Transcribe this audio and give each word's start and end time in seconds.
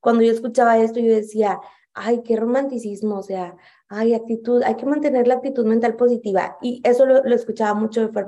cuando 0.00 0.22
yo 0.22 0.32
escuchaba 0.32 0.78
esto, 0.78 1.00
yo 1.00 1.14
decía, 1.14 1.60
ay, 1.94 2.22
qué 2.22 2.36
romanticismo, 2.36 3.18
o 3.18 3.22
sea, 3.22 3.56
ay, 3.88 4.14
actitud, 4.14 4.62
hay 4.62 4.76
que 4.76 4.86
mantener 4.86 5.26
la 5.26 5.34
actitud 5.34 5.66
mental 5.66 5.96
positiva. 5.96 6.56
Y 6.62 6.80
eso 6.84 7.06
lo, 7.06 7.24
escuchaba 7.34 7.74
mucho 7.74 8.00
de 8.00 8.12
Fer 8.12 8.26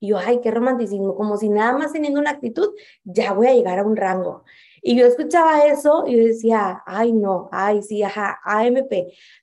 Y 0.00 0.08
yo, 0.08 0.18
ay, 0.18 0.40
qué 0.40 0.50
romanticismo, 0.50 1.14
como 1.14 1.36
si 1.36 1.48
nada 1.48 1.76
más 1.76 1.92
teniendo 1.92 2.20
una 2.20 2.30
actitud, 2.30 2.70
ya 3.04 3.32
voy 3.32 3.46
a 3.46 3.54
llegar 3.54 3.78
a 3.78 3.84
un 3.84 3.96
rango. 3.96 4.44
Y 4.82 4.96
yo 4.96 5.06
escuchaba 5.06 5.66
eso 5.66 6.04
y 6.06 6.16
yo 6.16 6.24
decía, 6.24 6.82
ay, 6.86 7.12
no, 7.12 7.48
ay, 7.52 7.82
sí, 7.82 8.02
ajá, 8.02 8.40
AMP. 8.44 8.92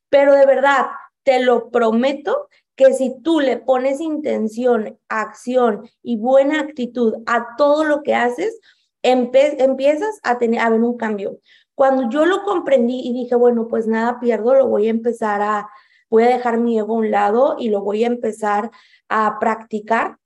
Pero 0.09 0.33
de 0.33 0.45
verdad, 0.45 0.87
te 1.23 1.39
lo 1.39 1.69
prometo 1.69 2.47
que 2.75 2.93
si 2.93 3.19
tú 3.21 3.39
le 3.39 3.57
pones 3.57 3.99
intención, 3.99 4.99
acción 5.09 5.89
y 6.03 6.17
buena 6.17 6.61
actitud 6.61 7.15
a 7.25 7.55
todo 7.57 7.83
lo 7.83 8.03
que 8.03 8.13
haces, 8.13 8.59
empiezas 9.03 10.19
a 10.23 10.37
tener 10.37 10.59
a 10.59 10.69
ver 10.69 10.81
un 10.81 10.97
cambio. 10.97 11.39
Cuando 11.75 12.09
yo 12.09 12.25
lo 12.25 12.43
comprendí 12.43 13.01
y 13.03 13.13
dije, 13.13 13.35
bueno, 13.35 13.67
pues 13.67 13.87
nada 13.87 14.19
pierdo, 14.19 14.55
lo 14.55 14.67
voy 14.67 14.87
a 14.87 14.91
empezar 14.91 15.41
a, 15.41 15.69
voy 16.09 16.23
a 16.23 16.29
dejar 16.29 16.57
mi 16.57 16.79
ego 16.79 16.95
a 16.95 16.97
un 16.97 17.11
lado 17.11 17.55
y 17.59 17.69
lo 17.69 17.81
voy 17.81 18.03
a 18.03 18.07
empezar 18.07 18.71
a 19.09 19.37
practicar. 19.39 20.17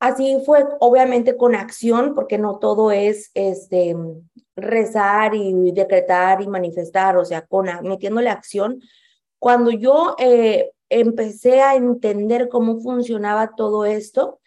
Así 0.00 0.36
fue, 0.44 0.66
obviamente 0.80 1.36
con 1.36 1.54
acción, 1.54 2.14
porque 2.14 2.38
no 2.38 2.58
todo 2.58 2.90
es 2.90 3.30
este, 3.34 3.96
rezar 4.56 5.34
y 5.34 5.72
decretar 5.72 6.42
y 6.42 6.48
manifestar, 6.48 7.16
o 7.16 7.24
sea, 7.24 7.46
con 7.46 7.68
metiéndole 7.82 8.28
acción. 8.28 8.80
Cuando 9.38 9.70
yo 9.70 10.16
eh, 10.18 10.72
empecé 10.88 11.60
a 11.60 11.74
entender 11.74 12.48
cómo 12.48 12.80
funcionaba 12.80 13.54
todo 13.56 13.84
esto, 13.84 14.40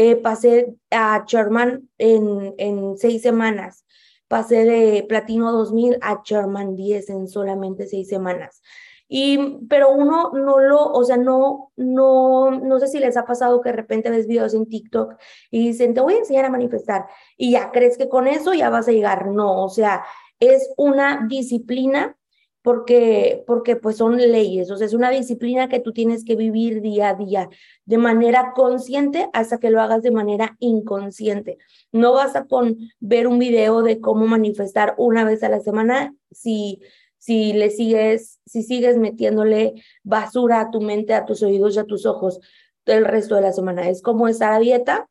eh, 0.00 0.16
pasé 0.16 0.74
a 0.90 1.24
Sherman 1.26 1.88
en, 1.98 2.54
en 2.58 2.96
seis 2.96 3.22
semanas 3.22 3.84
pasé 4.30 4.64
de 4.64 5.04
Platino 5.08 5.50
2000 5.50 5.98
a 6.00 6.22
Sherman 6.24 6.76
10 6.76 7.10
en 7.10 7.26
solamente 7.26 7.88
seis 7.88 8.08
semanas. 8.08 8.62
Y, 9.08 9.66
pero 9.68 9.90
uno 9.90 10.30
no 10.32 10.60
lo, 10.60 10.84
o 10.84 11.02
sea, 11.02 11.16
no, 11.16 11.72
no, 11.74 12.52
no 12.52 12.78
sé 12.78 12.86
si 12.86 13.00
les 13.00 13.16
ha 13.16 13.24
pasado 13.24 13.60
que 13.60 13.70
de 13.70 13.76
repente 13.76 14.08
ves 14.08 14.28
videos 14.28 14.54
en 14.54 14.68
TikTok 14.68 15.16
y 15.50 15.66
dicen, 15.66 15.94
te 15.94 16.00
voy 16.00 16.14
a 16.14 16.18
enseñar 16.18 16.44
a 16.44 16.50
manifestar 16.50 17.06
y 17.36 17.50
ya 17.50 17.72
crees 17.72 17.98
que 17.98 18.08
con 18.08 18.28
eso 18.28 18.54
ya 18.54 18.70
vas 18.70 18.86
a 18.86 18.92
llegar. 18.92 19.26
No, 19.26 19.64
o 19.64 19.68
sea, 19.68 20.04
es 20.38 20.72
una 20.76 21.26
disciplina 21.28 22.16
porque, 22.62 23.42
porque 23.46 23.76
pues 23.76 23.96
son 23.96 24.16
leyes, 24.16 24.70
o 24.70 24.76
sea, 24.76 24.86
es 24.86 24.94
una 24.94 25.10
disciplina 25.10 25.68
que 25.68 25.80
tú 25.80 25.92
tienes 25.92 26.24
que 26.24 26.36
vivir 26.36 26.82
día 26.82 27.10
a 27.10 27.14
día 27.14 27.48
de 27.84 27.98
manera 27.98 28.52
consciente 28.54 29.28
hasta 29.32 29.58
que 29.58 29.70
lo 29.70 29.80
hagas 29.80 30.02
de 30.02 30.10
manera 30.10 30.56
inconsciente. 30.58 31.58
No 31.92 32.12
basta 32.12 32.46
con 32.46 32.76
ver 33.00 33.26
un 33.26 33.38
video 33.38 33.82
de 33.82 34.00
cómo 34.00 34.26
manifestar 34.26 34.94
una 34.98 35.24
vez 35.24 35.42
a 35.42 35.48
la 35.48 35.60
semana 35.60 36.14
si, 36.30 36.80
si 37.18 37.52
le 37.54 37.70
sigues, 37.70 38.40
si 38.44 38.62
sigues 38.62 38.98
metiéndole 38.98 39.74
basura 40.02 40.60
a 40.60 40.70
tu 40.70 40.80
mente, 40.80 41.14
a 41.14 41.24
tus 41.24 41.42
oídos 41.42 41.76
y 41.76 41.78
a 41.78 41.84
tus 41.84 42.04
ojos 42.04 42.40
el 42.84 43.04
resto 43.04 43.36
de 43.36 43.42
la 43.42 43.52
semana. 43.52 43.88
Es 43.88 44.02
como 44.02 44.28
estar 44.28 44.52
a 44.52 44.58
dieta 44.58 45.09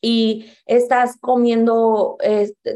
y 0.00 0.46
estás 0.66 1.16
comiendo, 1.20 2.18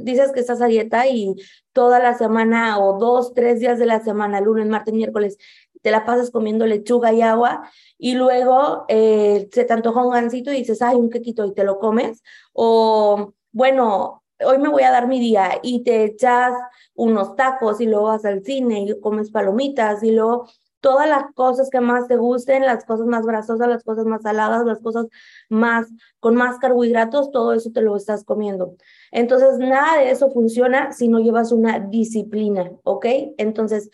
dices 0.00 0.32
que 0.32 0.40
estás 0.40 0.60
a 0.60 0.66
dieta 0.66 1.06
y 1.06 1.36
toda 1.72 2.00
la 2.00 2.14
semana 2.14 2.80
o 2.80 2.98
dos, 2.98 3.32
tres 3.32 3.60
días 3.60 3.78
de 3.78 3.86
la 3.86 4.00
semana, 4.00 4.40
lunes, 4.40 4.66
martes, 4.66 4.92
miércoles, 4.92 5.38
te 5.82 5.90
la 5.90 6.04
pasas 6.04 6.30
comiendo 6.30 6.66
lechuga 6.66 7.12
y 7.12 7.22
agua 7.22 7.68
y 7.98 8.14
luego 8.14 8.84
eh, 8.88 9.48
se 9.52 9.64
te 9.64 9.72
antoja 9.72 10.02
un 10.02 10.12
gansito 10.12 10.52
y 10.52 10.58
dices, 10.58 10.80
ay, 10.80 10.96
un 10.96 11.10
quequito 11.10 11.44
y 11.44 11.54
te 11.54 11.64
lo 11.64 11.78
comes. 11.78 12.22
O, 12.52 13.34
bueno, 13.50 14.22
hoy 14.44 14.58
me 14.58 14.68
voy 14.68 14.82
a 14.84 14.90
dar 14.90 15.08
mi 15.08 15.20
día 15.20 15.58
y 15.62 15.82
te 15.82 16.04
echas 16.04 16.52
unos 16.94 17.36
tacos 17.36 17.80
y 17.80 17.86
luego 17.86 18.06
vas 18.06 18.24
al 18.24 18.44
cine 18.44 18.82
y 18.82 19.00
comes 19.00 19.30
palomitas 19.30 20.02
y 20.02 20.12
luego 20.12 20.48
todas 20.82 21.08
las 21.08 21.32
cosas 21.34 21.70
que 21.70 21.80
más 21.80 22.08
te 22.08 22.16
gusten, 22.16 22.66
las 22.66 22.84
cosas 22.84 23.06
más 23.06 23.24
grasosas, 23.24 23.68
las 23.68 23.84
cosas 23.84 24.04
más 24.04 24.22
saladas, 24.22 24.66
las 24.66 24.80
cosas 24.80 25.06
más 25.48 25.86
con 26.18 26.34
más 26.34 26.58
carbohidratos, 26.58 27.30
todo 27.30 27.54
eso 27.54 27.70
te 27.70 27.80
lo 27.80 27.96
estás 27.96 28.24
comiendo. 28.24 28.74
Entonces, 29.12 29.58
nada 29.58 29.98
de 29.98 30.10
eso 30.10 30.30
funciona 30.30 30.92
si 30.92 31.08
no 31.08 31.20
llevas 31.20 31.52
una 31.52 31.78
disciplina, 31.78 32.72
¿ok? 32.82 33.06
Entonces, 33.38 33.90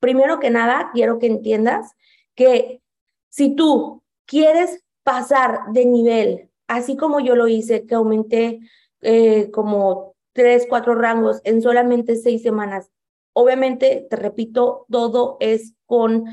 primero 0.00 0.40
que 0.40 0.50
nada, 0.50 0.90
quiero 0.94 1.18
que 1.18 1.26
entiendas 1.26 1.92
que 2.34 2.80
si 3.28 3.54
tú 3.54 4.02
quieres 4.24 4.82
pasar 5.02 5.72
de 5.72 5.84
nivel, 5.84 6.50
así 6.68 6.96
como 6.96 7.20
yo 7.20 7.36
lo 7.36 7.48
hice, 7.48 7.84
que 7.86 7.96
aumenté 7.96 8.60
eh, 9.02 9.50
como 9.50 10.14
tres, 10.32 10.66
cuatro 10.68 10.94
rangos 10.94 11.42
en 11.44 11.60
solamente 11.60 12.16
seis 12.16 12.42
semanas, 12.42 12.90
Obviamente, 13.32 14.06
te 14.08 14.16
repito, 14.16 14.86
todo 14.90 15.36
es 15.40 15.74
con 15.86 16.24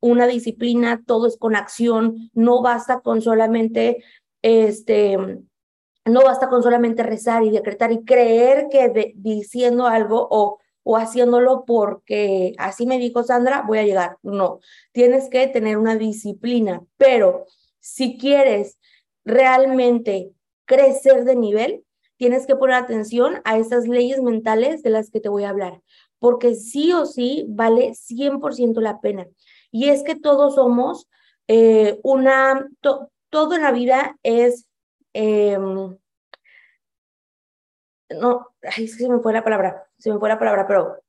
una 0.00 0.26
disciplina, 0.26 1.02
todo 1.06 1.26
es 1.26 1.36
con 1.36 1.56
acción, 1.56 2.30
no 2.32 2.62
basta 2.62 3.00
con 3.00 3.22
solamente 3.22 4.02
este 4.42 5.18
no 6.06 6.22
basta 6.22 6.48
con 6.48 6.62
solamente 6.62 7.02
rezar 7.02 7.42
y 7.42 7.50
decretar 7.50 7.90
y 7.90 8.04
creer 8.04 8.68
que 8.70 9.12
diciendo 9.16 9.86
algo 9.86 10.28
o, 10.30 10.60
o 10.84 10.96
haciéndolo 10.96 11.64
porque 11.66 12.54
así 12.58 12.86
me 12.86 12.98
dijo 12.98 13.24
Sandra, 13.24 13.64
voy 13.66 13.78
a 13.78 13.82
llegar. 13.82 14.18
No, 14.22 14.60
tienes 14.92 15.28
que 15.28 15.48
tener 15.48 15.76
una 15.76 15.96
disciplina, 15.96 16.84
pero 16.96 17.46
si 17.80 18.18
quieres 18.18 18.78
realmente 19.24 20.30
crecer 20.64 21.24
de 21.24 21.34
nivel, 21.34 21.84
tienes 22.16 22.46
que 22.46 22.54
poner 22.54 22.76
atención 22.76 23.40
a 23.44 23.58
esas 23.58 23.88
leyes 23.88 24.22
mentales 24.22 24.84
de 24.84 24.90
las 24.90 25.10
que 25.10 25.20
te 25.20 25.28
voy 25.28 25.42
a 25.42 25.50
hablar 25.50 25.82
porque 26.18 26.54
sí 26.54 26.92
o 26.92 27.06
sí 27.06 27.46
vale 27.48 27.94
100% 27.94 28.80
la 28.80 29.00
pena. 29.00 29.26
Y 29.70 29.88
es 29.88 30.02
que 30.02 30.14
todos 30.14 30.54
somos 30.54 31.08
eh, 31.48 32.00
una, 32.02 32.68
todo 33.30 33.54
en 33.54 33.62
la 33.62 33.72
vida 33.72 34.16
es, 34.22 34.66
em, 35.12 35.96
no, 38.10 38.48
ay, 38.62 38.88
se 38.88 39.08
me 39.08 39.20
fue 39.20 39.32
la 39.32 39.44
palabra, 39.44 39.86
se 39.98 40.12
me 40.12 40.18
fue 40.18 40.28
la 40.28 40.38
palabra, 40.38 40.66
pero 40.66 41.02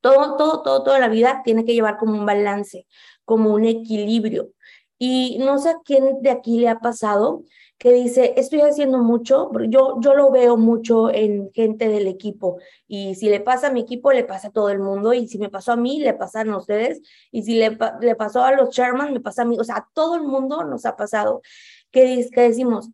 todo, 0.00 0.36
todo, 0.36 0.62
todo, 0.62 0.82
toda 0.84 0.98
la 0.98 1.08
vida 1.08 1.42
tiene 1.44 1.64
que 1.64 1.74
llevar 1.74 1.96
como 1.96 2.12
un 2.12 2.26
balance, 2.26 2.86
como 3.24 3.50
un 3.54 3.64
equilibrio. 3.64 4.50
Y 4.98 5.38
no 5.38 5.58
sé 5.58 5.70
a 5.70 5.80
quién 5.84 6.22
de 6.22 6.30
aquí 6.30 6.60
le 6.60 6.68
ha 6.68 6.78
pasado 6.78 7.42
que 7.78 7.92
dice, 7.92 8.34
estoy 8.36 8.60
haciendo 8.60 8.98
mucho, 8.98 9.50
yo, 9.68 10.00
yo 10.00 10.14
lo 10.14 10.30
veo 10.30 10.56
mucho 10.56 11.10
en 11.10 11.50
gente 11.52 11.88
del 11.88 12.06
equipo 12.06 12.58
y 12.86 13.14
si 13.16 13.28
le 13.28 13.40
pasa 13.40 13.66
a 13.66 13.72
mi 13.72 13.80
equipo, 13.80 14.12
le 14.12 14.24
pasa 14.24 14.48
a 14.48 14.52
todo 14.52 14.70
el 14.70 14.78
mundo 14.78 15.12
y 15.12 15.28
si 15.28 15.38
me 15.38 15.50
pasó 15.50 15.72
a 15.72 15.76
mí, 15.76 16.00
le 16.00 16.14
pasan 16.14 16.50
a 16.50 16.56
ustedes 16.56 17.02
y 17.30 17.42
si 17.42 17.56
le, 17.56 17.76
le 18.00 18.14
pasó 18.14 18.42
a 18.42 18.52
los 18.52 18.70
Sherman, 18.70 19.12
me 19.12 19.20
pasa 19.20 19.42
a 19.42 19.44
mí, 19.44 19.58
o 19.58 19.64
sea, 19.64 19.76
a 19.76 19.88
todo 19.92 20.16
el 20.16 20.22
mundo 20.22 20.64
nos 20.64 20.86
ha 20.86 20.96
pasado 20.96 21.42
que, 21.90 22.28
que 22.32 22.40
decimos, 22.42 22.90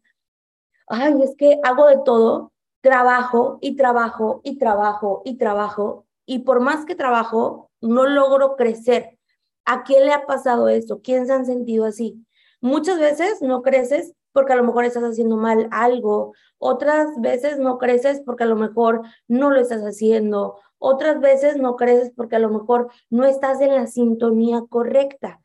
ay, 0.88 1.14
es 1.22 1.34
que 1.36 1.60
hago 1.62 1.86
de 1.86 1.98
todo, 2.04 2.52
trabajo 2.80 3.58
y 3.60 3.76
trabajo 3.76 4.40
y 4.42 4.58
trabajo 4.58 5.22
y 5.24 5.36
trabajo 5.36 6.06
y 6.26 6.40
por 6.40 6.60
más 6.60 6.84
que 6.84 6.94
trabajo, 6.94 7.70
no 7.80 8.06
logro 8.06 8.56
crecer. 8.56 9.18
¿A 9.64 9.82
quién 9.82 10.06
le 10.06 10.12
ha 10.12 10.26
pasado 10.26 10.68
esto? 10.68 11.00
¿Quién 11.02 11.26
se 11.26 11.32
han 11.32 11.44
sentido 11.44 11.84
así? 11.84 12.24
Muchas 12.60 12.98
veces 12.98 13.42
no 13.42 13.62
creces 13.62 14.14
porque 14.32 14.52
a 14.52 14.56
lo 14.56 14.64
mejor 14.64 14.84
estás 14.84 15.02
haciendo 15.02 15.36
mal 15.36 15.68
algo, 15.70 16.34
otras 16.58 17.08
veces 17.20 17.58
no 17.58 17.78
creces 17.78 18.22
porque 18.24 18.44
a 18.44 18.46
lo 18.46 18.56
mejor 18.56 19.02
no 19.28 19.50
lo 19.50 19.60
estás 19.60 19.82
haciendo, 19.82 20.58
otras 20.78 21.20
veces 21.20 21.56
no 21.56 21.76
creces 21.76 22.12
porque 22.16 22.36
a 22.36 22.40
lo 22.40 22.50
mejor 22.50 22.90
no 23.10 23.24
estás 23.24 23.60
en 23.60 23.74
la 23.74 23.86
sintonía 23.86 24.62
correcta. 24.68 25.40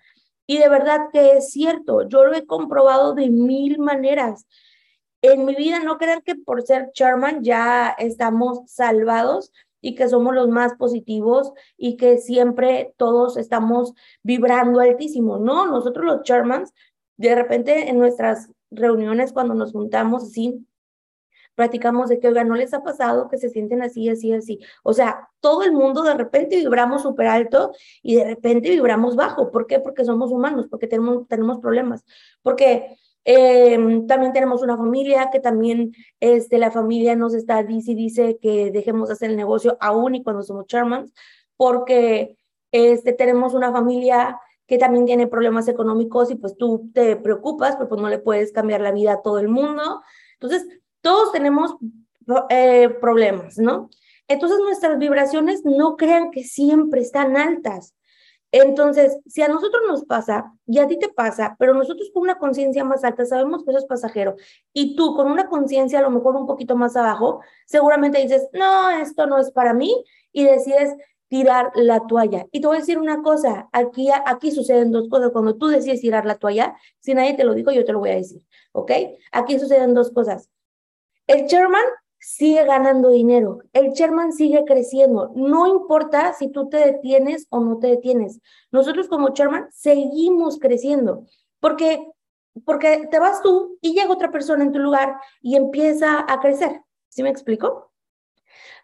Y 0.47 0.59
de 0.59 0.69
verdad 0.69 1.09
que 1.11 1.37
es 1.37 1.51
cierto, 1.51 2.07
yo 2.07 2.25
lo 2.25 2.33
he 2.35 2.45
comprobado 2.45 3.13
de 3.13 3.29
mil 3.29 3.79
maneras. 3.79 4.47
En 5.21 5.45
mi 5.45 5.55
vida 5.55 5.79
no 5.79 5.97
crean 5.97 6.21
que 6.21 6.35
por 6.35 6.61
ser 6.61 6.91
Charman 6.93 7.43
ya 7.43 7.95
estamos 7.97 8.59
salvados 8.67 9.51
y 9.81 9.95
que 9.95 10.07
somos 10.07 10.33
los 10.33 10.47
más 10.49 10.75
positivos 10.75 11.51
y 11.77 11.97
que 11.97 12.17
siempre 12.17 12.93
todos 12.97 13.37
estamos 13.37 13.93
vibrando 14.23 14.79
altísimo. 14.79 15.37
No, 15.37 15.65
nosotros 15.67 16.05
los 16.05 16.23
Charmans, 16.23 16.73
de 17.17 17.35
repente 17.35 17.89
en 17.89 17.99
nuestras 17.99 18.49
reuniones 18.71 19.33
cuando 19.33 19.53
nos 19.53 19.71
juntamos 19.71 20.23
así, 20.23 20.65
platicamos 21.55 22.09
de 22.09 22.19
que, 22.19 22.27
oiga, 22.27 22.43
¿no 22.43 22.55
les 22.55 22.73
ha 22.73 22.83
pasado 22.83 23.29
que 23.29 23.37
se 23.37 23.49
sienten 23.49 23.81
así, 23.81 24.09
así, 24.09 24.33
así? 24.33 24.59
O 24.83 24.93
sea, 24.93 25.29
todo 25.39 25.63
el 25.63 25.71
mundo 25.71 26.03
de 26.03 26.13
repente 26.13 26.57
vibramos 26.57 27.01
súper 27.01 27.27
alto 27.27 27.71
y 28.03 28.15
de 28.15 28.25
repente 28.25 28.69
vibramos 28.69 29.15
bajo. 29.15 29.51
¿Por 29.51 29.65
qué? 29.65 29.79
Porque 29.79 30.05
somos 30.05 30.31
humanos, 30.31 30.67
porque 30.69 30.87
tenemos, 30.87 31.27
tenemos 31.27 31.59
problemas, 31.59 32.05
porque 32.43 32.97
em, 33.23 34.05
también 34.05 34.33
tenemos 34.33 34.61
una 34.61 34.77
familia 34.77 35.29
que 35.31 35.39
también 35.39 35.93
este, 36.19 36.57
la 36.59 36.71
familia 36.71 37.15
nos 37.15 37.33
está, 37.33 37.63
dice 37.63 37.95
dice 37.95 38.37
que 38.41 38.71
dejemos 38.71 39.07
de 39.07 39.13
hacer 39.13 39.31
el 39.31 39.37
negocio 39.37 39.77
aún 39.79 40.15
y 40.15 40.23
cuando 40.23 40.43
somos 40.43 40.67
chairmans, 40.67 41.13
porque 41.57 42.37
este, 42.71 43.13
tenemos 43.13 43.53
una 43.53 43.71
familia 43.71 44.39
que 44.67 44.77
también 44.77 45.05
tiene 45.05 45.27
problemas 45.27 45.67
económicos 45.67 46.31
y 46.31 46.35
pues 46.35 46.57
tú 46.57 46.89
te 46.93 47.15
preocupas, 47.15 47.75
pero 47.75 47.89
pues 47.89 48.01
no 48.01 48.09
le 48.09 48.19
puedes 48.19 48.51
cambiar 48.51 48.81
la 48.81 48.91
vida 48.91 49.13
a 49.13 49.21
todo 49.21 49.39
el 49.39 49.47
mundo. 49.47 50.01
Entonces, 50.33 50.67
todos 51.01 51.31
tenemos 51.31 51.75
eh, 52.49 52.89
problemas, 52.99 53.57
¿no? 53.57 53.89
Entonces 54.27 54.57
nuestras 54.59 54.97
vibraciones 54.97 55.63
no 55.63 55.95
crean 55.97 56.31
que 56.31 56.43
siempre 56.43 57.01
están 57.01 57.37
altas. 57.37 57.95
Entonces, 58.51 59.17
si 59.27 59.41
a 59.41 59.47
nosotros 59.47 59.83
nos 59.87 60.05
pasa 60.05 60.53
y 60.65 60.79
a 60.79 60.87
ti 60.87 60.97
te 60.97 61.09
pasa, 61.09 61.55
pero 61.59 61.73
nosotros 61.73 62.09
con 62.13 62.23
una 62.23 62.37
conciencia 62.37 62.85
más 62.85 63.03
alta 63.03 63.25
sabemos 63.25 63.63
que 63.63 63.71
eso 63.71 63.79
es 63.79 63.85
pasajero 63.85 64.35
y 64.71 64.95
tú 64.95 65.13
con 65.15 65.29
una 65.29 65.49
conciencia 65.49 65.99
a 65.99 66.01
lo 66.01 66.09
mejor 66.09 66.35
un 66.35 66.47
poquito 66.47 66.75
más 66.75 66.95
abajo, 66.95 67.41
seguramente 67.65 68.21
dices, 68.21 68.47
no, 68.53 68.91
esto 68.91 69.27
no 69.27 69.37
es 69.39 69.51
para 69.51 69.73
mí 69.73 70.05
y 70.31 70.45
decides 70.45 70.95
tirar 71.27 71.71
la 71.75 72.05
toalla. 72.07 72.45
Y 72.51 72.61
te 72.61 72.67
voy 72.67 72.77
a 72.77 72.79
decir 72.79 72.97
una 72.97 73.21
cosa, 73.21 73.69
aquí, 73.71 74.09
aquí 74.25 74.51
suceden 74.51 74.91
dos 74.91 75.09
cosas. 75.09 75.31
Cuando 75.31 75.55
tú 75.55 75.67
decides 75.67 76.01
tirar 76.01 76.25
la 76.25 76.35
toalla, 76.35 76.75
si 76.99 77.13
nadie 77.13 77.33
te 77.33 77.43
lo 77.43 77.53
dijo, 77.53 77.71
yo 77.71 77.85
te 77.85 77.93
lo 77.93 77.99
voy 77.99 78.11
a 78.11 78.15
decir, 78.15 78.41
¿ok? 78.71 78.91
Aquí 79.31 79.59
suceden 79.59 79.93
dos 79.93 80.11
cosas. 80.11 80.49
El 81.27 81.47
chairman 81.47 81.85
sigue 82.19 82.63
ganando 82.65 83.11
dinero, 83.11 83.59
el 83.71 83.91
Sherman 83.91 84.33
sigue 84.33 84.63
creciendo, 84.65 85.31
no 85.35 85.67
importa 85.67 86.33
si 86.33 86.47
tú 86.47 86.69
te 86.69 86.77
detienes 86.77 87.45
o 87.49 87.59
no 87.59 87.77
te 87.77 87.85
detienes. 87.85 88.41
Nosotros 88.71 89.07
como 89.07 89.29
Sherman 89.29 89.67
seguimos 89.71 90.57
creciendo, 90.57 91.25
porque 91.59 92.03
porque 92.63 93.07
te 93.11 93.19
vas 93.19 93.41
tú 93.41 93.77
y 93.81 93.93
llega 93.93 94.11
otra 94.11 94.31
persona 94.31 94.63
en 94.63 94.71
tu 94.71 94.79
lugar 94.79 95.17
y 95.41 95.55
empieza 95.55 96.25
a 96.27 96.39
crecer. 96.39 96.81
¿Sí 97.09 97.21
me 97.21 97.29
explico? 97.29 97.91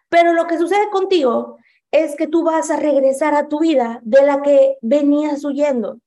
Pero 0.08 0.34
lo 0.34 0.46
que 0.46 0.58
sucede 0.58 0.90
contigo 0.90 1.56
es 1.92 2.16
que 2.16 2.26
tú 2.26 2.42
vas 2.42 2.70
a 2.70 2.76
regresar 2.76 3.34
a 3.34 3.48
tu 3.48 3.60
vida 3.60 4.00
de 4.02 4.22
la 4.22 4.42
que 4.42 4.78
venías 4.80 5.44
huyendo 5.44 6.00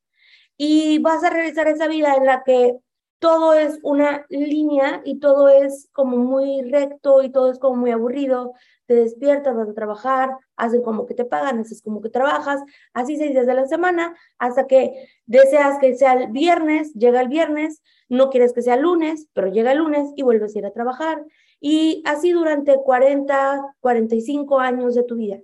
y 0.58 1.00
vas 1.00 1.24
a 1.24 1.30
regresar 1.30 1.68
a 1.68 1.72
esa 1.72 1.88
vida 1.88 2.16
en 2.16 2.26
la 2.26 2.44
que 2.44 2.78
todo 3.20 3.54
es 3.54 3.80
una 3.84 4.26
línea 4.30 5.02
y 5.06 5.20
todo 5.20 5.48
es 5.50 5.90
como 5.94 6.18
muy 6.18 6.62
recto 6.64 7.24
y 7.24 7.32
todo 7.32 7.52
es 7.52 7.60
como 7.60 7.78
muy 7.78 7.92
aburrido. 7.92 8.54
Te 8.88 8.96
despiertas, 8.96 9.56
vas 9.56 9.70
a 9.70 9.74
trabajar, 9.74 10.30
hacen 10.56 10.84
como 10.84 11.06
que 11.06 11.16
te 11.16 11.26
pagan, 11.26 11.60
haces 11.60 11.82
como 11.82 12.02
que 12.02 12.10
trabajas, 12.10 12.62
así 12.94 13.18
seis 13.18 13.32
días 13.32 13.48
de 13.48 13.56
la 13.56 13.66
semana, 13.66 14.16
hasta 14.38 14.68
que 14.68 15.08
deseas 15.26 15.80
que 15.80 15.96
sea 15.96 16.14
el 16.14 16.32
viernes, 16.32 16.94
llega 16.94 17.22
el 17.22 17.28
viernes, 17.30 17.82
no 18.10 18.30
quieres 18.30 18.54
que 18.54 18.62
sea 18.62 18.76
lunes, 18.76 19.28
pero 19.34 19.48
llega 19.48 19.72
el 19.72 19.80
lunes 19.80 20.12
y 20.16 20.22
vuelves 20.22 20.56
a 20.56 20.60
ir 20.60 20.66
a 20.66 20.72
trabajar. 20.72 21.24
Y 21.60 22.04
así 22.06 22.32
durante 22.32 22.76
40, 22.76 23.76
45 23.80 24.60
años 24.60 24.94
de 24.94 25.04
tu 25.04 25.16
vida. 25.16 25.40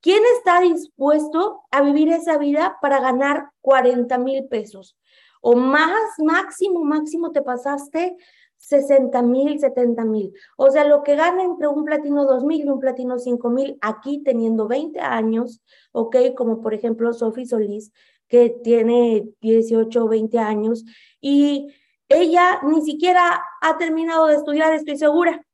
¿Quién 0.00 0.22
está 0.36 0.60
dispuesto 0.60 1.62
a 1.70 1.82
vivir 1.82 2.10
esa 2.10 2.38
vida 2.38 2.78
para 2.80 3.00
ganar 3.00 3.50
40 3.60 4.18
mil 4.18 4.46
pesos? 4.48 4.96
o 5.40 5.56
más 5.56 6.18
máximo, 6.18 6.84
máximo 6.84 7.32
te 7.32 7.42
pasaste 7.42 8.16
60 8.56 9.22
mil, 9.22 9.58
70 9.58 10.04
mil. 10.04 10.32
O 10.56 10.70
sea, 10.70 10.84
lo 10.84 11.02
que 11.02 11.16
gana 11.16 11.42
entre 11.44 11.68
un 11.68 11.84
platino 11.84 12.24
2 12.24 12.44
mil 12.44 12.64
y 12.64 12.68
un 12.68 12.80
platino 12.80 13.18
5 13.18 13.50
mil, 13.50 13.78
aquí 13.80 14.22
teniendo 14.24 14.66
20 14.66 15.00
años, 15.00 15.62
¿ok? 15.92 16.16
Como 16.36 16.60
por 16.60 16.74
ejemplo 16.74 17.12
Sophie 17.12 17.46
Solís, 17.46 17.92
que 18.28 18.50
tiene 18.50 19.28
18 19.40 20.04
o 20.04 20.08
20 20.08 20.38
años, 20.38 20.84
y 21.20 21.68
ella 22.08 22.60
ni 22.64 22.82
siquiera 22.82 23.42
ha 23.60 23.78
terminado 23.78 24.26
de 24.26 24.36
estudiar, 24.36 24.72
estoy 24.74 24.96
segura. 24.96 25.44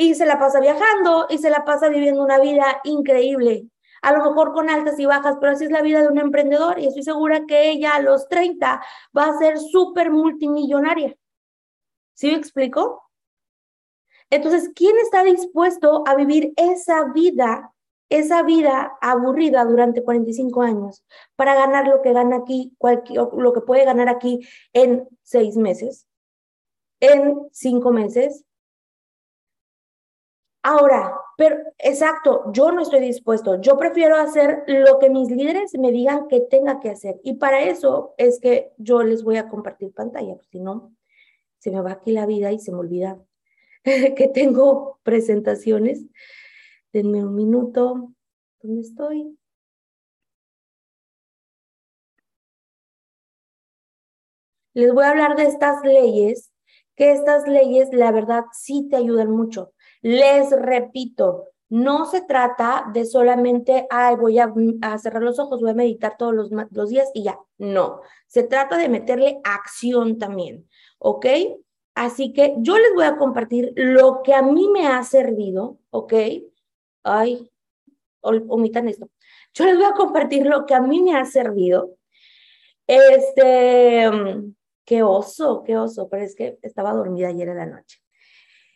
Y 0.00 0.14
se 0.14 0.24
la 0.24 0.38
pasa 0.38 0.60
viajando 0.60 1.26
y 1.28 1.36
se 1.36 1.50
la 1.50 1.66
pasa 1.66 1.90
viviendo 1.90 2.22
una 2.22 2.38
vida 2.38 2.80
increíble 2.84 3.68
a 4.00 4.12
lo 4.12 4.24
mejor 4.24 4.54
con 4.54 4.70
altas 4.70 4.98
y 4.98 5.04
bajas, 5.04 5.36
pero 5.38 5.52
así 5.52 5.66
es 5.66 5.70
la 5.70 5.82
vida 5.82 6.00
de 6.00 6.08
un 6.08 6.16
emprendedor 6.16 6.78
y 6.78 6.86
estoy 6.86 7.02
segura 7.02 7.44
que 7.46 7.70
ella 7.70 7.96
a 7.96 8.00
los 8.00 8.28
30 8.30 8.82
va 9.14 9.26
a 9.26 9.38
ser 9.38 9.58
súper 9.58 10.10
multimillonaria. 10.10 11.14
¿Sí 12.14 12.28
me 12.28 12.38
explico? 12.38 13.10
Entonces, 14.30 14.70
¿quién 14.74 14.96
está 14.98 15.22
dispuesto 15.22 16.02
a 16.06 16.14
vivir 16.14 16.54
esa 16.56 17.04
vida, 17.12 17.74
esa 18.08 18.42
vida 18.42 18.96
aburrida 19.02 19.66
durante 19.66 20.02
45 20.02 20.62
años 20.62 21.04
para 21.36 21.54
ganar 21.54 21.86
lo 21.86 22.00
que 22.00 22.14
gana 22.14 22.36
aquí, 22.36 22.74
lo 23.12 23.52
que 23.52 23.60
puede 23.60 23.84
ganar 23.84 24.08
aquí 24.08 24.40
en 24.72 25.06
seis 25.22 25.58
meses, 25.58 26.06
en 27.00 27.48
cinco 27.52 27.90
meses, 27.90 28.46
Ahora, 30.62 31.14
pero 31.38 31.56
exacto, 31.78 32.52
yo 32.52 32.70
no 32.70 32.82
estoy 32.82 33.00
dispuesto. 33.00 33.60
Yo 33.62 33.78
prefiero 33.78 34.16
hacer 34.16 34.64
lo 34.66 34.98
que 34.98 35.08
mis 35.08 35.30
líderes 35.30 35.72
me 35.78 35.90
digan 35.90 36.28
que 36.28 36.40
tenga 36.40 36.80
que 36.80 36.90
hacer. 36.90 37.18
Y 37.24 37.34
para 37.34 37.62
eso 37.62 38.14
es 38.18 38.40
que 38.40 38.72
yo 38.76 39.02
les 39.02 39.22
voy 39.24 39.38
a 39.38 39.48
compartir 39.48 39.92
pantalla, 39.94 40.34
porque 40.34 40.50
si 40.50 40.60
no, 40.60 40.94
se 41.58 41.70
me 41.70 41.80
va 41.80 41.92
aquí 41.92 42.12
la 42.12 42.26
vida 42.26 42.52
y 42.52 42.58
se 42.58 42.72
me 42.72 42.78
olvida 42.78 43.18
que 43.84 44.30
tengo 44.34 44.98
presentaciones. 45.02 46.04
Denme 46.92 47.24
un 47.24 47.34
minuto. 47.34 48.12
¿Dónde 48.62 48.82
estoy? 48.82 49.38
Les 54.74 54.92
voy 54.92 55.04
a 55.04 55.10
hablar 55.10 55.36
de 55.36 55.44
estas 55.44 55.82
leyes, 55.84 56.50
que 56.96 57.12
estas 57.12 57.46
leyes, 57.48 57.88
la 57.92 58.12
verdad, 58.12 58.44
sí 58.52 58.88
te 58.88 58.96
ayudan 58.96 59.30
mucho. 59.30 59.72
Les 60.02 60.50
repito, 60.50 61.48
no 61.68 62.04
se 62.06 62.22
trata 62.22 62.84
de 62.92 63.04
solamente, 63.06 63.86
ay, 63.90 64.16
voy 64.16 64.38
a, 64.38 64.52
cerrar 64.98 65.22
los 65.22 65.38
ojos, 65.38 65.60
voy 65.60 65.70
a 65.70 65.74
meditar 65.74 66.16
todos 66.16 66.34
los, 66.34 66.50
los 66.70 66.90
días 66.90 67.08
y 67.14 67.22
ya. 67.22 67.38
No, 67.58 68.00
se 68.26 68.42
trata 68.42 68.76
de 68.76 68.88
meterle 68.88 69.40
acción 69.44 70.18
también, 70.18 70.68
¿ok? 70.98 71.26
Así 71.94 72.32
que 72.32 72.54
yo 72.58 72.76
les 72.78 72.94
voy 72.94 73.04
a 73.04 73.16
compartir 73.16 73.72
lo 73.76 74.22
que 74.22 74.34
a 74.34 74.42
mí 74.42 74.68
me 74.68 74.86
ha 74.88 75.02
servido, 75.04 75.78
¿ok? 75.90 76.14
Ay, 77.04 77.50
omitan 78.22 78.88
esto. 78.88 79.08
Yo 79.54 79.64
les 79.64 79.76
voy 79.76 79.86
a 79.86 79.92
compartir 79.92 80.46
lo 80.46 80.66
que 80.66 80.74
a 80.74 80.80
mí 80.80 81.02
me 81.02 81.16
ha 81.16 81.24
servido. 81.24 81.96
Este, 82.86 84.10
mm, 84.10 84.54
qué 84.84 85.02
oso, 85.02 85.62
qué 85.64 85.76
oso, 85.76 86.08
pero 86.08 86.24
es 86.24 86.34
que 86.34 86.58
estaba 86.62 86.92
dormida 86.92 87.28
ayer 87.28 87.48
en 87.48 87.56
la 87.56 87.66
noche. 87.66 88.00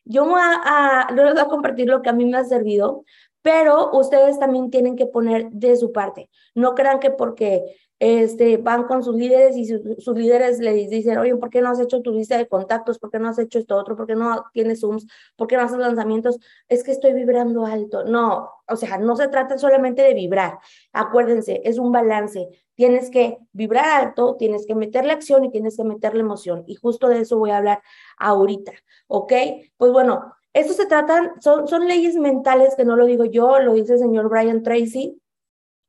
Yo 0.04 0.26
voy 0.26 0.40
a, 0.42 1.08
les 1.14 1.32
voy 1.32 1.40
a 1.40 1.46
compartir 1.46 1.88
lo 1.88 2.02
que 2.02 2.10
a 2.10 2.12
mí 2.12 2.24
me 2.26 2.38
ha 2.38 2.44
servido, 2.44 3.04
pero 3.42 3.90
ustedes 3.92 4.38
también 4.38 4.70
tienen 4.70 4.96
que 4.96 5.06
poner 5.06 5.50
de 5.50 5.76
su 5.76 5.92
parte. 5.92 6.30
No 6.54 6.74
crean 6.74 7.00
que 7.00 7.10
porque 7.10 7.62
este, 7.99 8.56
van 8.56 8.85
con 8.85 9.02
sus 9.02 9.14
líderes 9.14 9.56
y 9.56 9.67
sus 9.67 10.17
líderes 10.17 10.58
les 10.58 10.91
dicen, 10.91 11.19
oye, 11.19 11.37
¿por 11.37 11.50
qué 11.50 11.61
no 11.61 11.70
has 11.70 11.81
hecho 11.81 12.02
tu 12.02 12.12
lista 12.12 12.37
de 12.37 12.49
contactos? 12.49 12.99
¿Por 12.99 13.11
qué 13.11 13.19
no 13.19 13.29
has 13.29 13.38
hecho 13.38 13.58
esto 13.58 13.76
otro? 13.76 13.96
¿Por 13.96 14.06
qué 14.06 14.14
no 14.17 14.44
tienes 14.52 14.81
Zooms? 14.81 15.06
¿Por 15.37 15.46
qué 15.46 15.56
no 15.56 15.62
haces 15.62 15.79
lanzamientos? 15.79 16.38
Es 16.69 16.82
que 16.82 16.91
estoy 16.91 17.14
vibrando 17.14 17.64
alto. 17.64 18.05
No, 18.05 18.50
o 18.69 18.76
sea, 18.76 18.99
no 18.99 19.17
se 19.17 19.29
trata 19.29 19.58
solamente 19.58 20.02
de 20.02 20.14
vibrar. 20.14 20.58
Acuérdense, 20.93 21.60
es 21.65 21.79
un 21.79 21.93
balance. 21.93 22.48
Tienes 22.74 23.10
que 23.10 23.39
vibrar 23.53 24.05
alto, 24.05 24.36
tienes 24.36 24.67
que 24.67 24.74
meterle 24.74 25.13
acción 25.13 25.44
y 25.44 25.51
tienes 25.51 25.77
que 25.77 25.84
meterle 25.84 26.20
emoción. 26.20 26.65
Y 26.67 26.74
justo 26.74 27.08
de 27.08 27.20
eso 27.20 27.39
voy 27.39 27.51
a 27.51 27.58
hablar 27.58 27.82
ahorita, 28.19 28.72
¿ok? 29.06 29.32
Pues 29.77 29.93
bueno, 29.93 30.34
esto 30.53 30.72
se 30.72 30.86
tratan, 30.86 31.32
son, 31.41 31.69
son 31.69 31.86
leyes 31.89 32.17
mentales 32.17 32.74
que 32.77 32.84
no 32.84 32.96
lo 32.96 33.06
digo 33.06 33.24
yo, 33.24 33.58
lo 33.60 33.74
dice 33.74 33.94
el 33.94 33.98
señor 34.01 34.29
Brian 34.29 34.63
Tracy. 34.63 35.20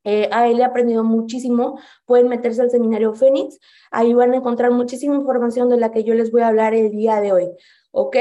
Eh, 0.05 0.29
a 0.31 0.47
él 0.47 0.59
he 0.59 0.63
aprendido 0.63 1.03
muchísimo. 1.03 1.79
Pueden 2.05 2.29
meterse 2.29 2.61
al 2.61 2.71
seminario 2.71 3.13
Fénix. 3.13 3.59
Ahí 3.91 4.13
van 4.13 4.33
a 4.33 4.37
encontrar 4.37 4.71
muchísima 4.71 5.15
información 5.15 5.69
de 5.69 5.77
la 5.77 5.91
que 5.91 6.03
yo 6.03 6.13
les 6.13 6.31
voy 6.31 6.43
a 6.43 6.47
hablar 6.47 6.73
el 6.73 6.91
día 6.91 7.19
de 7.19 7.33
hoy. 7.33 7.49
¿Ok? 7.91 8.15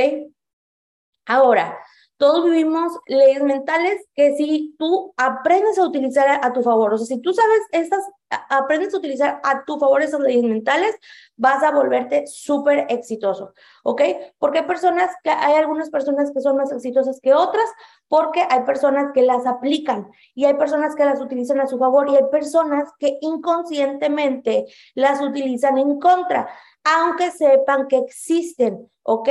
Ahora, 1.26 1.79
todos 2.25 2.47
vivimos 2.47 2.90
leyes 3.07 3.43
mentales 3.43 4.02
que 4.14 4.35
si 4.35 4.75
tú 4.78 5.12
aprendes 5.19 5.78
a 5.78 5.85
utilizar 5.85 6.40
a, 6.43 6.54
tu 6.54 6.62
favor, 6.62 6.95
o 6.95 6.97
sea, 6.97 7.07
si 7.07 7.21
tú 7.21 7.35
sabes 7.35 7.61
estas, 7.71 8.02
aprendes 8.49 8.95
a 8.95 8.97
utilizar 8.97 9.40
a 9.45 9.62
tu 9.66 9.78
favor 9.78 10.00
esas 10.00 10.21
leyes 10.21 10.43
mentales, 10.43 10.97
vas 11.37 11.62
a 11.62 11.71
volverte 11.71 12.26
súper 12.26 12.87
exitoso, 12.88 13.52
¿ok? 13.83 14.00
Porque 14.38 14.61
hay 14.61 14.64
personas 14.64 15.11
que, 15.23 15.28
hay 15.28 15.57
algunas 15.57 15.90
personas 15.90 16.33
que 16.33 16.40
son 16.40 16.57
más 16.57 16.73
exitosas 16.73 17.21
que 17.21 17.35
otras, 17.35 17.69
porque 18.09 18.47
hay 18.49 18.62
personas 18.62 19.12
que 19.12 19.21
las 19.21 19.45
aplican 19.45 20.11
y 20.35 20.47
hay 20.47 20.54
personas 20.54 20.97
que 20.97 21.04
las 21.04 21.21
utilizan 21.21 21.61
a 21.61 21.66
su 21.66 21.78
favor 21.78 22.09
y 22.09 22.16
hay 22.16 22.25
personas 22.33 22.88
que 22.99 23.19
inconscientemente 23.21 24.64
las 24.95 25.21
utilizan 25.21 25.76
en 25.76 26.00
contra, 26.00 26.49
aunque 26.85 27.31
sepan 27.31 27.87
que 27.87 27.99
existen, 27.99 28.90
¿ok? 29.02 29.28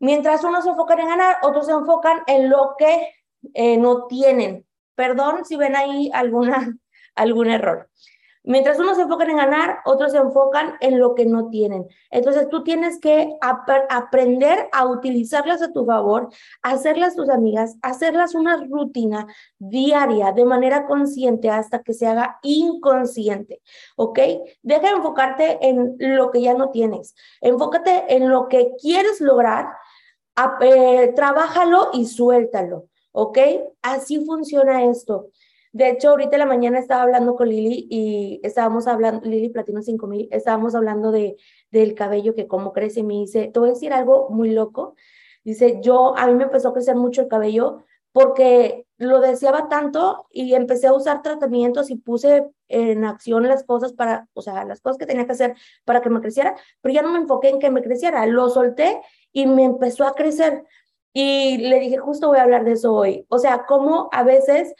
Mientras 0.00 0.42
unos 0.44 0.64
se 0.64 0.70
enfocan 0.70 0.98
en 0.98 1.08
ganar, 1.08 1.36
otros 1.42 1.66
se 1.66 1.72
enfocan 1.72 2.22
en 2.26 2.48
lo 2.48 2.74
que 2.78 3.14
eh, 3.54 3.76
no 3.76 4.06
tienen. 4.06 4.66
Perdón 4.94 5.44
si 5.44 5.56
ven 5.56 5.76
ahí 5.76 6.10
alguna, 6.12 6.76
algún 7.14 7.48
error. 7.48 7.90
Mientras 8.42 8.78
unos 8.78 8.96
se 8.96 9.02
enfocan 9.02 9.28
en 9.28 9.36
ganar, 9.36 9.80
otros 9.84 10.12
se 10.12 10.18
enfocan 10.18 10.76
en 10.80 10.98
lo 10.98 11.14
que 11.14 11.26
no 11.26 11.50
tienen. 11.50 11.86
Entonces 12.10 12.48
tú 12.48 12.64
tienes 12.64 12.98
que 12.98 13.36
aprender 13.90 14.70
a 14.72 14.86
utilizarlas 14.86 15.60
a 15.60 15.72
tu 15.72 15.84
favor, 15.84 16.30
hacerlas 16.62 17.14
tus 17.14 17.28
amigas, 17.28 17.76
hacerlas 17.82 18.34
una 18.34 18.56
rutina 18.56 19.26
diaria 19.58 20.32
de 20.32 20.46
manera 20.46 20.86
consciente 20.86 21.50
hasta 21.50 21.82
que 21.82 21.92
se 21.92 22.06
haga 22.06 22.38
inconsciente. 22.42 23.60
¿Ok? 23.96 24.18
Deja 24.62 24.88
de 24.88 24.96
enfocarte 24.96 25.58
en 25.60 25.96
lo 25.98 26.30
que 26.30 26.40
ya 26.40 26.54
no 26.54 26.70
tienes. 26.70 27.14
Enfócate 27.42 28.16
en 28.16 28.30
lo 28.30 28.48
que 28.48 28.72
quieres 28.80 29.20
lograr 29.20 29.66
eh, 30.60 31.12
trabájalo 31.14 31.90
y 31.92 32.06
suéltalo. 32.06 32.90
¿ok? 33.12 33.38
Así 33.82 34.24
funciona 34.24 34.84
esto. 34.84 35.30
De 35.72 35.88
hecho, 35.88 36.10
ahorita 36.10 36.34
en 36.34 36.40
la 36.40 36.46
mañana 36.46 36.78
estaba 36.78 37.02
hablando 37.02 37.36
con 37.36 37.48
Lili 37.48 37.86
y 37.88 38.40
estábamos 38.42 38.88
hablando, 38.88 39.28
Lili 39.28 39.50
Platino 39.50 39.82
5000, 39.82 40.28
estábamos 40.32 40.74
hablando 40.74 41.12
de, 41.12 41.36
del 41.70 41.94
cabello, 41.94 42.34
que 42.34 42.48
cómo 42.48 42.72
crece, 42.72 43.00
y 43.00 43.02
me 43.04 43.14
dice, 43.14 43.48
te 43.52 43.60
voy 43.60 43.70
a 43.70 43.72
decir 43.72 43.92
algo 43.92 44.28
muy 44.30 44.50
loco. 44.50 44.94
Dice, 45.44 45.78
yo, 45.80 46.16
a 46.16 46.26
mí 46.26 46.34
me 46.34 46.44
empezó 46.44 46.68
a 46.68 46.72
crecer 46.72 46.96
mucho 46.96 47.22
el 47.22 47.28
cabello 47.28 47.84
porque 48.12 48.86
lo 48.98 49.20
deseaba 49.20 49.68
tanto 49.68 50.26
y 50.32 50.54
empecé 50.54 50.88
a 50.88 50.92
usar 50.92 51.22
tratamientos 51.22 51.90
y 51.90 51.96
puse 51.96 52.50
en 52.66 53.04
acción 53.04 53.46
las 53.46 53.62
cosas 53.62 53.92
para, 53.92 54.28
o 54.34 54.42
sea, 54.42 54.64
las 54.64 54.80
cosas 54.80 54.98
que 54.98 55.06
tenía 55.06 55.26
que 55.26 55.32
hacer 55.32 55.54
para 55.84 56.00
que 56.00 56.10
me 56.10 56.20
creciera, 56.20 56.56
pero 56.80 56.92
ya 56.92 57.02
no 57.02 57.12
me 57.12 57.18
enfoqué 57.18 57.50
en 57.50 57.60
que 57.60 57.70
me 57.70 57.82
creciera, 57.82 58.26
lo 58.26 58.48
solté 58.50 59.00
y 59.32 59.46
me 59.46 59.64
empezó 59.64 60.06
a 60.06 60.14
crecer. 60.14 60.64
Y 61.12 61.58
le 61.58 61.80
dije, 61.80 61.98
justo 61.98 62.28
voy 62.28 62.38
a 62.38 62.42
hablar 62.42 62.64
de 62.64 62.72
eso 62.72 62.94
hoy. 62.94 63.26
O 63.28 63.38
sea, 63.38 63.64
cómo 63.66 64.08
a 64.12 64.22
veces 64.22 64.74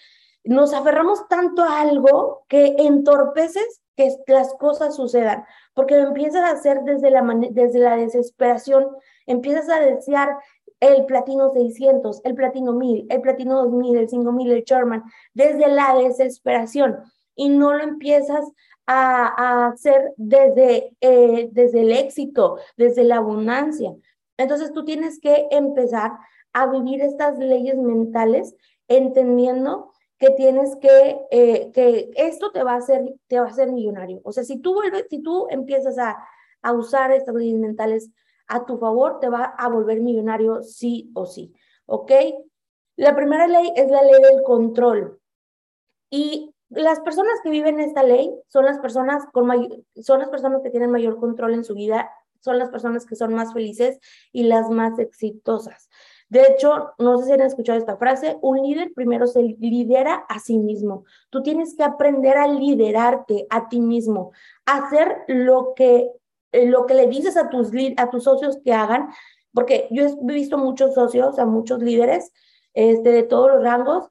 nos 0.45 0.73
aferramos 0.73 1.29
tanto 1.29 1.63
a 1.63 1.81
algo 1.81 2.45
que 2.49 2.75
entorpeces 2.79 3.81
que 3.97 4.15
las 4.29 4.55
cosas 4.55 4.97
sucedan, 4.97 5.45
porque 5.75 5.97
lo 5.97 6.09
empiezas 6.09 6.43
a 6.43 6.53
hacer 6.53 6.83
desde 6.85 7.11
la, 7.11 7.23
desde 7.51 7.79
la 7.81 7.97
desesperación, 7.97 8.89
empiezas 9.27 9.69
a 9.69 9.81
desear 9.81 10.39
el 10.81 11.05
platino 11.05 11.53
600, 11.53 12.23
el 12.25 12.35
platino 12.35 12.73
1000, 12.73 13.07
el 13.11 13.21
platino 13.21 13.63
2000, 13.65 13.99
el 13.99 14.09
5000, 14.09 14.53
el 14.53 14.65
Sherman, 14.65 15.05
desde 15.35 15.69
la 15.69 15.95
desesperación 15.95 17.01
y 17.35 17.51
no 17.51 17.75
lo 17.75 17.83
empiezas 17.83 18.45
a, 18.87 19.67
hacer 19.69 20.13
desde, 20.17 20.97
eh, 21.01 21.49
desde 21.53 21.83
el 21.83 21.93
éxito, 21.93 22.59
desde 22.77 23.05
la 23.05 23.17
abundancia. 23.17 23.95
Entonces 24.41 24.73
tú 24.73 24.85
tienes 24.85 25.21
que 25.21 25.47
empezar 25.51 26.13
a 26.53 26.67
vivir 26.67 27.03
estas 27.03 27.39
leyes 27.39 27.77
mentales 27.77 28.55
entendiendo 28.89 29.93
que 30.19 30.31
tienes 30.31 30.77
que, 30.77 31.19
eh, 31.31 31.71
que 31.73 32.11
esto 32.17 32.51
te 32.53 32.63
va 32.63 32.73
a 32.73 32.77
hacer, 32.77 33.15
te 33.27 33.39
va 33.39 33.47
a 33.47 33.51
hacer 33.51 33.71
millonario. 33.71 34.21
O 34.25 34.33
sea, 34.33 34.45
si 34.45 34.59
tú 34.59 34.75
vuelves, 34.75 35.07
si 35.09 35.23
tú 35.23 35.47
empiezas 35.51 35.99
a, 35.99 36.17
a 36.63 36.73
usar 36.73 37.13
estas 37.13 37.35
leyes 37.35 37.59
mentales 37.59 38.11
a 38.49 38.65
tu 38.67 38.79
favor, 38.79 39.21
te 39.21 39.29
va 39.29 39.45
a 39.45 39.69
volver 39.69 40.01
millonario 40.01 40.63
sí 40.63 41.11
o 41.15 41.27
sí, 41.27 41.55
¿ok? 41.87 42.13
La 42.97 43.15
primera 43.15 43.47
ley 43.47 43.73
es 43.77 43.91
la 43.91 44.03
ley 44.03 44.21
del 44.21 44.43
control. 44.43 45.21
Y 46.11 46.53
las 46.71 47.01
personas 47.01 47.41
que 47.43 47.51
viven 47.51 47.81
esta 47.81 48.03
ley 48.03 48.33
son 48.49 48.65
las 48.65 48.79
personas 48.79 49.25
con 49.33 49.49
son 50.03 50.21
las 50.21 50.29
personas 50.29 50.63
que 50.63 50.71
tienen 50.71 50.91
mayor 50.91 51.19
control 51.19 51.55
en 51.55 51.65
su 51.65 51.75
vida, 51.75 52.11
son 52.41 52.59
las 52.59 52.71
personas 52.71 53.07
que 53.07 53.17
son 53.17 53.35
más 53.35 53.53
felices 53.53 53.99
y 54.33 54.45
las 54.45 54.71
más 54.71 54.99
exitosas. 54.99 55.89
De 56.29 56.43
hecho, 56.43 56.93
no 56.99 57.19
sé 57.19 57.27
si 57.27 57.33
han 57.33 57.41
escuchado 57.41 57.79
esta 57.79 57.97
frase, 57.97 58.39
un 58.41 58.63
líder 58.63 58.93
primero 58.95 59.27
se 59.27 59.43
lidera 59.43 60.25
a 60.29 60.39
sí 60.39 60.59
mismo. 60.59 61.05
Tú 61.29 61.43
tienes 61.43 61.75
que 61.75 61.83
aprender 61.83 62.37
a 62.37 62.47
liderarte 62.47 63.47
a 63.51 63.69
ti 63.69 63.81
mismo, 63.81 64.33
hacer 64.65 65.19
lo 65.27 65.73
que 65.75 66.09
eh, 66.53 66.67
lo 66.67 66.87
que 66.87 66.95
le 66.95 67.07
dices 67.07 67.37
a 67.37 67.49
tus, 67.49 67.71
a 67.97 68.11
tus 68.11 68.25
socios 68.25 68.59
que 68.65 68.73
hagan, 68.73 69.09
porque 69.53 69.89
yo 69.91 70.07
he 70.07 70.33
visto 70.33 70.59
muchos 70.59 70.95
socios, 70.95 71.39
a 71.39 71.47
muchos 71.47 71.81
líderes 71.81 72.33
este, 72.75 73.11
de 73.11 73.23
todos 73.23 73.51
los 73.51 73.63
rangos, 73.63 74.09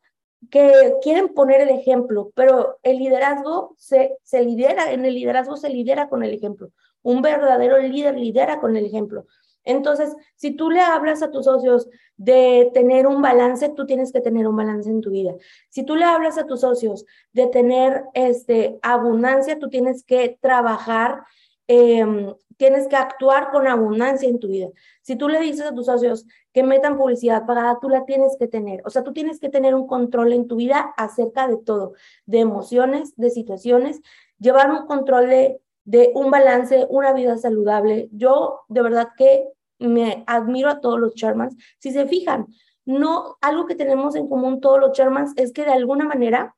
que 0.50 0.96
quieren 1.02 1.30
poner 1.34 1.62
el 1.62 1.70
ejemplo, 1.70 2.32
pero 2.34 2.80
el 2.84 2.98
liderazgo 2.98 3.76
se, 3.78 4.18
se 4.24 4.42
lidera, 4.42 4.94
en 4.94 5.04
el 5.04 5.16
liderazgo 5.16 5.58
se 5.58 5.70
lidera 5.70 6.08
con 6.08 6.24
el 6.24 6.34
ejemplo. 6.34 6.72
Un 7.02 7.22
verdadero 7.22 7.78
líder 7.80 8.18
lidera 8.18 8.60
con 8.60 8.76
el 8.76 8.86
ejemplo. 8.86 9.26
Entonces, 9.64 10.16
si 10.36 10.52
tú 10.52 10.70
le 10.70 10.82
hablas 10.82 11.22
a 11.22 11.32
tus 11.32 11.46
socios 11.46 11.90
de 12.18 12.72
tener 12.74 13.08
un 13.08 13.22
balance, 13.22 13.70
tú 13.70 13.86
tienes 13.86 14.12
que 14.12 14.22
tener 14.22 14.48
un 14.48 14.56
balance 14.56 14.90
en 14.90 15.02
tu 15.02 15.12
vida. 15.12 15.34
Si 15.70 15.84
tú 15.84 15.96
le 15.96 16.06
hablas 16.06 16.38
a 16.38 16.46
tus 16.46 16.62
socios 16.62 17.06
de 17.34 17.48
tener 17.48 18.06
este, 18.14 18.80
abundancia, 18.82 19.60
tú 19.60 19.70
tienes 19.70 20.04
que 20.04 20.38
trabajar 20.42 21.24
Em, 21.72 22.34
tienes 22.58 22.88
que 22.88 22.96
actuar 22.96 23.52
con 23.52 23.68
abundancia 23.68 24.28
en 24.28 24.40
tu 24.40 24.48
vida. 24.48 24.70
Si 25.04 25.16
tú 25.16 25.30
le 25.30 25.40
dices 25.40 25.68
a 25.68 25.76
tus 25.76 25.86
socios 25.86 26.26
que 26.52 26.64
metan 26.64 26.98
publicidad 26.98 27.46
pagada, 27.46 27.78
tú 27.80 27.90
la 27.90 28.06
tienes 28.06 28.36
que 28.40 28.48
tener. 28.48 28.82
O 28.86 28.90
sea, 28.90 29.04
tú 29.04 29.14
tienes 29.14 29.40
que 29.40 29.50
tener 29.50 29.76
un 29.76 29.86
control 29.86 30.34
en 30.34 30.48
tu 30.48 30.56
vida 30.56 30.96
acerca 30.98 31.48
de 31.48 31.58
todo, 31.58 31.94
de 32.26 32.40
emociones, 32.40 33.16
de 33.18 33.30
situaciones, 33.30 34.02
llevar 34.40 34.72
un 34.72 34.88
control 34.88 35.30
de, 35.30 35.62
de 35.90 36.12
un 36.14 36.30
balance, 36.30 36.86
una 36.92 37.14
vida 37.14 37.36
saludable. 37.40 38.10
Yo 38.12 38.62
de 38.68 38.84
verdad 38.84 39.10
que 39.18 39.50
me 39.80 40.24
admiro 40.28 40.70
a 40.70 40.82
todos 40.82 41.00
los 41.00 41.16
Shermans. 41.16 41.56
Si 41.80 41.92
se 41.92 42.06
fijan, 42.06 42.46
no, 42.86 43.38
algo 43.42 43.66
que 43.66 43.74
tenemos 43.74 44.16
en 44.16 44.28
común 44.28 44.62
todos 44.62 44.80
los 44.80 44.96
Shermans 44.96 45.34
es 45.36 45.52
que 45.52 45.66
de 45.66 45.72
alguna 45.72 46.06
manera 46.06 46.56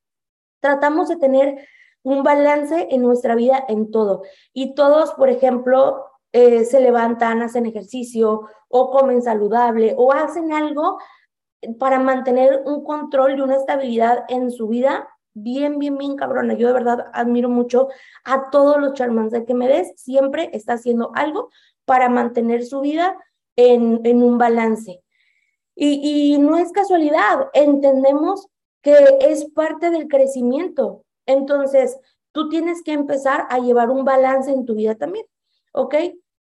tratamos 0.59 1.07
de 1.07 1.15
tener 1.15 1.65
un 2.03 2.23
balance 2.23 2.89
en 2.91 3.03
nuestra 3.03 3.35
vida 3.35 3.63
en 3.69 3.89
todo. 3.89 4.23
Y 4.51 4.75
todos, 4.75 5.13
por 5.13 5.29
ejemplo, 5.29 6.07
eh, 6.33 6.65
se 6.65 6.81
levantan, 6.81 7.41
hacen 7.41 7.65
ejercicio 7.65 8.49
o 8.67 8.91
comen 8.91 9.21
saludable 9.21 9.95
o 9.97 10.11
hacen 10.11 10.51
algo 10.51 10.97
para 11.79 11.99
mantener 11.99 12.63
un 12.65 12.83
control 12.83 13.37
y 13.37 13.41
una 13.41 13.55
estabilidad 13.55 14.25
en 14.27 14.51
su 14.51 14.67
vida 14.67 15.07
bien, 15.33 15.79
bien, 15.79 15.97
bien 15.97 16.15
cabrona. 16.15 16.53
Yo 16.53 16.67
de 16.67 16.73
verdad 16.73 17.07
admiro 17.13 17.49
mucho 17.49 17.89
a 18.23 18.49
todos 18.49 18.79
los 18.79 18.93
charmans. 18.93 19.31
De 19.31 19.45
que 19.45 19.53
me 19.53 19.67
des, 19.67 19.93
siempre 19.95 20.49
está 20.53 20.73
haciendo 20.73 21.11
algo 21.15 21.49
para 21.85 22.09
mantener 22.09 22.65
su 22.65 22.81
vida 22.81 23.17
en, 23.55 24.01
en 24.03 24.23
un 24.23 24.37
balance. 24.37 25.01
Y, 25.75 26.33
y 26.33 26.37
no 26.37 26.57
es 26.57 26.71
casualidad, 26.71 27.49
entendemos 27.53 28.47
que 28.81 28.95
es 29.21 29.49
parte 29.51 29.89
del 29.89 30.07
crecimiento. 30.07 31.05
Entonces, 31.25 31.97
tú 32.31 32.49
tienes 32.49 32.83
que 32.83 32.93
empezar 32.93 33.47
a 33.49 33.59
llevar 33.59 33.89
un 33.89 34.03
balance 34.03 34.51
en 34.51 34.65
tu 34.65 34.75
vida 34.75 34.95
también, 34.95 35.25
¿ok? 35.73 35.95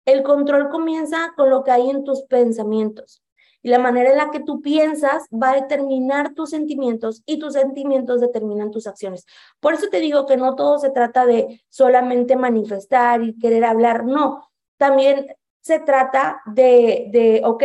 El 0.04 0.22
control 0.22 0.70
comienza 0.70 1.32
con 1.36 1.50
lo 1.50 1.62
que 1.64 1.70
hay 1.70 1.90
en 1.90 2.04
tus 2.04 2.22
pensamientos. 2.22 3.22
Y 3.62 3.70
la 3.70 3.78
manera 3.78 4.10
en 4.10 4.18
la 4.18 4.30
que 4.30 4.40
tú 4.40 4.60
piensas 4.60 5.24
va 5.32 5.50
a 5.50 5.60
determinar 5.60 6.34
tus 6.34 6.50
sentimientos 6.50 7.22
y 7.26 7.38
tus 7.38 7.54
sentimientos 7.54 8.20
determinan 8.20 8.70
tus 8.70 8.86
acciones. 8.86 9.26
Por 9.60 9.74
eso 9.74 9.88
te 9.90 10.00
digo 10.00 10.26
que 10.26 10.36
no 10.36 10.54
todo 10.54 10.78
se 10.78 10.90
trata 10.90 11.26
de 11.26 11.62
solamente 11.68 12.36
manifestar 12.36 13.22
y 13.22 13.36
querer 13.38 13.64
hablar, 13.64 14.04
no. 14.04 14.48
También 14.76 15.26
se 15.60 15.80
trata 15.80 16.40
de, 16.46 17.08
de 17.10 17.42
ok, 17.44 17.64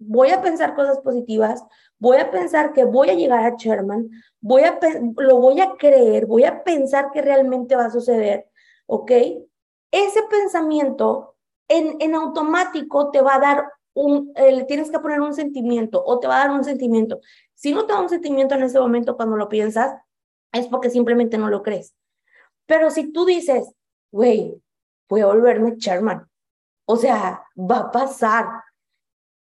voy 0.00 0.30
a 0.30 0.40
pensar 0.40 0.74
cosas 0.74 0.98
positivas, 1.00 1.62
voy 1.98 2.16
a 2.16 2.30
pensar 2.30 2.72
que 2.72 2.84
voy 2.84 3.10
a 3.10 3.14
llegar 3.14 3.44
a 3.44 3.56
Sherman, 3.56 4.10
voy 4.40 4.62
a, 4.62 4.78
lo 5.16 5.36
voy 5.36 5.60
a 5.60 5.74
creer, 5.76 6.26
voy 6.26 6.44
a 6.44 6.64
pensar 6.64 7.10
que 7.12 7.22
realmente 7.22 7.76
va 7.76 7.84
a 7.84 7.90
suceder, 7.90 8.48
¿ok? 8.86 9.12
Ese 9.92 10.22
pensamiento 10.30 11.36
en, 11.68 11.96
en 12.00 12.14
automático 12.14 13.10
te 13.10 13.20
va 13.20 13.34
a 13.34 13.40
dar 13.40 13.72
le 13.94 14.64
tienes 14.64 14.90
que 14.90 14.98
poner 14.98 15.20
un 15.20 15.34
sentimiento 15.34 16.02
o 16.04 16.18
te 16.18 16.26
va 16.26 16.36
a 16.36 16.46
dar 16.46 16.56
un 16.56 16.64
sentimiento. 16.64 17.20
Si 17.54 17.72
no 17.72 17.86
te 17.86 17.92
da 17.92 18.00
un 18.00 18.08
sentimiento 18.08 18.54
en 18.54 18.62
ese 18.62 18.78
momento 18.78 19.16
cuando 19.16 19.36
lo 19.36 19.48
piensas, 19.48 19.94
es 20.52 20.66
porque 20.66 20.90
simplemente 20.90 21.38
no 21.38 21.48
lo 21.48 21.62
crees. 21.62 21.94
Pero 22.66 22.90
si 22.90 23.12
tú 23.12 23.24
dices, 23.24 23.72
güey, 24.10 24.60
voy 25.08 25.20
a 25.20 25.26
volverme 25.26 25.74
Sherman, 25.76 26.28
o 26.86 26.96
sea, 26.96 27.44
va 27.56 27.78
a 27.78 27.90
pasar, 27.90 28.46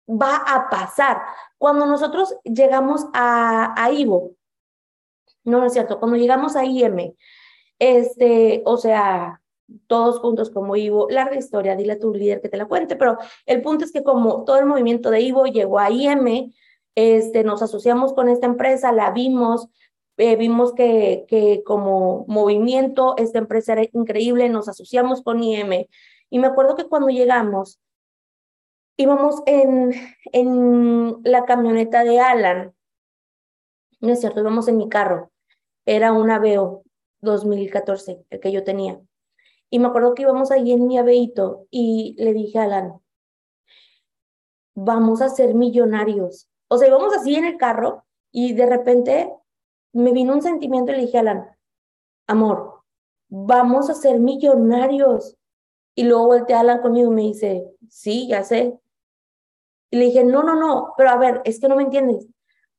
va 0.07 0.37
a 0.37 0.69
pasar. 0.69 1.21
Cuando 1.57 1.85
nosotros 1.85 2.35
llegamos 2.43 3.05
a, 3.13 3.73
a 3.81 3.91
Ivo, 3.91 4.35
no, 5.43 5.59
no 5.59 5.65
es 5.65 5.73
cierto, 5.73 5.99
cuando 5.99 6.17
llegamos 6.17 6.55
a 6.55 6.65
IM, 6.65 7.15
este, 7.79 8.61
o 8.65 8.77
sea, 8.77 9.40
todos 9.87 10.19
juntos 10.19 10.49
como 10.49 10.75
Ivo, 10.75 11.07
larga 11.09 11.37
historia, 11.37 11.75
dile 11.75 11.93
a 11.93 11.99
tu 11.99 12.13
líder 12.13 12.41
que 12.41 12.49
te 12.49 12.57
la 12.57 12.65
cuente, 12.65 12.95
pero 12.95 13.17
el 13.45 13.61
punto 13.61 13.85
es 13.85 13.91
que 13.91 14.03
como 14.03 14.43
todo 14.43 14.57
el 14.57 14.65
movimiento 14.65 15.11
de 15.11 15.21
Ivo 15.21 15.45
llegó 15.45 15.79
a 15.79 15.91
IM, 15.91 16.53
este, 16.95 17.43
nos 17.43 17.61
asociamos 17.61 18.13
con 18.13 18.29
esta 18.29 18.45
empresa, 18.45 18.91
la 18.91 19.11
vimos, 19.11 19.69
eh, 20.17 20.35
vimos 20.35 20.73
que, 20.73 21.25
que 21.27 21.63
como 21.63 22.25
movimiento 22.27 23.15
esta 23.17 23.39
empresa 23.39 23.73
era 23.73 23.83
increíble, 23.93 24.49
nos 24.49 24.67
asociamos 24.67 25.21
con 25.21 25.43
IM. 25.43 25.87
Y 26.29 26.39
me 26.39 26.47
acuerdo 26.47 26.75
que 26.75 26.85
cuando 26.85 27.09
llegamos, 27.09 27.79
íbamos 28.97 29.41
en, 29.45 29.93
en 30.31 31.17
la 31.23 31.45
camioneta 31.45 32.03
de 32.03 32.19
Alan, 32.19 32.73
no 33.99 34.13
es 34.13 34.19
cierto, 34.19 34.39
íbamos 34.39 34.67
en 34.67 34.77
mi 34.77 34.89
carro, 34.89 35.31
era 35.85 36.11
un 36.11 36.29
Aveo 36.29 36.83
2014, 37.21 38.25
el 38.29 38.39
que 38.39 38.51
yo 38.51 38.63
tenía. 38.63 38.99
Y 39.71 39.79
me 39.79 39.87
acuerdo 39.87 40.13
que 40.13 40.23
íbamos 40.23 40.51
ahí 40.51 40.73
en 40.73 40.85
mi 40.85 40.97
Aveito 40.97 41.65
y 41.71 42.15
le 42.19 42.33
dije 42.33 42.59
a 42.59 42.63
Alan, 42.63 43.01
vamos 44.75 45.21
a 45.21 45.29
ser 45.29 45.55
millonarios. 45.55 46.49
O 46.67 46.77
sea, 46.77 46.89
íbamos 46.89 47.15
así 47.15 47.35
en 47.35 47.45
el 47.45 47.57
carro 47.57 48.03
y 48.31 48.53
de 48.53 48.65
repente 48.65 49.33
me 49.93 50.11
vino 50.11 50.33
un 50.33 50.41
sentimiento 50.41 50.91
y 50.91 50.95
le 50.95 51.01
dije 51.03 51.17
a 51.17 51.21
Alan, 51.21 51.57
amor, 52.27 52.83
vamos 53.29 53.89
a 53.89 53.93
ser 53.93 54.19
millonarios. 54.19 55.37
Y 55.95 56.03
luego 56.03 56.27
volteé 56.27 56.55
a 56.55 56.59
Alan 56.59 56.81
conmigo 56.81 57.09
y 57.09 57.15
me 57.15 57.21
dice, 57.21 57.65
sí, 57.89 58.27
ya 58.27 58.43
sé. 58.43 58.77
Y 59.89 59.97
le 59.97 60.05
dije, 60.05 60.25
no, 60.25 60.43
no, 60.43 60.55
no, 60.55 60.93
pero 60.97 61.11
a 61.11 61.17
ver, 61.17 61.41
es 61.45 61.59
que 61.61 61.69
no 61.69 61.77
me 61.77 61.83
entiendes. 61.83 62.27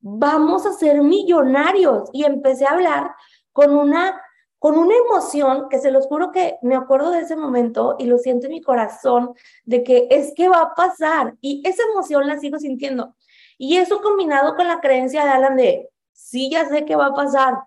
vamos 0.01 0.67
a 0.67 0.73
ser 0.73 1.03
millonarios. 1.03 2.11
Y 2.13 2.25
empecé 2.25 2.67
a 2.67 2.73
hablar 2.73 3.15
con 3.53 3.75
una, 3.75 4.21
con 4.63 4.79
una 4.79 4.95
emoción 4.95 5.69
que 5.69 5.81
se 5.81 5.91
los 5.91 6.07
juro 6.07 6.31
que 6.31 6.57
me 6.63 6.77
acuerdo 6.77 7.11
de 7.11 7.23
ese 7.23 7.35
momento 7.35 7.97
y 7.99 8.05
lo 8.05 8.17
siento 8.19 8.47
en 8.47 8.53
mi 8.53 8.61
corazón 8.61 9.35
de 9.65 9.83
que 9.83 10.07
es 10.09 10.35
que 10.37 10.49
va 10.49 10.61
a 10.61 10.75
pasar. 10.77 11.35
Y 11.41 11.69
esa 11.69 11.83
emoción 11.91 12.29
la 12.29 12.39
sigo 12.39 12.61
sintiendo. 12.61 13.17
Y 13.59 13.79
eso 13.79 14.01
combinado 14.01 14.55
con 14.55 14.69
la 14.69 14.81
creencia 14.81 15.25
de 15.25 15.31
Alan 15.31 15.57
de, 15.57 15.91
sí, 16.13 16.49
ya 16.49 16.69
sé 16.69 16.85
que 16.85 16.95
va 16.95 17.07
a 17.07 17.15
pasar. 17.15 17.65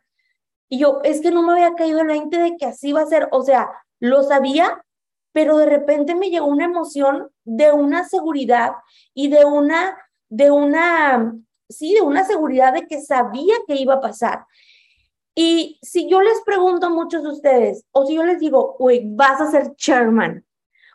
Y 0.69 0.79
yo, 0.79 1.01
es 1.03 1.19
que 1.19 1.31
no 1.31 1.43
me 1.43 1.51
había 1.51 1.75
caído 1.75 1.99
el 1.99 2.07
20 2.07 2.37
de 2.37 2.55
que 2.55 2.65
así 2.65 2.93
va 2.93 3.01
a 3.01 3.07
ser. 3.07 3.27
O 3.33 3.41
sea, 3.41 3.69
lo 3.99 4.23
sabía, 4.23 4.81
pero 5.33 5.57
de 5.57 5.65
repente 5.65 6.15
me 6.15 6.29
llegó 6.29 6.45
una 6.45 6.63
emoción 6.63 7.29
de 7.43 7.73
una 7.73 8.07
seguridad 8.07 8.71
y 9.13 9.27
de 9.27 9.43
una, 9.43 9.97
de 10.29 10.49
una, 10.49 11.35
sí, 11.67 11.93
de 11.93 12.03
una 12.03 12.23
seguridad 12.23 12.71
de 12.71 12.87
que 12.87 13.01
sabía 13.01 13.55
que 13.67 13.75
iba 13.75 13.95
a 13.95 14.01
pasar. 14.01 14.45
Y 15.35 15.77
si 15.81 16.09
yo 16.09 16.21
les 16.21 16.41
pregunto 16.45 16.87
a 16.87 16.89
muchos 16.89 17.23
de 17.23 17.29
ustedes, 17.29 17.85
o 17.91 18.05
si 18.05 18.15
yo 18.15 18.23
les 18.23 18.39
digo, 18.39 18.77
uy, 18.79 19.03
vas 19.05 19.41
a 19.41 19.51
ser 19.51 19.75
chairman, 19.75 20.45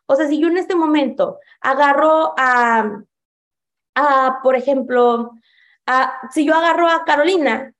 o 0.06 0.16
sea, 0.16 0.26
si 0.26 0.40
yo 0.40 0.48
en 0.48 0.56
este 0.56 0.74
momento 0.74 1.38
agarro 1.60 2.34
a, 2.36 3.00
a 3.94 4.40
por 4.42 4.56
ejemplo, 4.56 5.32
si 6.32 6.44
yo 6.44 6.54
agarro 6.54 6.88
a 6.88 7.04
Carolina, 7.04 7.72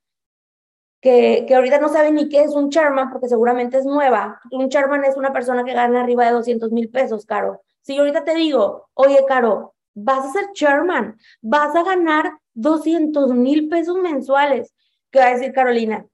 que, 1.01 1.45
que 1.45 1.55
ahorita 1.55 1.79
no 1.79 1.89
sabe 1.89 2.11
ni 2.11 2.29
qué 2.29 2.43
es 2.43 2.51
un 2.51 2.69
chairman, 2.69 3.09
porque 3.09 3.27
seguramente 3.27 3.79
es 3.79 3.85
nueva. 3.85 4.39
Un 4.51 4.69
chairman 4.69 5.03
es 5.03 5.17
una 5.17 5.33
persona 5.33 5.65
que 5.65 5.73
gana 5.73 6.03
arriba 6.03 6.25
de 6.25 6.31
200 6.31 6.71
mil 6.71 6.89
pesos, 6.89 7.25
Caro. 7.25 7.63
Si 7.81 7.95
yo 7.95 8.03
ahorita 8.03 8.23
te 8.23 8.35
digo, 8.35 8.87
oye, 8.93 9.25
Caro, 9.27 9.73
vas 9.93 10.25
a 10.25 10.31
ser 10.31 10.53
chairman, 10.53 11.17
vas 11.41 11.75
a 11.75 11.83
ganar 11.83 12.31
200 12.53 13.33
mil 13.33 13.67
pesos 13.67 13.97
mensuales, 13.97 14.73
¿qué 15.11 15.19
va 15.19 15.25
a 15.25 15.33
decir 15.33 15.51
Carolina? 15.51 16.05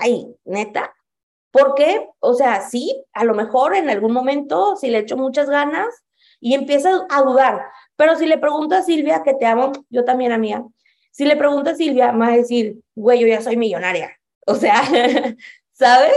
Ay, 0.00 0.34
neta. 0.44 0.94
¿Por 1.50 1.74
qué? 1.74 2.08
O 2.20 2.34
sea, 2.34 2.60
sí, 2.60 3.04
a 3.12 3.24
lo 3.24 3.34
mejor 3.34 3.74
en 3.74 3.88
algún 3.90 4.12
momento, 4.12 4.76
si 4.76 4.90
le 4.90 4.98
echo 4.98 5.16
muchas 5.16 5.48
ganas 5.48 6.04
y 6.40 6.54
empieza 6.54 7.06
a 7.08 7.22
dudar, 7.22 7.66
pero 7.96 8.16
si 8.16 8.26
le 8.26 8.38
pregunto 8.38 8.74
a 8.74 8.82
Silvia, 8.82 9.22
que 9.24 9.34
te 9.34 9.46
amo, 9.46 9.72
yo 9.88 10.04
también 10.04 10.32
a 10.32 10.38
mía, 10.38 10.64
si 11.10 11.24
le 11.24 11.36
pregunto 11.36 11.70
a 11.70 11.74
Silvia, 11.74 12.12
me 12.12 12.26
va 12.26 12.32
a 12.32 12.36
decir, 12.36 12.80
güey, 12.94 13.20
yo 13.20 13.26
ya 13.26 13.40
soy 13.40 13.56
millonaria. 13.56 14.16
O 14.46 14.54
sea, 14.54 14.82
¿sabes? 15.72 16.16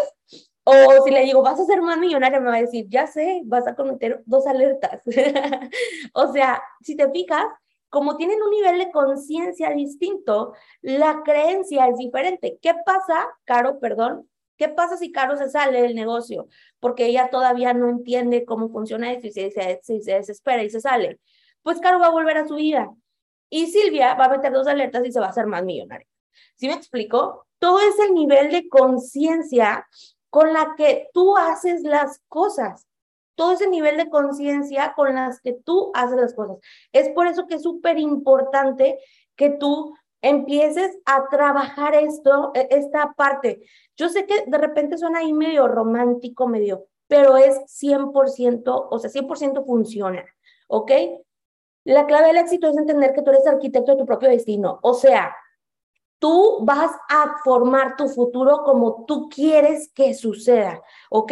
O 0.63 1.03
si 1.03 1.11
le 1.11 1.23
digo, 1.23 1.41
vas 1.41 1.59
a 1.59 1.65
ser 1.65 1.81
más 1.81 1.97
millonaria, 1.97 2.39
me 2.39 2.49
va 2.49 2.57
a 2.57 2.61
decir, 2.61 2.85
ya 2.87 3.07
sé, 3.07 3.41
vas 3.45 3.65
a 3.67 3.75
cometer 3.75 4.21
dos 4.25 4.45
alertas. 4.45 5.01
o 6.13 6.31
sea, 6.31 6.61
si 6.81 6.95
te 6.95 7.09
fijas, 7.09 7.45
como 7.91 8.15
tienen 8.15 8.41
un 8.41 8.51
nivel 8.51 8.79
de 8.79 8.89
conciencia 8.89 9.69
distinto, 9.71 10.53
la 10.81 11.23
creencia 11.23 11.87
es 11.89 11.97
diferente. 11.97 12.57
¿Qué 12.61 12.73
pasa, 12.85 13.27
Caro, 13.43 13.79
perdón? 13.79 14.29
¿Qué 14.55 14.69
pasa 14.69 14.95
si 14.95 15.11
Caro 15.11 15.35
se 15.35 15.49
sale 15.49 15.81
del 15.81 15.93
negocio? 15.93 16.47
Porque 16.79 17.07
ella 17.07 17.29
todavía 17.29 17.73
no 17.73 17.89
entiende 17.89 18.45
cómo 18.45 18.69
funciona 18.69 19.11
esto 19.11 19.27
y 19.27 19.31
se, 19.31 19.51
se, 19.51 19.81
se 19.83 20.13
desespera 20.13 20.63
y 20.63 20.69
se 20.69 20.79
sale. 20.79 21.19
Pues 21.63 21.81
Caro 21.81 21.99
va 21.99 22.07
a 22.07 22.11
volver 22.11 22.37
a 22.37 22.47
su 22.47 22.55
vida. 22.55 22.89
Y 23.49 23.67
Silvia 23.67 24.13
va 24.15 24.25
a 24.25 24.29
meter 24.29 24.53
dos 24.53 24.67
alertas 24.67 25.05
y 25.05 25.11
se 25.11 25.19
va 25.19 25.25
a 25.25 25.31
hacer 25.31 25.45
más 25.45 25.65
millonaria. 25.65 26.07
¿Sí 26.55 26.67
me 26.67 26.75
explico? 26.75 27.45
Todo 27.59 27.79
es 27.81 27.99
el 27.99 28.13
nivel 28.13 28.51
de 28.51 28.69
conciencia 28.69 29.85
con 30.29 30.53
la 30.53 30.75
que 30.77 31.09
tú 31.13 31.35
haces 31.35 31.83
las 31.83 32.21
cosas. 32.29 32.87
Todo 33.35 33.53
ese 33.53 33.67
nivel 33.67 33.97
de 33.97 34.09
conciencia 34.09 34.93
con 34.95 35.15
las 35.15 35.39
que 35.41 35.53
tú 35.53 35.91
haces 35.93 36.17
las 36.17 36.33
cosas. 36.33 36.57
Es 36.91 37.09
por 37.09 37.27
eso 37.27 37.47
que 37.47 37.55
es 37.55 37.63
súper 37.63 37.97
importante 37.97 38.99
que 39.35 39.49
tú 39.51 39.95
empieces 40.21 40.97
a 41.05 41.27
trabajar 41.29 41.95
esto, 41.95 42.51
e, 42.53 42.67
esta 42.71 43.13
parte. 43.13 43.61
Yo 43.95 44.09
sé 44.09 44.25
que 44.25 44.43
de 44.45 44.57
repente 44.57 44.97
suena 44.97 45.19
ahí 45.19 45.33
medio 45.33 45.67
romántico, 45.67 46.47
medio, 46.47 46.85
pero 47.07 47.37
es 47.37 47.59
100%, 47.67 48.87
o 48.89 48.99
sea, 48.99 49.09
100% 49.09 49.65
funciona, 49.65 50.25
¿ok? 50.67 50.91
La 51.83 52.05
clave 52.05 52.27
del 52.27 52.37
éxito 52.37 52.69
es 52.69 52.77
entender 52.77 53.13
que 53.13 53.23
tú 53.23 53.31
eres 53.31 53.47
arquitecto 53.47 53.93
de 53.93 53.97
tu 53.97 54.05
propio 54.05 54.29
destino. 54.29 54.79
O 54.83 54.93
sea, 54.93 55.35
tú 56.19 56.59
vas 56.61 56.91
a 57.09 57.37
formar 57.43 57.95
tu 57.95 58.07
futuro 58.07 58.61
como 58.63 59.05
tú 59.05 59.27
quieres 59.27 59.91
que 59.93 60.13
suceda, 60.13 60.81
¿ok? 61.09 61.31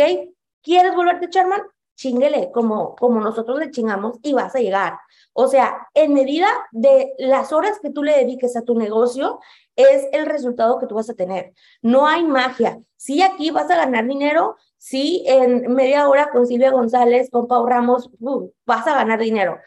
¿Quieres 0.63 0.95
volverte 0.95 1.29
chairman? 1.29 1.61
Chinguele, 1.99 2.49
como, 2.53 2.95
como 2.95 3.19
nosotros 3.19 3.59
le 3.59 3.71
chingamos 3.71 4.19
y 4.23 4.31
vas 4.31 4.55
a 4.55 4.59
llegar. 4.59 4.97
O 5.33 5.49
sea, 5.49 5.89
en 5.93 6.13
medida 6.13 6.47
de 6.71 7.11
las 7.17 7.51
horas 7.51 7.77
que 7.81 7.89
tú 7.89 8.03
le 8.03 8.15
dediques 8.15 8.55
a 8.55 8.61
tu 8.61 8.73
negocio, 8.73 9.41
es 9.75 10.07
el 10.13 10.25
resultado 10.25 10.79
que 10.79 10.87
tú 10.87 10.95
vas 10.95 11.09
a 11.09 11.13
tener. 11.13 11.51
No 11.81 12.07
hay 12.07 12.23
magia. 12.23 12.79
Sí, 12.95 13.21
aquí 13.21 13.51
vas 13.51 13.69
a 13.69 13.75
ganar 13.75 14.07
dinero, 14.07 14.55
sí, 14.77 15.25
en 15.27 15.73
media 15.73 16.07
hora 16.07 16.29
con 16.31 16.47
Silvia 16.47 16.71
González, 16.71 17.29
con 17.29 17.49
Pau 17.49 17.65
Ramos, 17.65 18.09
uh, 18.21 18.49
vas 18.65 18.87
a 18.87 18.95
ganar 18.95 19.19
dinero. 19.19 19.59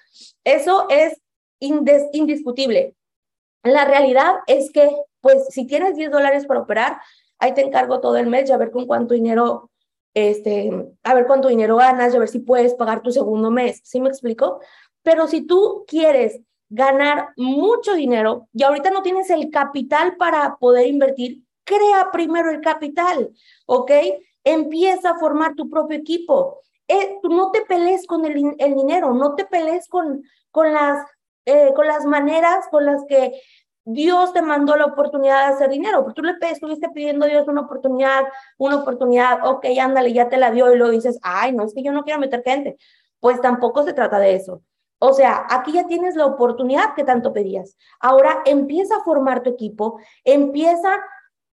Eso 0.42 0.86
es 0.88 1.20
indiscutible. 1.60 2.94
La 3.62 3.84
realidad 3.84 4.36
es 4.46 4.72
que, 4.72 4.90
pues, 5.20 5.48
si 5.50 5.66
tienes 5.66 5.96
10 5.96 6.10
dólares 6.10 6.46
para 6.46 6.60
operar, 6.60 6.98
ahí 7.38 7.52
te 7.52 7.60
encargo 7.60 8.00
todo 8.00 8.16
el 8.16 8.26
mes, 8.26 8.48
ya 8.48 8.56
ver 8.56 8.70
con 8.70 8.86
cuánto 8.86 9.12
dinero, 9.12 9.70
este, 10.14 10.70
a 11.02 11.14
ver 11.14 11.26
cuánto 11.26 11.48
dinero 11.48 11.76
ganas, 11.76 12.12
ya 12.12 12.18
ver 12.18 12.28
si 12.28 12.40
puedes 12.40 12.74
pagar 12.74 13.02
tu 13.02 13.10
segundo 13.10 13.50
mes. 13.50 13.80
¿Sí 13.84 14.00
me 14.00 14.08
explico? 14.08 14.60
Pero 15.02 15.26
si 15.26 15.42
tú 15.42 15.84
quieres 15.86 16.40
ganar 16.68 17.30
mucho 17.36 17.94
dinero 17.94 18.48
y 18.52 18.62
ahorita 18.62 18.90
no 18.90 19.02
tienes 19.02 19.28
el 19.30 19.50
capital 19.50 20.16
para 20.16 20.56
poder 20.56 20.86
invertir, 20.86 21.42
crea 21.64 22.10
primero 22.12 22.50
el 22.50 22.60
capital, 22.60 23.30
¿ok? 23.66 23.90
Empieza 24.44 25.10
a 25.10 25.18
formar 25.18 25.54
tu 25.54 25.68
propio 25.68 25.98
equipo. 25.98 26.60
Eh, 26.88 27.18
no 27.22 27.50
te 27.50 27.62
pelees 27.62 28.06
con 28.06 28.24
el, 28.24 28.54
el, 28.58 28.74
dinero, 28.74 29.14
no 29.14 29.34
te 29.34 29.44
pelees 29.44 29.86
con, 29.88 30.22
con, 30.50 30.72
las, 30.72 31.06
eh, 31.46 31.72
con 31.74 31.86
las 31.86 32.04
maneras 32.04 32.66
con 32.70 32.84
las 32.84 33.04
que 33.08 33.32
Dios 33.84 34.32
te 34.32 34.42
mandó 34.42 34.76
la 34.76 34.86
oportunidad 34.86 35.48
de 35.48 35.54
hacer 35.54 35.70
dinero, 35.70 36.02
porque 36.02 36.20
tú 36.20 36.22
le 36.22 36.34
estuviste 36.50 36.88
pidiendo 36.90 37.26
a 37.26 37.28
Dios 37.28 37.48
una 37.48 37.62
oportunidad, 37.62 38.22
una 38.58 38.76
oportunidad, 38.76 39.46
ok, 39.46 39.66
ándale, 39.80 40.12
ya 40.12 40.28
te 40.28 40.36
la 40.36 40.50
dio 40.50 40.72
y 40.72 40.78
lo 40.78 40.90
dices, 40.90 41.18
ay, 41.22 41.52
no, 41.52 41.64
es 41.64 41.74
que 41.74 41.82
yo 41.82 41.92
no 41.92 42.04
quiero 42.04 42.20
meter 42.20 42.42
gente. 42.44 42.76
Pues 43.20 43.40
tampoco 43.40 43.84
se 43.84 43.92
trata 43.92 44.18
de 44.18 44.34
eso. 44.34 44.62
O 44.98 45.12
sea, 45.12 45.46
aquí 45.50 45.72
ya 45.72 45.86
tienes 45.86 46.14
la 46.14 46.26
oportunidad 46.26 46.94
que 46.94 47.02
tanto 47.02 47.32
pedías. 47.32 47.76
Ahora 47.98 48.42
empieza 48.44 48.96
a 48.96 49.04
formar 49.04 49.42
tu 49.42 49.50
equipo, 49.50 49.98
empieza 50.24 50.96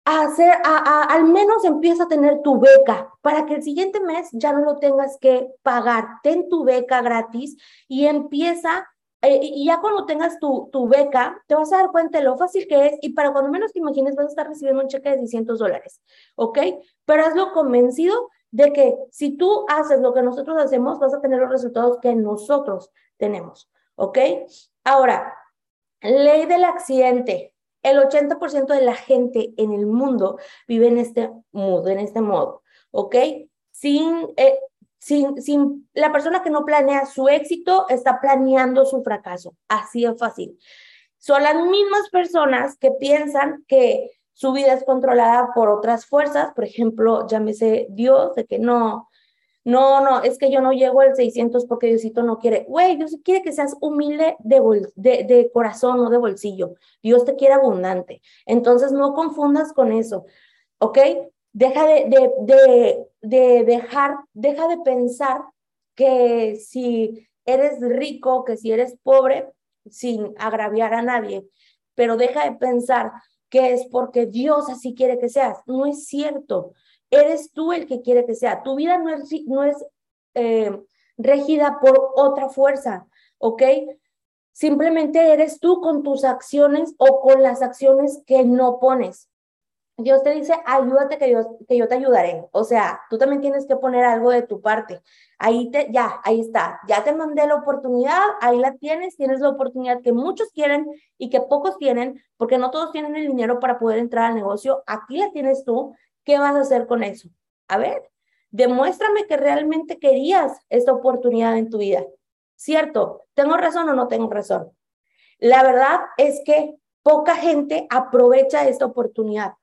a 0.05 0.21
hacer, 0.21 0.53
al 0.63 1.25
menos 1.25 1.63
empieza 1.65 2.03
a 2.03 2.07
tener 2.07 2.41
tu 2.41 2.59
beca 2.59 3.09
para 3.21 3.45
que 3.45 3.55
el 3.55 3.63
siguiente 3.63 3.99
mes 3.99 4.29
ya 4.31 4.53
no 4.53 4.59
lo 4.59 4.77
tengas 4.79 5.17
que 5.19 5.49
pagar. 5.61 6.07
Ten 6.23 6.47
tu 6.47 6.63
beca 6.63 7.01
gratis 7.01 7.57
y 7.87 8.05
empieza, 8.05 8.87
eh, 9.23 9.39
y 9.41 9.65
ya 9.65 9.79
cuando 9.79 10.05
tengas 10.05 10.37
tu, 10.37 10.69
tu 10.69 10.85
beca, 10.87 11.41
te 11.47 11.55
vas 11.55 11.71
a 11.71 11.77
dar 11.77 11.91
cuenta 11.91 12.17
de 12.17 12.25
lo 12.25 12.35
fácil 12.37 12.67
que 12.67 12.87
es 12.87 12.99
y 13.01 13.13
para 13.13 13.31
cuando 13.31 13.49
menos 13.49 13.71
te 13.71 13.79
imagines 13.79 14.15
vas 14.15 14.25
a 14.25 14.29
estar 14.29 14.47
recibiendo 14.47 14.81
un 14.81 14.89
cheque 14.89 15.11
de 15.11 15.19
600 15.19 15.59
dólares, 15.59 16.01
¿ok? 16.35 16.59
Pero 17.05 17.25
hazlo 17.25 17.53
convencido 17.53 18.29
de 18.51 18.73
que 18.73 18.97
si 19.11 19.37
tú 19.37 19.65
haces 19.69 20.01
lo 20.01 20.13
que 20.13 20.21
nosotros 20.21 20.61
hacemos, 20.61 20.99
vas 20.99 21.13
a 21.13 21.21
tener 21.21 21.39
los 21.39 21.49
resultados 21.49 21.99
que 22.01 22.13
nosotros 22.15 22.91
tenemos, 23.17 23.71
¿ok? 23.95 24.17
Ahora, 24.83 25.33
ley 26.01 26.45
del 26.45 26.65
accidente. 26.65 27.53
El 27.81 27.99
80% 27.99 28.67
de 28.67 28.81
la 28.81 28.95
gente 28.95 29.53
en 29.57 29.71
el 29.71 29.85
mundo 29.85 30.37
vive 30.67 30.87
en 30.87 30.97
este 30.97 31.31
modo, 31.53 31.87
en 31.87 31.99
este 31.99 32.19
modo, 32.19 32.61
¿ok? 32.91 33.15
Sin, 33.71 34.33
eh, 34.35 34.59
sin, 35.03 35.41
sin, 35.41 35.89
la 35.93 36.13
persona 36.13 36.41
que 36.41 36.49
no 36.49 36.63
planea 36.63 37.05
su 37.05 37.27
éxito 37.27 37.85
está 37.89 38.21
planeando 38.21 38.85
su 38.85 39.03
fracaso, 39.03 39.53
así 39.67 40.05
de 40.05 40.15
fácil. 40.15 40.57
Son 41.17 41.43
las 41.43 41.55
mismas 41.55 42.09
personas 42.09 42.77
que 42.77 42.91
piensan 42.91 43.65
que 43.67 44.11
su 44.31 44.53
vida 44.53 44.71
es 44.71 44.85
controlada 44.85 45.49
por 45.53 45.67
otras 45.67 46.05
fuerzas, 46.05 46.53
por 46.55 46.63
ejemplo, 46.63 47.27
llámese 47.27 47.87
Dios, 47.89 48.33
de 48.35 48.45
que 48.45 48.59
no, 48.59 49.09
no, 49.65 49.99
no, 49.99 50.23
es 50.23 50.37
que 50.37 50.49
yo 50.49 50.61
no 50.61 50.71
llego 50.71 51.01
al 51.01 51.17
600 51.17 51.65
porque 51.65 51.87
Diosito 51.87 52.23
no 52.23 52.39
quiere. 52.39 52.65
Güey, 52.69 52.95
Dios 52.95 53.17
quiere 53.25 53.41
que 53.41 53.51
seas 53.51 53.75
humilde 53.81 54.37
de, 54.39 54.87
de, 54.95 55.25
de, 55.25 55.51
corazón, 55.51 55.97
no 55.97 56.09
de 56.09 56.17
bolsillo. 56.17 56.75
Dios 57.01 57.25
te 57.25 57.35
quiere 57.35 57.55
abundante. 57.55 58.21
Entonces 58.45 58.93
no 58.93 59.13
confundas 59.13 59.73
con 59.73 59.91
eso, 59.91 60.25
¿ok? 60.79 60.97
Deja 61.53 61.85
de, 61.85 62.05
de, 62.41 63.07
de, 63.21 63.63
dejar, 63.63 64.15
deja 64.33 64.67
de 64.67 64.79
pensar 64.79 65.41
que 65.95 66.55
si 66.55 67.27
eres 67.45 67.79
rico, 67.79 68.43
que 68.43 68.57
si 68.57 68.71
eres 68.71 68.97
pobre, 69.03 69.51
sin 69.89 70.33
agraviar 70.37 70.93
a 70.93 71.01
nadie, 71.01 71.47
pero 71.95 72.17
deja 72.17 72.45
de 72.45 72.57
pensar 72.57 73.11
que 73.49 73.73
es 73.73 73.85
porque 73.91 74.25
Dios 74.25 74.67
así 74.69 74.95
quiere 74.95 75.19
que 75.19 75.29
seas. 75.29 75.59
No 75.67 75.85
es 75.85 76.07
cierto. 76.07 76.73
Eres 77.11 77.51
tú 77.51 77.71
el 77.71 77.85
que 77.85 78.01
quiere 78.01 78.25
que 78.25 78.33
sea. 78.33 78.63
Tu 78.63 78.75
vida 78.75 78.97
no 78.97 79.09
es, 79.09 79.29
no 79.45 79.63
es 79.63 79.77
eh, 80.33 80.75
regida 81.17 81.77
por 81.79 82.13
otra 82.15 82.49
fuerza, 82.49 83.05
¿ok? 83.37 83.61
Simplemente 84.51 85.33
eres 85.33 85.59
tú 85.59 85.81
con 85.81 86.01
tus 86.01 86.23
acciones 86.23 86.95
o 86.97 87.21
con 87.21 87.43
las 87.43 87.61
acciones 87.61 88.23
que 88.25 88.43
no 88.43 88.79
pones. 88.79 89.29
Dios 89.97 90.23
te 90.23 90.31
dice, 90.31 90.55
ayúdate 90.65 91.19
que 91.19 91.29
yo, 91.29 91.57
que 91.67 91.77
yo 91.77 91.87
te 91.87 91.95
ayudaré. 91.95 92.47
O 92.51 92.63
sea, 92.63 93.01
tú 93.11 93.19
también 93.19 93.41
tienes 93.41 93.67
que 93.67 93.75
poner 93.75 94.03
algo 94.03 94.31
de 94.31 94.41
tu 94.41 94.59
parte. 94.59 95.01
Ahí 95.37 95.69
te, 95.69 95.87
ya, 95.91 96.19
ahí 96.23 96.41
está. 96.41 96.79
Ya 96.87 97.03
te 97.03 97.13
mandé 97.13 97.45
la 97.45 97.55
oportunidad, 97.55 98.21
ahí 98.41 98.57
la 98.57 98.73
tienes, 98.75 99.15
tienes 99.15 99.39
la 99.39 99.49
oportunidad 99.49 100.01
que 100.01 100.11
muchos 100.11 100.49
quieren 100.51 100.87
y 101.19 101.29
que 101.29 101.41
pocos 101.41 101.77
tienen, 101.77 102.19
porque 102.37 102.57
no 102.57 102.71
todos 102.71 102.91
tienen 102.91 103.15
el 103.15 103.27
dinero 103.27 103.59
para 103.59 103.77
poder 103.77 103.99
entrar 103.99 104.25
al 104.25 104.35
negocio. 104.35 104.83
Aquí 104.87 105.17
la 105.17 105.31
tienes 105.31 105.63
tú. 105.63 105.93
¿Qué 106.23 106.39
vas 106.39 106.55
a 106.55 106.61
hacer 106.61 106.87
con 106.87 107.03
eso? 107.03 107.29
A 107.67 107.77
ver, 107.77 108.09
demuéstrame 108.49 109.27
que 109.27 109.37
realmente 109.37 109.99
querías 109.99 110.59
esta 110.69 110.91
oportunidad 110.91 111.55
en 111.57 111.69
tu 111.69 111.77
vida. 111.77 112.03
¿Cierto? 112.55 113.25
¿Tengo 113.35 113.57
razón 113.57 113.89
o 113.89 113.93
no 113.93 114.07
tengo 114.07 114.29
razón? 114.29 114.71
La 115.37 115.61
verdad 115.61 115.99
es 116.17 116.41
que 116.45 116.75
poca 117.03 117.35
gente 117.35 117.85
aprovecha 117.89 118.67
esta 118.67 118.85
oportunidad. 118.85 119.53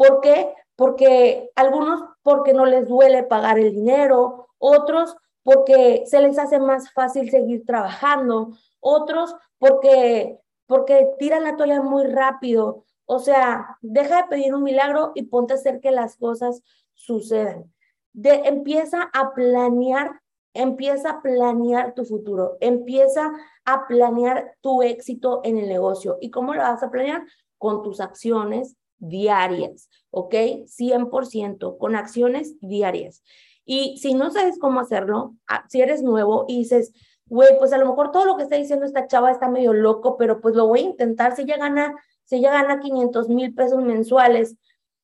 ¿Por 0.00 0.22
qué? 0.22 0.54
Porque 0.76 1.50
algunos 1.54 2.02
porque 2.22 2.54
no 2.54 2.64
les 2.64 2.88
duele 2.88 3.22
pagar 3.22 3.58
el 3.58 3.70
dinero, 3.70 4.48
otros 4.56 5.14
porque 5.42 6.04
se 6.06 6.22
les 6.22 6.38
hace 6.38 6.58
más 6.58 6.90
fácil 6.94 7.30
seguir 7.30 7.66
trabajando, 7.66 8.56
otros 8.80 9.36
porque 9.58 10.38
porque 10.64 11.10
tiran 11.18 11.44
la 11.44 11.54
toalla 11.54 11.82
muy 11.82 12.06
rápido. 12.06 12.86
O 13.04 13.18
sea, 13.18 13.76
deja 13.82 14.22
de 14.22 14.28
pedir 14.28 14.54
un 14.54 14.62
milagro 14.62 15.12
y 15.14 15.24
ponte 15.24 15.52
a 15.52 15.56
hacer 15.56 15.80
que 15.80 15.90
las 15.90 16.16
cosas 16.16 16.62
sucedan. 16.94 17.70
De, 18.14 18.36
empieza 18.46 19.10
a 19.12 19.34
planear, 19.34 20.22
empieza 20.54 21.10
a 21.10 21.20
planear 21.20 21.92
tu 21.92 22.06
futuro, 22.06 22.56
empieza 22.60 23.30
a 23.66 23.86
planear 23.86 24.56
tu 24.62 24.80
éxito 24.80 25.42
en 25.44 25.58
el 25.58 25.68
negocio. 25.68 26.16
¿Y 26.22 26.30
cómo 26.30 26.54
lo 26.54 26.62
vas 26.62 26.82
a 26.82 26.90
planear? 26.90 27.22
Con 27.58 27.82
tus 27.82 28.00
acciones, 28.00 28.78
diarias, 29.00 29.88
¿ok? 30.10 30.34
100% 30.66 31.78
con 31.78 31.96
acciones 31.96 32.54
diarias. 32.60 33.22
Y 33.64 33.98
si 33.98 34.14
no 34.14 34.30
sabes 34.30 34.58
cómo 34.58 34.80
hacerlo, 34.80 35.34
ah, 35.48 35.64
si 35.68 35.80
eres 35.80 36.02
nuevo 36.02 36.44
y 36.48 36.58
dices, 36.58 36.92
güey, 37.26 37.58
pues 37.58 37.72
a 37.72 37.78
lo 37.78 37.86
mejor 37.86 38.12
todo 38.12 38.24
lo 38.24 38.36
que 38.36 38.44
está 38.44 38.56
diciendo 38.56 38.84
esta 38.84 39.06
chava 39.06 39.30
está 39.30 39.48
medio 39.48 39.72
loco, 39.72 40.16
pero 40.16 40.40
pues 40.40 40.54
lo 40.54 40.66
voy 40.66 40.80
a 40.80 40.84
intentar. 40.84 41.34
Si 41.34 41.42
ella 41.42 41.56
gana, 41.56 41.94
si 42.24 42.36
ella 42.36 42.52
gana 42.52 42.80
500 42.80 43.28
mil 43.28 43.54
pesos 43.54 43.82
mensuales, 43.82 44.56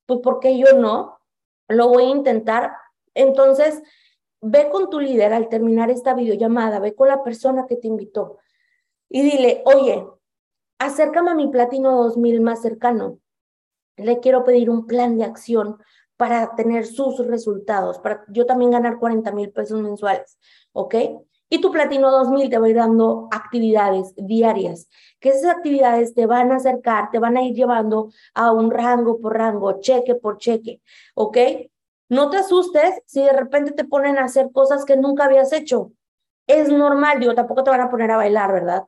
pues 0.07 0.21
¿por 0.21 0.41
qué 0.41 0.59
yo 0.59 0.79
no? 0.79 1.19
Lo 1.69 1.89
voy 1.89 2.05
a 2.05 2.11
intentar. 2.11 2.73
Entonces, 3.15 3.83
ve 4.41 4.69
con 4.71 4.91
tu 4.91 5.01
líder 5.01 5.33
al 5.33 5.49
terminar 5.49 5.91
esta 5.91 6.15
videollamada, 6.15 6.79
ve 6.79 6.95
con 6.95 7.09
la 7.09 7.23
persona 7.23 7.67
que 7.67 7.77
te 7.77 7.89
invitó 7.89 8.39
y 9.09 9.23
dile, 9.23 9.63
oye, 9.65 10.07
acércame 10.79 11.31
a 11.31 11.35
mi 11.35 11.49
platino 11.49 12.03
2000 12.03 12.41
más 12.41 12.63
cercano 12.63 13.19
le 13.97 14.21
quiero 14.21 14.45
pedir 14.45 14.71
un 14.71 14.87
plan 14.87 15.17
de 15.19 15.25
acción 15.25 15.79
para 16.17 16.55
tener 16.55 16.87
sus 16.87 17.19
resultados, 17.27 17.99
para 17.99 18.25
yo 18.29 18.47
también 18.47 18.71
ganar 18.71 18.99
40 18.99 19.33
mil 19.33 19.51
pesos 19.51 19.81
mensuales, 19.81 20.39
¿ok? 20.73 20.95
Y 21.49 21.61
tu 21.61 21.71
Platino 21.71 22.11
2000 22.11 22.51
te 22.51 22.59
va 22.59 22.67
a 22.67 22.71
ir 22.71 22.77
dando 22.77 23.29
actividades 23.31 24.15
diarias, 24.17 24.89
que 25.21 25.29
esas 25.29 25.57
actividades 25.57 26.15
te 26.15 26.27
van 26.27 26.51
a 26.51 26.57
acercar, 26.57 27.11
te 27.11 27.21
van 27.21 27.37
a 27.37 27.43
ir 27.43 27.55
llevando 27.55 28.11
a 28.35 28.51
un 28.51 28.71
rango 28.71 29.21
por 29.21 29.37
rango, 29.37 29.81
cheque 29.81 30.17
por 30.17 30.39
cheque, 30.39 30.83
¿ok? 31.15 31.39
No 32.09 32.31
te 32.31 32.39
asustes 32.39 33.01
si 33.07 33.23
de 33.23 33.33
repente 33.33 33.73
te 33.73 33.85
ponen 33.85 34.19
a 34.19 34.25
hacer 34.25 34.51
cosas 34.53 34.85
que 34.85 34.97
nunca 34.97 35.25
habías 35.25 35.53
hecho. 35.53 35.93
Es 36.47 36.69
normal, 36.69 37.21
digo, 37.21 37.35
tampoco 37.35 37.65
te 37.65 37.71
van 37.71 37.81
a 37.81 37.91
poner 37.91 38.11
a 38.11 38.17
bailar, 38.17 38.53
¿verdad? 38.53 38.85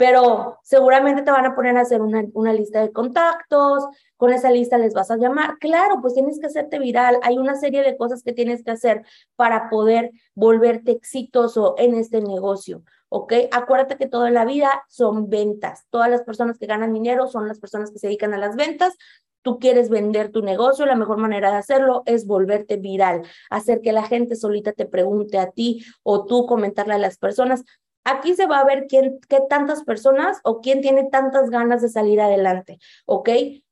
Pero 0.00 0.58
seguramente 0.62 1.20
te 1.20 1.30
van 1.30 1.44
a 1.44 1.54
poner 1.54 1.76
a 1.76 1.82
hacer 1.82 2.00
una, 2.00 2.24
una, 2.32 2.54
lista 2.54 2.80
de 2.80 2.90
contactos, 2.90 3.84
con 4.16 4.32
esa 4.32 4.50
lista 4.50 4.78
les 4.78 4.94
vas 4.94 5.10
a 5.10 5.18
llamar. 5.18 5.58
Claro, 5.58 5.98
pues 6.00 6.14
tienes 6.14 6.40
que 6.40 6.46
hacerte 6.46 6.78
viral, 6.78 7.18
hay 7.22 7.36
una 7.36 7.54
serie 7.54 7.82
de 7.82 7.98
cosas 7.98 8.22
que 8.22 8.32
tienes 8.32 8.64
que 8.64 8.70
hacer 8.70 9.02
para 9.36 9.68
poder 9.68 10.10
volverte 10.34 10.92
exitoso 10.92 11.74
en 11.76 11.94
este 11.94 12.22
negocio, 12.22 12.82
¿ok? 13.10 13.34
Acuérdate 13.52 13.98
que 13.98 14.06
toda 14.06 14.30
la 14.30 14.46
vida 14.46 14.70
son 14.88 15.28
ventas, 15.28 15.84
todas 15.90 16.08
las 16.08 16.22
personas 16.22 16.56
que 16.56 16.64
ganan 16.64 16.94
dinero 16.94 17.26
son 17.26 17.46
las 17.46 17.60
personas 17.60 17.90
que 17.90 17.98
se 17.98 18.06
dedican 18.06 18.32
a 18.32 18.38
las 18.38 18.56
ventas. 18.56 18.96
Tú 19.42 19.58
quieres 19.58 19.90
vender 19.90 20.30
tu 20.30 20.40
negocio, 20.40 20.86
la 20.86 20.96
mejor 20.96 21.18
manera 21.18 21.50
de 21.50 21.58
hacerlo 21.58 22.04
es 22.06 22.26
volverte 22.26 22.78
viral, 22.78 23.20
hacer 23.50 23.82
que 23.82 23.92
la 23.92 24.04
gente 24.04 24.34
solita 24.34 24.72
te 24.72 24.86
pregunte 24.86 25.38
a 25.38 25.50
ti 25.50 25.84
o 26.02 26.24
tú 26.24 26.46
comentarle 26.46 26.94
a 26.94 26.98
las 26.98 27.18
personas, 27.18 27.64
Aquí 28.10 28.34
se 28.34 28.46
va 28.46 28.60
a 28.60 28.64
ver 28.64 28.86
quién, 28.88 29.20
qué 29.28 29.40
tantas 29.48 29.84
personas 29.84 30.40
o 30.42 30.60
quién 30.60 30.80
tiene 30.80 31.08
tantas 31.10 31.50
ganas 31.50 31.82
de 31.82 31.88
salir 31.88 32.20
adelante, 32.20 32.78
¿ok? 33.06 33.28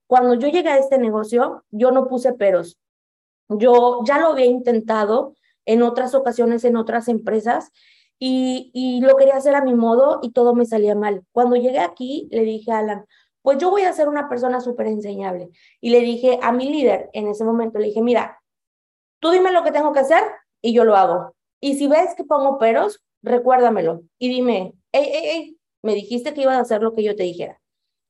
Cuando 0.07 0.35
yo 0.35 0.49
llegué 0.49 0.69
a 0.69 0.79
este 0.79 0.99
negocio, 0.99 1.65
yo 1.71 1.91
no 1.91 2.07
puse 2.07 2.33
peros. 2.33 2.79
Yo 3.49 4.03
ya 4.05 4.19
lo 4.19 4.29
había 4.29 4.47
intentado 4.47 5.35
en 5.67 5.83
otras 5.83 6.15
ocasiones, 6.15 6.65
en 6.65 6.77
otras 6.77 7.09
empresas, 7.09 7.71
y, 8.19 8.71
y 8.75 9.01
lo 9.01 9.17
quería 9.17 9.37
hacer 9.37 9.55
a 9.55 9.63
mi 9.63 9.75
modo 9.75 10.21
y 10.23 10.31
todo 10.31 10.55
me 10.55 10.67
salía 10.67 10.95
mal. 10.95 11.25
Cuando 11.33 11.57
llegué 11.57 11.79
aquí, 11.79 12.29
le 12.31 12.43
dije 12.43 12.73
a 12.73 12.79
Alan, 12.79 13.05
pues 13.43 13.59
yo 13.59 13.71
voy 13.71 13.83
a 13.83 13.93
ser 13.93 14.09
una 14.09 14.29
persona 14.29 14.61
súper 14.61 14.87
enseñable. 14.87 15.51
Y 15.81 15.91
le 15.91 16.01
dije 16.01 16.39
a 16.43 16.53
mi 16.53 16.71
líder 16.71 17.11
en 17.13 17.29
ese 17.29 17.45
momento, 17.45 17.79
le 17.79 17.87
dije, 17.87 18.03
mira, 18.03 18.41
tú 19.21 19.31
dime 19.31 19.53
lo 19.53 19.65
que 19.65 19.73
tengo 19.73 19.93
que 19.93 20.01
hacer 20.01 20.23
y 20.61 20.73
yo 20.73 20.85
lo 20.85 20.97
hago. 20.97 21.35
Y 21.61 21.77
si 21.77 21.87
ves 21.87 22.15
que 22.15 22.25
pongo 22.25 22.59
peros, 22.59 23.03
recuérdamelo 23.23 24.03
y 24.19 24.29
dime, 24.29 24.75
hey, 24.93 25.09
hey, 25.13 25.23
hey, 25.25 25.59
me 25.83 25.95
dijiste 25.95 26.35
que 26.35 26.43
ibas 26.43 26.57
a 26.57 26.61
hacer 26.61 26.83
lo 26.83 26.95
que 26.95 27.03
yo 27.03 27.17
te 27.17 27.23
dijera. 27.23 27.61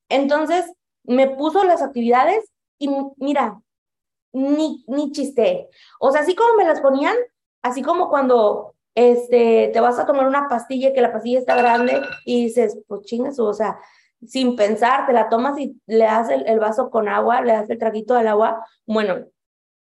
Entonces, 0.09 0.65
me 1.03 1.29
puso 1.29 1.63
las 1.63 1.81
actividades 1.81 2.51
y 2.77 2.89
mira, 3.17 3.61
ni, 4.33 4.83
ni 4.87 5.11
chiste. 5.11 5.69
O 5.99 6.11
sea, 6.11 6.21
así 6.21 6.35
como 6.35 6.55
me 6.55 6.65
las 6.65 6.81
ponían, 6.81 7.15
así 7.61 7.81
como 7.81 8.09
cuando 8.09 8.75
este, 8.95 9.69
te 9.73 9.79
vas 9.79 9.99
a 9.99 10.05
tomar 10.05 10.27
una 10.27 10.47
pastilla 10.47 10.93
que 10.93 11.01
la 11.01 11.11
pastilla 11.11 11.39
está 11.39 11.55
grande 11.55 12.01
y 12.25 12.45
dices, 12.45 12.77
pues 12.87 13.01
chingas, 13.01 13.39
o 13.39 13.53
sea, 13.53 13.79
sin 14.25 14.55
pensar, 14.55 15.05
te 15.05 15.13
la 15.13 15.29
tomas 15.29 15.57
y 15.59 15.79
le 15.87 16.05
das 16.05 16.29
el, 16.29 16.45
el 16.47 16.59
vaso 16.59 16.89
con 16.89 17.07
agua, 17.07 17.41
le 17.41 17.53
das 17.53 17.69
el 17.69 17.77
traguito 17.77 18.15
del 18.15 18.27
agua. 18.27 18.65
Bueno, 18.85 19.25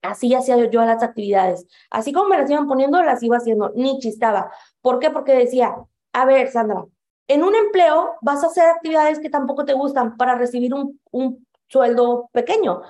Así 0.01 0.33
hacía 0.33 0.55
yo 0.69 0.85
las 0.85 1.03
actividades. 1.03 1.67
Así 1.89 2.13
como 2.13 2.29
me 2.29 2.37
las 2.37 2.49
iban 2.49 2.67
poniendo, 2.67 3.01
las 3.03 3.21
iba 3.21 3.37
haciendo, 3.37 3.73
ni 3.75 3.99
chistaba. 3.99 4.51
¿Por 4.81 4.99
qué? 4.99 5.09
Porque 5.11 5.33
decía, 5.33 5.75
a 6.13 6.25
ver, 6.25 6.49
Sandra, 6.49 6.85
en 7.27 7.43
un 7.43 7.55
empleo 7.55 8.15
vas 8.21 8.43
a 8.43 8.47
hacer 8.47 8.65
actividades 8.65 9.19
que 9.19 9.29
tampoco 9.29 9.65
te 9.65 9.73
gustan 9.73 10.17
para 10.17 10.35
recibir 10.35 10.73
un, 10.73 10.99
un 11.11 11.45
sueldo 11.67 12.29
pequeño. 12.31 12.81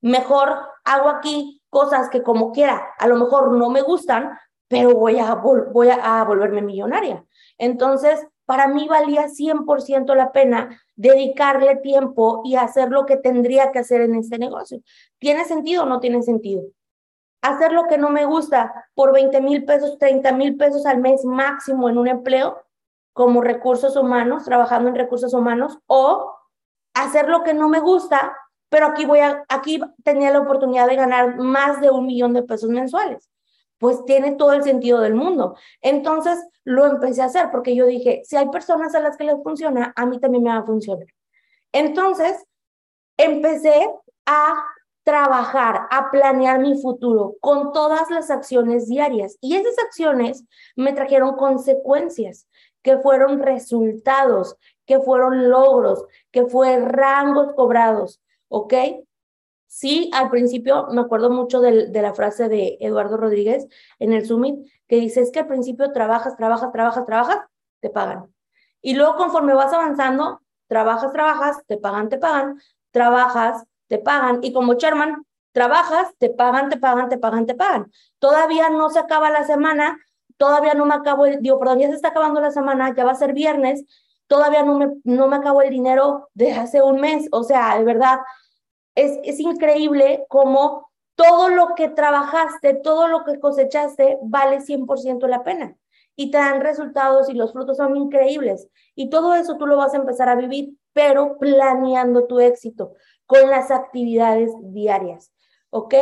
Mejor 0.00 0.58
hago 0.84 1.08
aquí 1.08 1.62
cosas 1.70 2.10
que 2.10 2.22
como 2.22 2.52
quiera, 2.52 2.86
a 2.98 3.06
lo 3.06 3.16
mejor 3.16 3.52
no 3.52 3.70
me 3.70 3.82
gustan, 3.82 4.38
pero 4.68 4.94
voy 4.94 5.18
a, 5.18 5.34
voy 5.34 5.88
a, 5.88 6.20
a 6.20 6.24
volverme 6.24 6.62
millonaria. 6.62 7.24
Entonces, 7.58 8.26
para 8.44 8.68
mí 8.68 8.86
valía 8.88 9.28
100% 9.28 10.14
la 10.14 10.32
pena 10.32 10.80
dedicarle 10.94 11.76
tiempo 11.76 12.42
y 12.44 12.56
hacer 12.56 12.90
lo 12.90 13.04
que 13.06 13.16
tendría 13.16 13.72
que 13.72 13.80
hacer 13.80 14.00
en 14.02 14.14
este 14.14 14.38
negocio. 14.38 14.80
¿Tiene 15.18 15.44
sentido 15.44 15.82
o 15.82 15.86
no 15.86 16.00
tiene 16.00 16.22
sentido? 16.22 16.62
Hacer 17.42 17.72
lo 17.72 17.86
que 17.86 17.98
no 17.98 18.10
me 18.10 18.24
gusta 18.24 18.88
por 18.94 19.12
20 19.12 19.40
mil 19.40 19.64
pesos, 19.64 19.98
30 19.98 20.32
mil 20.32 20.56
pesos 20.56 20.86
al 20.86 20.98
mes 20.98 21.24
máximo 21.24 21.88
en 21.88 21.98
un 21.98 22.08
empleo 22.08 22.62
como 23.12 23.40
recursos 23.40 23.96
humanos, 23.96 24.44
trabajando 24.44 24.88
en 24.88 24.94
recursos 24.94 25.32
humanos, 25.32 25.78
o 25.86 26.34
hacer 26.94 27.28
lo 27.28 27.42
que 27.42 27.54
no 27.54 27.68
me 27.68 27.80
gusta, 27.80 28.36
pero 28.68 28.86
aquí 28.86 29.06
voy 29.06 29.20
a, 29.20 29.44
aquí 29.48 29.80
tenía 30.04 30.30
la 30.30 30.40
oportunidad 30.40 30.86
de 30.86 30.96
ganar 30.96 31.36
más 31.36 31.80
de 31.80 31.90
un 31.90 32.06
millón 32.06 32.32
de 32.34 32.42
pesos 32.42 32.68
mensuales 32.68 33.30
pues 33.78 34.04
tiene 34.04 34.32
todo 34.32 34.52
el 34.52 34.62
sentido 34.62 35.00
del 35.00 35.14
mundo. 35.14 35.56
Entonces 35.80 36.42
lo 36.64 36.86
empecé 36.86 37.22
a 37.22 37.26
hacer 37.26 37.50
porque 37.50 37.74
yo 37.74 37.86
dije, 37.86 38.22
si 38.24 38.36
hay 38.36 38.48
personas 38.48 38.94
a 38.94 39.00
las 39.00 39.16
que 39.16 39.24
les 39.24 39.42
funciona, 39.42 39.92
a 39.96 40.06
mí 40.06 40.18
también 40.18 40.44
me 40.44 40.50
va 40.50 40.58
a 40.58 40.66
funcionar. 40.66 41.06
Entonces 41.72 42.44
empecé 43.16 43.88
a 44.26 44.64
trabajar, 45.06 45.86
a 45.92 46.10
planear 46.10 46.58
mi 46.58 46.82
futuro 46.82 47.36
con 47.38 47.70
todas 47.72 48.10
las 48.10 48.28
acciones 48.28 48.88
diarias 48.88 49.38
y 49.40 49.54
esas 49.54 49.78
acciones 49.78 50.44
me 50.74 50.92
trajeron 50.92 51.36
consecuencias 51.36 52.48
que 52.82 52.98
fueron 52.98 53.38
resultados, 53.38 54.56
que 54.84 54.98
fueron 54.98 55.48
logros, 55.48 56.04
que 56.32 56.46
fue 56.46 56.80
rangos 56.80 57.54
cobrados, 57.54 58.20
¿ok? 58.48 58.74
Sí, 59.68 60.10
al 60.12 60.28
principio 60.28 60.88
me 60.90 61.02
acuerdo 61.02 61.30
mucho 61.30 61.60
de, 61.60 61.88
la 61.92 62.12
frase 62.12 62.48
de 62.48 62.76
Eduardo 62.80 63.16
Rodríguez 63.16 63.68
en 64.00 64.12
el 64.12 64.26
Summit, 64.26 64.56
que 64.88 64.96
dice, 64.96 65.20
es 65.20 65.30
que 65.30 65.38
al 65.38 65.46
principio 65.46 65.92
trabajas, 65.92 66.36
trabajas, 66.36 66.72
trabajas, 66.72 67.04
trabajas, 67.04 67.38
te 67.78 67.90
pagan. 67.90 68.34
Y 68.82 68.94
luego 68.94 69.14
conforme 69.14 69.54
vas 69.54 69.72
avanzando, 69.72 70.40
trabajas, 70.66 71.12
trabajas, 71.12 71.62
te 71.68 71.76
pagan, 71.76 72.08
te 72.08 72.18
pagan, 72.18 72.60
trabajas, 72.90 73.66
te 73.88 73.98
pagan. 73.98 74.40
Y 74.42 74.52
como 74.52 74.74
Sherman, 74.74 75.24
trabajas, 75.52 76.08
te 76.18 76.30
pagan, 76.30 76.68
te 76.68 76.78
pagan, 76.78 77.08
te 77.08 77.18
pagan, 77.18 77.46
te 77.46 77.54
pagan. 77.54 77.90
Todavía 78.18 78.68
no 78.68 78.90
se 78.90 78.98
acaba 78.98 79.30
la 79.30 79.44
semana, 79.44 79.98
todavía 80.36 80.74
no 80.74 80.86
me 80.86 80.94
acabo, 80.94 81.24
digo, 81.24 81.58
perdón, 81.58 81.78
ya 81.78 81.88
se 81.88 81.94
está 81.94 82.08
acabando 82.08 82.40
la 82.40 82.50
semana, 82.50 82.94
ya 82.94 83.04
va 83.04 83.12
a 83.12 83.16
ser 83.16 83.32
viernes 83.32 83.84
todavía 84.26 84.62
no 84.62 84.78
me, 84.78 84.92
no 85.04 85.28
me 85.28 85.36
acabo 85.36 85.62
el 85.62 85.70
dinero 85.70 86.28
de 86.34 86.52
hace 86.52 86.82
un 86.82 87.00
mes. 87.00 87.28
O 87.32 87.44
sea, 87.44 87.78
de 87.78 87.84
verdad, 87.84 88.18
es, 88.94 89.18
es 89.24 89.40
increíble 89.40 90.24
cómo 90.28 90.90
todo 91.14 91.48
lo 91.48 91.74
que 91.74 91.88
trabajaste, 91.88 92.74
todo 92.74 93.08
lo 93.08 93.24
que 93.24 93.40
cosechaste, 93.40 94.18
vale 94.22 94.60
100% 94.60 95.26
la 95.26 95.44
pena. 95.44 95.76
Y 96.14 96.30
te 96.30 96.38
dan 96.38 96.60
resultados 96.60 97.28
y 97.28 97.34
los 97.34 97.52
frutos 97.52 97.76
son 97.76 97.96
increíbles. 97.96 98.68
Y 98.94 99.10
todo 99.10 99.34
eso 99.34 99.56
tú 99.58 99.66
lo 99.66 99.76
vas 99.76 99.94
a 99.94 99.98
empezar 99.98 100.28
a 100.28 100.34
vivir, 100.34 100.74
pero 100.92 101.38
planeando 101.38 102.26
tu 102.26 102.40
éxito 102.40 102.94
con 103.26 103.50
las 103.50 103.70
actividades 103.70 104.50
diarias. 104.62 105.32
¿Ok? 105.70 105.94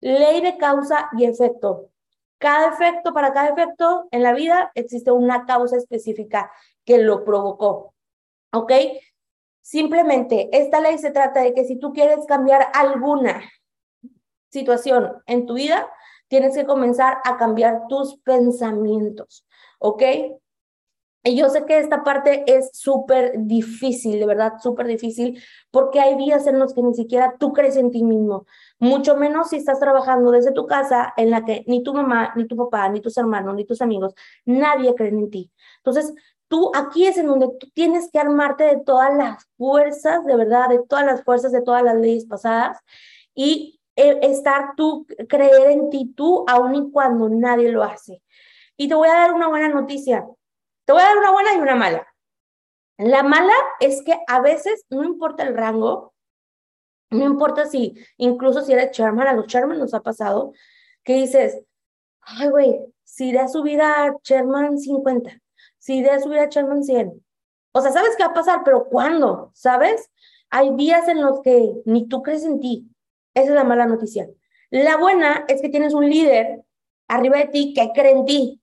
Ley 0.00 0.40
de 0.40 0.56
causa 0.56 1.08
y 1.16 1.24
efecto. 1.24 1.90
Cada 2.38 2.72
efecto, 2.72 3.12
para 3.12 3.32
cada 3.32 3.50
efecto 3.50 4.08
en 4.10 4.22
la 4.22 4.32
vida 4.32 4.72
existe 4.74 5.12
una 5.12 5.46
causa 5.46 5.76
específica 5.76 6.50
que 6.84 6.98
lo 6.98 7.24
provocó. 7.24 7.94
¿Ok? 8.52 8.72
Simplemente, 9.60 10.48
esta 10.52 10.80
ley 10.80 10.98
se 10.98 11.12
trata 11.12 11.40
de 11.40 11.54
que 11.54 11.64
si 11.64 11.76
tú 11.78 11.92
quieres 11.92 12.26
cambiar 12.26 12.66
alguna 12.74 13.42
situación 14.50 15.22
en 15.26 15.46
tu 15.46 15.54
vida, 15.54 15.88
tienes 16.26 16.54
que 16.54 16.66
comenzar 16.66 17.18
a 17.24 17.36
cambiar 17.36 17.86
tus 17.88 18.18
pensamientos. 18.22 19.46
¿Ok? 19.78 20.02
Y 21.24 21.36
yo 21.36 21.48
sé 21.48 21.64
que 21.66 21.78
esta 21.78 22.02
parte 22.02 22.42
es 22.48 22.70
súper 22.72 23.34
difícil, 23.38 24.18
de 24.18 24.26
verdad, 24.26 24.54
súper 24.60 24.88
difícil, 24.88 25.40
porque 25.70 26.00
hay 26.00 26.16
días 26.16 26.48
en 26.48 26.58
los 26.58 26.74
que 26.74 26.82
ni 26.82 26.94
siquiera 26.94 27.36
tú 27.38 27.52
crees 27.52 27.76
en 27.76 27.92
ti 27.92 28.02
mismo, 28.02 28.46
mucho 28.80 29.16
menos 29.16 29.50
si 29.50 29.56
estás 29.56 29.78
trabajando 29.78 30.32
desde 30.32 30.50
tu 30.50 30.66
casa 30.66 31.14
en 31.16 31.30
la 31.30 31.44
que 31.44 31.62
ni 31.68 31.84
tu 31.84 31.94
mamá, 31.94 32.32
ni 32.34 32.46
tu 32.46 32.56
papá, 32.56 32.88
ni 32.88 33.00
tus 33.00 33.16
hermanos, 33.16 33.54
ni 33.54 33.64
tus 33.64 33.80
amigos, 33.80 34.14
nadie 34.44 34.94
cree 34.96 35.10
en 35.10 35.30
ti. 35.30 35.52
Entonces, 35.78 36.12
tú 36.48 36.72
aquí 36.74 37.06
es 37.06 37.16
en 37.16 37.28
donde 37.28 37.48
tú 37.60 37.68
tienes 37.72 38.10
que 38.10 38.18
armarte 38.18 38.64
de 38.64 38.80
todas 38.84 39.14
las 39.16 39.46
fuerzas, 39.56 40.24
de 40.26 40.36
verdad, 40.36 40.68
de 40.70 40.80
todas 40.88 41.06
las 41.06 41.22
fuerzas 41.22 41.52
de 41.52 41.62
todas 41.62 41.84
las 41.84 41.96
leyes 41.96 42.26
pasadas 42.26 42.78
y 43.32 43.80
eh, 43.94 44.18
estar 44.22 44.74
tú, 44.76 45.06
creer 45.28 45.70
en 45.70 45.88
ti 45.90 46.12
tú, 46.16 46.44
aun 46.48 46.74
y 46.74 46.90
cuando 46.90 47.28
nadie 47.28 47.70
lo 47.70 47.84
hace. 47.84 48.22
Y 48.76 48.88
te 48.88 48.94
voy 48.96 49.08
a 49.08 49.14
dar 49.14 49.34
una 49.34 49.48
buena 49.48 49.68
noticia 49.68 50.26
te 50.84 50.92
voy 50.92 51.02
a 51.02 51.06
dar 51.06 51.18
una 51.18 51.30
buena 51.30 51.54
y 51.54 51.58
una 51.58 51.76
mala. 51.76 52.06
La 52.98 53.22
mala 53.22 53.54
es 53.80 54.02
que 54.02 54.14
a 54.26 54.40
veces 54.40 54.84
no 54.90 55.04
importa 55.04 55.42
el 55.42 55.56
rango, 55.56 56.14
no 57.10 57.24
importa 57.24 57.66
si, 57.66 57.94
incluso 58.16 58.62
si 58.62 58.72
eres 58.72 58.92
chairman, 58.92 59.26
a 59.26 59.32
los 59.32 59.46
chairman 59.46 59.78
nos 59.78 59.94
ha 59.94 60.00
pasado, 60.00 60.52
que 61.04 61.14
dices, 61.14 61.62
ay, 62.20 62.48
güey, 62.48 62.80
si 63.04 63.28
iré 63.28 63.40
a 63.40 63.48
subir 63.48 63.82
a 63.82 64.16
chairman 64.22 64.78
50, 64.78 65.30
si 65.78 65.98
iré 65.98 66.10
a 66.10 66.20
subir 66.20 66.38
a 66.38 66.48
chairman 66.48 66.82
100. 66.82 67.22
O 67.72 67.80
sea, 67.80 67.92
¿sabes 67.92 68.16
qué 68.16 68.24
va 68.24 68.30
a 68.30 68.34
pasar? 68.34 68.62
Pero 68.64 68.84
¿cuándo? 68.84 69.50
¿Sabes? 69.54 70.10
Hay 70.50 70.74
días 70.76 71.08
en 71.08 71.22
los 71.22 71.40
que 71.40 71.72
ni 71.86 72.06
tú 72.08 72.22
crees 72.22 72.44
en 72.44 72.60
ti. 72.60 72.88
Esa 73.34 73.48
es 73.48 73.54
la 73.54 73.64
mala 73.64 73.86
noticia. 73.86 74.28
La 74.70 74.96
buena 74.96 75.44
es 75.48 75.60
que 75.60 75.68
tienes 75.70 75.94
un 75.94 76.08
líder 76.08 76.64
arriba 77.08 77.38
de 77.38 77.48
ti 77.48 77.74
que 77.74 77.90
cree 77.92 78.12
en 78.12 78.24
ti 78.26 78.61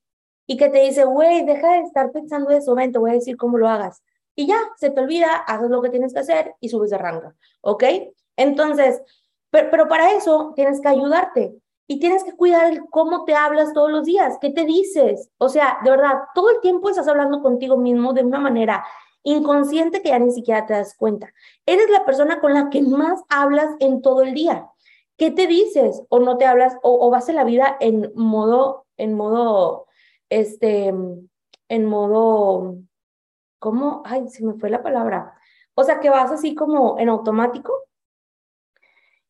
y 0.49 0.57
que 0.57 0.67
te 0.67 0.79
dice, 0.79 1.05
güey, 1.05 1.45
deja 1.45 1.73
de 1.73 1.81
estar 1.81 2.11
pensando 2.11 2.49
eso, 2.49 2.73
ven, 2.73 2.91
te 2.91 2.97
voy 2.97 3.11
a 3.11 3.13
decir 3.13 3.37
cómo 3.37 3.59
lo 3.59 3.69
hagas. 3.69 4.01
Y 4.35 4.47
ya, 4.47 4.57
se 4.77 4.89
te 4.89 4.99
olvida, 4.99 5.35
haces 5.35 5.69
lo 5.69 5.79
que 5.79 5.91
tienes 5.91 6.11
que 6.11 6.21
hacer 6.21 6.55
y 6.59 6.69
subes 6.69 6.89
de 6.89 6.97
rango, 6.97 7.33
¿ok? 7.61 7.83
Entonces, 8.35 8.99
pero, 9.51 9.69
pero 9.69 9.87
para 9.87 10.11
eso 10.13 10.53
tienes 10.55 10.81
que 10.81 10.87
ayudarte 10.87 11.53
y 11.85 11.99
tienes 11.99 12.23
que 12.23 12.35
cuidar 12.35 12.65
el 12.65 12.81
cómo 12.89 13.25
te 13.25 13.35
hablas 13.35 13.73
todos 13.73 13.91
los 13.91 14.05
días, 14.05 14.39
qué 14.41 14.49
te 14.49 14.65
dices. 14.65 15.29
O 15.37 15.49
sea, 15.49 15.77
de 15.83 15.91
verdad, 15.91 16.15
todo 16.33 16.49
el 16.49 16.61
tiempo 16.61 16.89
estás 16.89 17.07
hablando 17.07 17.43
contigo 17.43 17.77
mismo 17.77 18.13
de 18.13 18.23
una 18.23 18.39
manera 18.39 18.83
inconsciente 19.21 20.01
que 20.01 20.09
ya 20.09 20.17
ni 20.17 20.31
siquiera 20.31 20.65
te 20.65 20.73
das 20.73 20.95
cuenta. 20.97 21.31
Eres 21.67 21.91
la 21.91 22.05
persona 22.05 22.41
con 22.41 22.55
la 22.55 22.71
que 22.71 22.81
más 22.81 23.21
hablas 23.29 23.69
en 23.77 24.01
todo 24.01 24.23
el 24.23 24.33
día. 24.33 24.67
¿Qué 25.15 25.29
te 25.29 25.45
dices? 25.45 26.01
O 26.09 26.19
no 26.19 26.37
te 26.37 26.47
hablas, 26.47 26.75
o, 26.81 27.05
o 27.05 27.11
vas 27.11 27.29
en 27.29 27.35
la 27.35 27.43
vida 27.43 27.77
en 27.79 28.11
modo, 28.15 28.87
en 28.97 29.13
modo 29.13 29.85
este, 30.29 30.93
en 31.69 31.85
modo, 31.85 32.77
¿cómo? 33.59 34.01
Ay, 34.05 34.27
se 34.29 34.45
me 34.45 34.53
fue 34.53 34.69
la 34.69 34.83
palabra. 34.83 35.33
O 35.75 35.83
sea, 35.83 35.99
que 35.99 36.09
vas 36.09 36.31
así 36.31 36.55
como 36.55 36.99
en 36.99 37.09
automático 37.09 37.73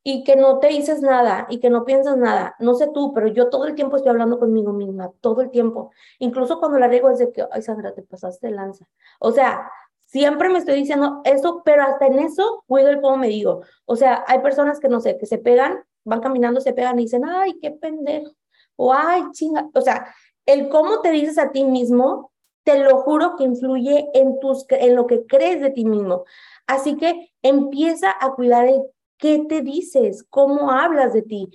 y 0.03 0.23
que 0.23 0.35
no 0.35 0.59
te 0.59 0.67
dices 0.69 1.01
nada 1.01 1.45
y 1.49 1.59
que 1.59 1.69
no 1.69 1.85
piensas 1.85 2.17
nada. 2.17 2.55
No 2.59 2.73
sé 2.73 2.89
tú, 2.93 3.13
pero 3.13 3.27
yo 3.27 3.49
todo 3.49 3.65
el 3.65 3.75
tiempo 3.75 3.97
estoy 3.97 4.09
hablando 4.09 4.39
conmigo 4.39 4.73
misma, 4.73 5.11
todo 5.21 5.41
el 5.41 5.51
tiempo. 5.51 5.91
Incluso 6.19 6.59
cuando 6.59 6.79
la 6.79 6.87
riego 6.87 7.09
es 7.09 7.19
de 7.19 7.31
que, 7.31 7.45
ay, 7.51 7.61
Sandra, 7.61 7.93
te 7.93 8.01
pasaste 8.03 8.49
lanza. 8.49 8.87
O 9.19 9.31
sea, 9.31 9.69
siempre 9.99 10.49
me 10.49 10.59
estoy 10.59 10.75
diciendo 10.75 11.21
eso, 11.25 11.61
pero 11.63 11.83
hasta 11.83 12.07
en 12.07 12.19
eso 12.19 12.63
cuido 12.67 12.89
el 12.89 13.01
cómo 13.01 13.17
me 13.17 13.27
digo. 13.27 13.61
O 13.85 13.95
sea, 13.95 14.23
hay 14.27 14.39
personas 14.39 14.79
que 14.79 14.89
no 14.89 14.99
sé, 15.01 15.17
que 15.17 15.25
se 15.25 15.37
pegan, 15.37 15.83
van 16.03 16.21
caminando, 16.21 16.61
se 16.61 16.73
pegan 16.73 16.97
y 16.99 17.03
dicen, 17.03 17.25
ay, 17.25 17.59
qué 17.61 17.71
pendejo. 17.71 18.31
O 18.75 18.93
ay, 18.93 19.23
chinga. 19.33 19.69
O 19.73 19.81
sea, 19.81 20.07
el 20.49 20.67
cómo 20.69 21.01
te 21.01 21.11
dices 21.11 21.37
a 21.37 21.51
ti 21.51 21.63
mismo, 21.63 22.31
te 22.63 22.79
lo 22.79 23.01
juro 23.01 23.35
que 23.35 23.43
influye 23.43 24.09
en, 24.15 24.39
tus, 24.39 24.65
en 24.69 24.95
lo 24.95 25.05
que 25.05 25.27
crees 25.27 25.61
de 25.61 25.69
ti 25.69 25.85
mismo. 25.85 26.25
Así 26.65 26.97
que 26.97 27.31
empieza 27.43 28.13
a 28.19 28.33
cuidar 28.33 28.67
el 28.67 28.81
qué 29.17 29.45
te 29.47 29.61
dices, 29.61 30.25
cómo 30.27 30.71
hablas 30.71 31.13
de 31.13 31.21
ti. 31.21 31.49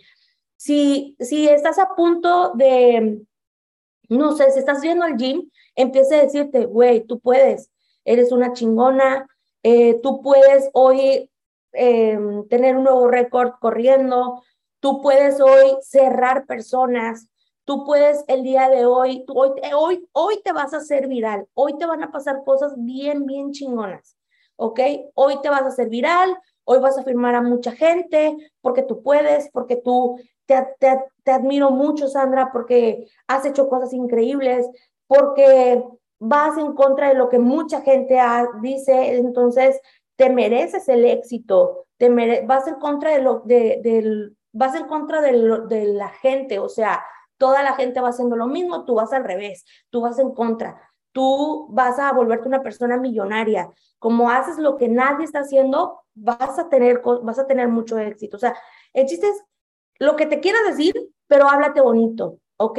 Si, 0.57 1.17
si 1.19 1.49
estás 1.49 1.81
a 1.81 1.97
punto 1.97 2.53
de, 2.55 3.21
no 4.09 4.37
sé, 4.37 4.53
si 4.53 4.61
estás 4.61 4.81
yendo 4.81 5.05
al 5.05 5.17
gym, 5.17 5.51
empieza 5.75 6.15
a 6.15 6.23
decirte, 6.23 6.67
güey, 6.67 7.05
tú 7.05 7.19
puedes, 7.19 7.71
eres 8.05 8.31
una 8.31 8.53
chingona, 8.53 9.27
eh, 9.65 9.99
tú 10.03 10.23
puedes 10.23 10.71
hoy 10.73 11.33
em, 11.73 12.47
tener 12.47 12.77
un 12.77 12.85
nuevo 12.85 13.09
récord 13.09 13.55
corriendo, 13.61 14.43
tú 14.79 15.03
puedes 15.03 15.41
hoy 15.41 15.77
cerrar 15.81 16.47
personas, 16.47 17.29
Tú 17.65 17.85
puedes 17.85 18.25
el 18.29 18.43
día 18.43 18.69
de 18.69 18.85
hoy, 18.85 19.25
hoy, 19.29 19.51
hoy, 19.75 20.09
hoy 20.13 20.41
te 20.45 20.53
vas 20.53 20.75
a 20.75 20.79
hacer 20.79 21.09
viral, 21.09 21.47
hoy 21.55 21.79
te 21.79 21.87
van 21.87 22.03
a 22.03 22.13
pasar 22.13 22.45
cosas 22.45 22.75
bien, 22.77 23.25
bien 23.25 23.53
chingonas, 23.53 24.19
¿ok? 24.57 24.81
Hoy 25.15 25.41
te 25.41 25.49
vas 25.49 25.63
a 25.63 25.69
hacer 25.69 25.89
viral, 25.89 26.37
hoy 26.65 26.79
vas 26.81 26.99
a 26.99 27.05
firmar 27.05 27.35
a 27.35 27.41
mucha 27.41 27.73
gente 27.73 28.37
porque 28.61 28.83
tú 28.83 29.03
puedes, 29.03 29.49
porque 29.51 29.77
tú 29.77 30.19
te, 30.45 30.57
te, 30.79 31.05
te 31.23 31.31
admiro 31.31 31.71
mucho, 31.71 32.09
Sandra, 32.09 32.53
porque 32.53 33.09
has 33.27 33.47
hecho 33.47 33.69
cosas 33.71 33.95
increíbles, 33.95 34.69
porque 35.07 35.83
vas 36.19 36.59
en 36.59 36.75
contra 36.75 37.09
de 37.09 37.15
lo 37.15 37.31
que 37.31 37.39
mucha 37.39 37.81
gente 37.81 38.19
dice, 38.61 39.17
entonces 39.17 39.81
te 40.17 40.29
mereces 40.29 40.89
el 40.89 41.05
éxito, 41.07 41.87
te 41.97 42.11
vas 42.45 42.67
en 42.67 42.75
contra 42.75 43.13
de 43.13 43.23
lo, 43.23 43.41
de, 43.41 43.81
del, 43.83 44.37
vas 44.53 44.75
en 44.75 44.87
contra 44.87 45.21
de, 45.21 45.33
de 45.69 45.85
la 45.87 46.09
gente, 46.09 46.59
o 46.59 46.69
sea, 46.69 47.03
toda 47.37 47.63
la 47.63 47.75
gente 47.75 48.01
va 48.01 48.09
haciendo 48.09 48.37
lo 48.37 48.47
mismo, 48.47 48.85
tú 48.85 48.95
vas 48.95 49.13
al 49.13 49.25
revés, 49.25 49.65
tú 49.91 50.01
vas 50.01 50.19
en 50.19 50.33
contra, 50.33 50.81
tú 51.13 51.69
vas 51.71 51.99
a 51.99 52.13
volverte 52.13 52.49
una 52.49 52.63
persona 52.63 52.97
millonaria. 52.97 53.71
Como 53.99 54.31
haces 54.31 54.59
lo 54.59 54.77
que 54.77 54.89
nadie 54.89 55.25
está 55.25 55.41
haciendo, 55.41 56.01
vas 56.15 56.59
a 56.59 56.69
tener, 56.69 57.03
vas 57.23 57.39
a 57.39 57.47
tener 57.47 57.69
mucho 57.69 57.99
éxito. 57.99 58.37
O 58.37 58.41
sea, 58.41 58.57
el 58.93 59.07
chiste 59.07 59.29
es 59.29 59.43
lo 59.99 60.17
que 60.17 60.27
te 60.27 60.41
quieras 60.41 60.63
decir, 60.67 60.95
pero 61.27 61.49
háblate 61.49 61.81
bonito, 61.81 62.39
¿ok? 62.57 62.79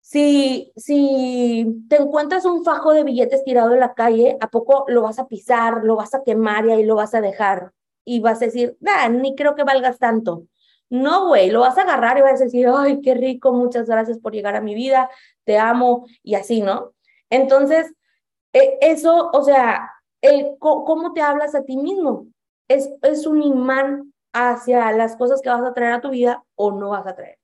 Si, 0.00 0.70
si 0.76 1.86
te 1.88 1.96
encuentras 1.96 2.44
un 2.44 2.62
fajo 2.62 2.92
de 2.92 3.04
billetes 3.04 3.42
tirado 3.42 3.72
en 3.72 3.80
la 3.80 3.94
calle, 3.94 4.36
¿a 4.40 4.48
poco 4.48 4.84
lo 4.88 5.02
vas 5.02 5.18
a 5.18 5.28
pisar, 5.28 5.82
lo 5.82 5.96
vas 5.96 6.14
a 6.14 6.22
quemar 6.22 6.66
y 6.66 6.72
ahí 6.72 6.84
lo 6.84 6.96
vas 6.96 7.14
a 7.14 7.22
dejar? 7.22 7.72
Y 8.04 8.20
vas 8.20 8.42
a 8.42 8.46
decir, 8.46 8.76
nah, 8.80 9.08
ni 9.08 9.34
creo 9.34 9.54
que 9.54 9.64
valgas 9.64 9.98
tanto. 9.98 10.44
No, 10.90 11.28
güey, 11.28 11.50
lo 11.50 11.60
vas 11.60 11.76
a 11.78 11.82
agarrar 11.82 12.18
y 12.18 12.22
vas 12.22 12.40
a 12.40 12.44
decir, 12.44 12.68
ay, 12.68 13.00
qué 13.00 13.14
rico, 13.14 13.52
muchas 13.52 13.86
gracias 13.86 14.18
por 14.18 14.32
llegar 14.32 14.54
a 14.54 14.60
mi 14.60 14.74
vida, 14.74 15.10
te 15.44 15.58
amo 15.58 16.06
y 16.22 16.34
así, 16.34 16.60
¿no? 16.60 16.92
Entonces, 17.30 17.92
e, 18.52 18.78
eso, 18.80 19.30
o 19.32 19.42
sea, 19.42 19.90
cómo 20.58 21.12
te 21.12 21.20
hablas 21.20 21.54
a 21.54 21.64
ti 21.64 21.76
mismo 21.76 22.28
es, 22.68 22.90
es 23.02 23.26
un 23.26 23.42
imán 23.42 24.12
hacia 24.32 24.90
las 24.92 25.16
cosas 25.16 25.40
que 25.40 25.48
vas 25.48 25.62
a 25.62 25.74
traer 25.74 25.92
a 25.92 26.00
tu 26.00 26.10
vida 26.10 26.44
o 26.54 26.72
no 26.72 26.90
vas 26.90 27.06
a 27.06 27.14
traer. 27.14 27.38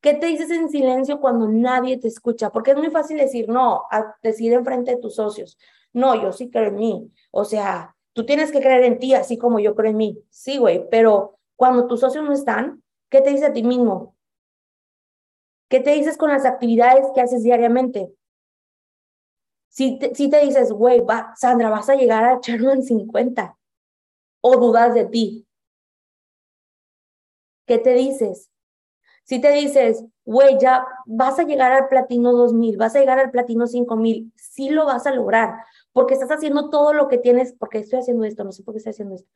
¿Qué 0.00 0.14
te 0.14 0.26
dices 0.26 0.50
en 0.50 0.68
silencio 0.68 1.20
cuando 1.20 1.46
nadie 1.48 1.98
te 1.98 2.08
escucha? 2.08 2.50
Porque 2.50 2.72
es 2.72 2.76
muy 2.76 2.90
fácil 2.90 3.18
decir 3.18 3.48
no, 3.48 3.84
a 3.90 4.16
decir 4.22 4.52
enfrente 4.52 4.92
de 4.92 4.96
tus 4.96 5.14
socios. 5.14 5.58
No, 5.92 6.20
yo 6.20 6.32
sí 6.32 6.50
creo 6.50 6.68
en 6.68 6.76
mí. 6.76 7.12
O 7.30 7.44
sea, 7.44 7.94
tú 8.12 8.26
tienes 8.26 8.50
que 8.50 8.60
creer 8.60 8.84
en 8.84 8.98
ti 8.98 9.14
así 9.14 9.38
como 9.38 9.60
yo 9.60 9.74
creo 9.76 9.90
en 9.90 9.96
mí. 9.96 10.18
Sí, 10.30 10.58
güey, 10.58 10.88
pero 10.90 11.38
cuando 11.56 11.86
tus 11.86 12.00
socios 12.00 12.24
no 12.24 12.32
están, 12.32 12.82
¿qué 13.10 13.20
te 13.20 13.30
dices 13.30 13.48
a 13.48 13.52
ti 13.52 13.62
mismo? 13.62 14.16
¿Qué 15.68 15.80
te 15.80 15.92
dices 15.92 16.16
con 16.16 16.30
las 16.30 16.44
actividades 16.44 17.06
que 17.14 17.20
haces 17.20 17.42
diariamente? 17.42 18.12
Si 19.68 19.98
te, 19.98 20.14
si 20.14 20.28
te 20.28 20.40
dices, 20.40 20.70
güey, 20.70 21.02
Sandra, 21.34 21.70
vas 21.70 21.88
a 21.88 21.94
llegar 21.94 22.24
a 22.24 22.40
en 22.46 22.82
50 22.82 23.56
o 24.42 24.56
dudas 24.58 24.92
de 24.92 25.06
ti, 25.06 25.46
¿qué 27.66 27.78
te 27.78 27.94
dices? 27.94 28.50
Si 29.24 29.40
te 29.40 29.50
dices, 29.52 30.04
güey, 30.24 30.58
ya 30.60 30.84
vas 31.06 31.38
a 31.38 31.44
llegar 31.44 31.72
al 31.72 31.88
platino 31.88 32.32
2000, 32.32 32.76
vas 32.76 32.94
a 32.96 33.00
llegar 33.00 33.18
al 33.18 33.30
platino 33.30 33.66
5000, 33.66 34.32
sí 34.36 34.68
lo 34.68 34.84
vas 34.84 35.06
a 35.06 35.14
lograr, 35.14 35.54
porque 35.92 36.14
estás 36.14 36.30
haciendo 36.30 36.70
todo 36.70 36.92
lo 36.92 37.08
que 37.08 37.18
tienes, 37.18 37.54
porque 37.54 37.78
estoy 37.78 38.00
haciendo 38.00 38.24
esto, 38.24 38.44
no 38.44 38.52
sé 38.52 38.62
por 38.62 38.74
qué 38.74 38.78
estoy 38.78 38.90
haciendo 38.90 39.14
esto, 39.14 39.30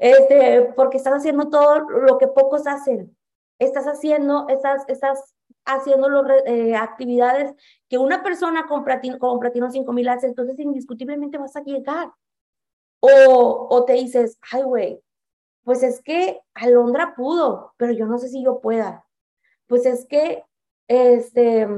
este, 0.00 0.72
porque 0.74 0.96
estás 0.96 1.12
haciendo 1.12 1.50
todo 1.50 1.80
lo 1.80 2.16
que 2.16 2.26
pocos 2.26 2.66
hacen. 2.66 3.14
Estás 3.58 3.84
haciendo, 3.84 4.48
estás, 4.48 4.82
estás 4.88 5.34
haciendo 5.66 6.08
los, 6.08 6.26
eh, 6.46 6.74
actividades 6.74 7.54
que 7.88 7.98
una 7.98 8.22
persona 8.22 8.66
con 8.66 8.82
platino, 8.82 9.18
con 9.18 9.38
platino 9.38 9.70
5000 9.70 10.08
hace, 10.08 10.26
entonces 10.26 10.58
indiscutiblemente 10.58 11.36
vas 11.36 11.54
a 11.54 11.62
llegar. 11.62 12.10
O, 13.00 13.68
o 13.70 13.84
te 13.84 13.92
dices, 13.92 14.38
ay, 14.50 14.62
güey, 14.62 15.02
pues 15.64 15.82
es 15.82 16.00
que 16.00 16.40
Alondra 16.54 17.14
pudo, 17.14 17.74
pero 17.76 17.92
yo 17.92 18.06
no 18.06 18.16
sé 18.18 18.28
si 18.28 18.42
yo 18.42 18.60
pueda. 18.60 19.06
Pues 19.66 19.84
es 19.84 20.06
que, 20.06 20.44
este, 20.88 21.68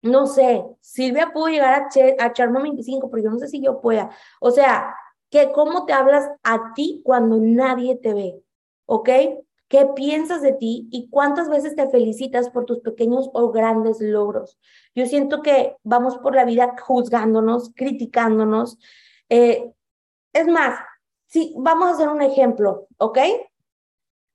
no 0.00 0.26
sé, 0.26 0.64
Silvia 0.80 1.30
pudo 1.32 1.48
llegar 1.48 1.74
a, 1.74 2.24
a 2.24 2.32
Charma 2.32 2.62
25, 2.62 3.10
pero 3.10 3.22
yo 3.22 3.30
no 3.30 3.38
sé 3.38 3.48
si 3.48 3.62
yo 3.62 3.82
pueda. 3.82 4.10
O 4.40 4.50
sea, 4.50 4.94
que 5.32 5.50
cómo 5.50 5.84
te 5.84 5.92
hablas 5.92 6.30
a 6.44 6.72
ti 6.74 7.02
cuando 7.04 7.38
nadie 7.40 7.96
te 7.96 8.14
ve, 8.14 8.44
¿ok? 8.86 9.08
¿Qué 9.66 9.86
piensas 9.96 10.42
de 10.42 10.52
ti 10.52 10.86
y 10.92 11.08
cuántas 11.08 11.48
veces 11.48 11.74
te 11.74 11.88
felicitas 11.88 12.50
por 12.50 12.66
tus 12.66 12.78
pequeños 12.78 13.28
o 13.32 13.50
grandes 13.50 14.00
logros? 14.00 14.60
Yo 14.94 15.06
siento 15.06 15.42
que 15.42 15.76
vamos 15.82 16.18
por 16.18 16.36
la 16.36 16.44
vida 16.44 16.76
juzgándonos, 16.80 17.72
criticándonos. 17.74 18.78
Eh, 19.28 19.72
es 20.34 20.46
más, 20.46 20.78
Sí, 21.32 21.54
vamos 21.56 21.88
a 21.88 21.92
hacer 21.92 22.10
un 22.10 22.20
ejemplo, 22.20 22.88
¿ok? 22.98 23.18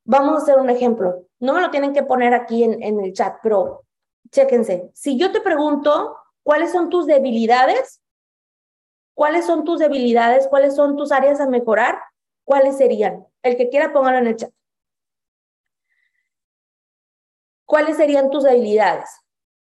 Vamos 0.04 0.34
a 0.34 0.38
hacer 0.42 0.58
un 0.58 0.72
ejemplo. 0.72 1.28
No 1.40 1.54
me 1.54 1.62
lo 1.62 1.70
tienen 1.70 1.94
que 1.94 2.02
poner 2.02 2.34
aquí 2.34 2.64
en, 2.64 2.82
en 2.82 3.00
el 3.00 3.14
chat, 3.14 3.36
pero 3.44 3.86
chéquense. 4.32 4.90
Si 4.96 5.16
yo 5.16 5.32
te 5.32 5.40
pregunto 5.40 6.18
cuáles 6.42 6.72
son 6.72 6.90
tus 6.90 7.06
debilidades, 7.06 8.02
cuáles 9.18 9.48
son 9.48 9.66
tus 9.66 9.80
debilidades, 9.80 10.48
cuáles 10.48 10.76
son 10.76 10.96
tus 10.96 11.12
áreas 11.12 11.42
a 11.42 11.48
mejorar, 11.48 11.98
¿cuáles 12.44 12.78
serían? 12.78 13.26
El 13.42 13.58
que 13.58 13.68
quiera 13.68 13.92
póngalo 13.92 14.20
en 14.20 14.28
el 14.28 14.36
chat. 14.36 14.52
¿Cuáles 17.66 17.98
serían 17.98 18.30
tus 18.30 18.44
debilidades? 18.44 19.10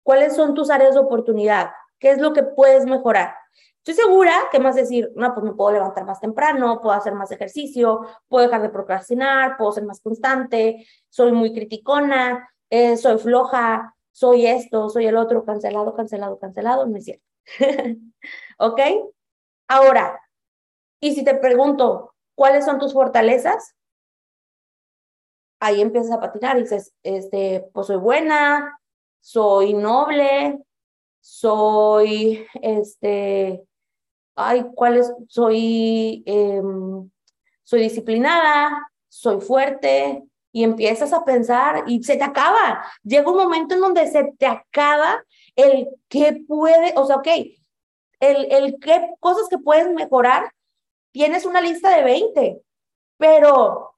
¿Cuáles 0.03 0.37
son 0.37 0.53
tus 0.53 0.69
áreas 0.69 0.93
de 0.93 1.01
oportunidad? 1.01 1.71
¿Qué 1.99 2.11
es 2.11 2.19
lo 2.19 2.35
que 2.35 2.43
puedes 2.43 2.85
mejorar? 2.85 3.35
Estoy 3.79 3.95
segura 3.95 4.35
que 4.53 4.61
más 4.61 4.75
decir, 4.75 5.11
no, 5.17 5.33
pues 5.33 5.43
me 5.43 5.55
puedo 5.55 5.73
levantar 5.73 6.05
más 6.05 6.21
temprano, 6.21 6.83
puedo 6.83 6.95
hacer 6.95 7.15
más 7.15 7.33
ejercicio, 7.33 8.07
puedo 8.29 8.45
dejar 8.45 8.61
de 8.61 8.69
procrastinar, 8.69 9.57
puedo 9.57 9.73
ser 9.73 9.87
más 9.87 10.03
constante, 10.03 10.87
soy 11.09 11.33
muy 11.33 11.55
criticona, 11.55 12.47
eh, 12.69 12.99
soy 12.99 13.17
floja, 13.17 13.97
soy 14.13 14.47
esto, 14.47 14.91
soy 14.91 15.07
el 15.07 15.17
otro, 15.17 15.47
cancelado, 15.47 15.95
cancelado, 15.97 16.39
cancelado, 16.39 16.85
no 16.85 16.99
es 16.99 17.05
cierto. 17.07 17.25
¿Ok? 18.59 18.81
Ahora, 19.71 20.21
y 21.01 21.15
si 21.15 21.23
te 21.23 21.37
pregunto, 21.37 22.13
¿cuáles 22.35 22.65
son 22.65 22.81
tus 22.81 22.93
fortalezas? 22.93 23.77
Ahí 25.61 25.81
empiezas 25.81 26.11
a 26.11 26.21
patinar 26.21 26.59
y 26.59 26.63
dices, 26.63 26.93
este, 27.05 27.71
pues 27.73 27.87
soy 27.87 27.99
buena, 27.99 28.81
soy 29.21 29.75
noble, 29.75 30.59
soy, 31.21 32.45
este, 32.61 33.63
ay, 34.35 34.67
¿cuál 34.75 34.97
es? 34.97 35.13
Soy, 35.29 36.25
em, 36.27 37.09
soy 37.63 37.83
disciplinada, 37.83 38.91
soy 39.09 39.41
fuerte, 39.41 40.25
y 40.51 40.65
empiezas 40.65 41.13
a 41.13 41.25
pensar 41.25 41.85
y 41.87 42.03
se 42.03 42.17
te 42.17 42.25
acaba. 42.25 42.85
Llega 43.05 43.31
un 43.31 43.37
momento 43.37 43.77
en 43.77 43.83
donde 43.83 44.09
se 44.09 44.33
te 44.37 44.47
acaba 44.47 45.25
el 45.55 45.89
qué 46.09 46.43
puede, 46.49 46.93
o 46.97 47.07
sea, 47.07 47.19
ok, 47.19 47.29
el, 48.21 48.53
el 48.53 48.79
qué 48.81 49.15
cosas 49.21 49.49
que 49.49 49.59
puedes 49.59 49.93
mejorar, 49.93 50.53
tienes 51.13 51.45
una 51.45 51.61
lista 51.61 51.97
de 51.97 52.05
20, 52.05 52.63
pero 53.17 53.91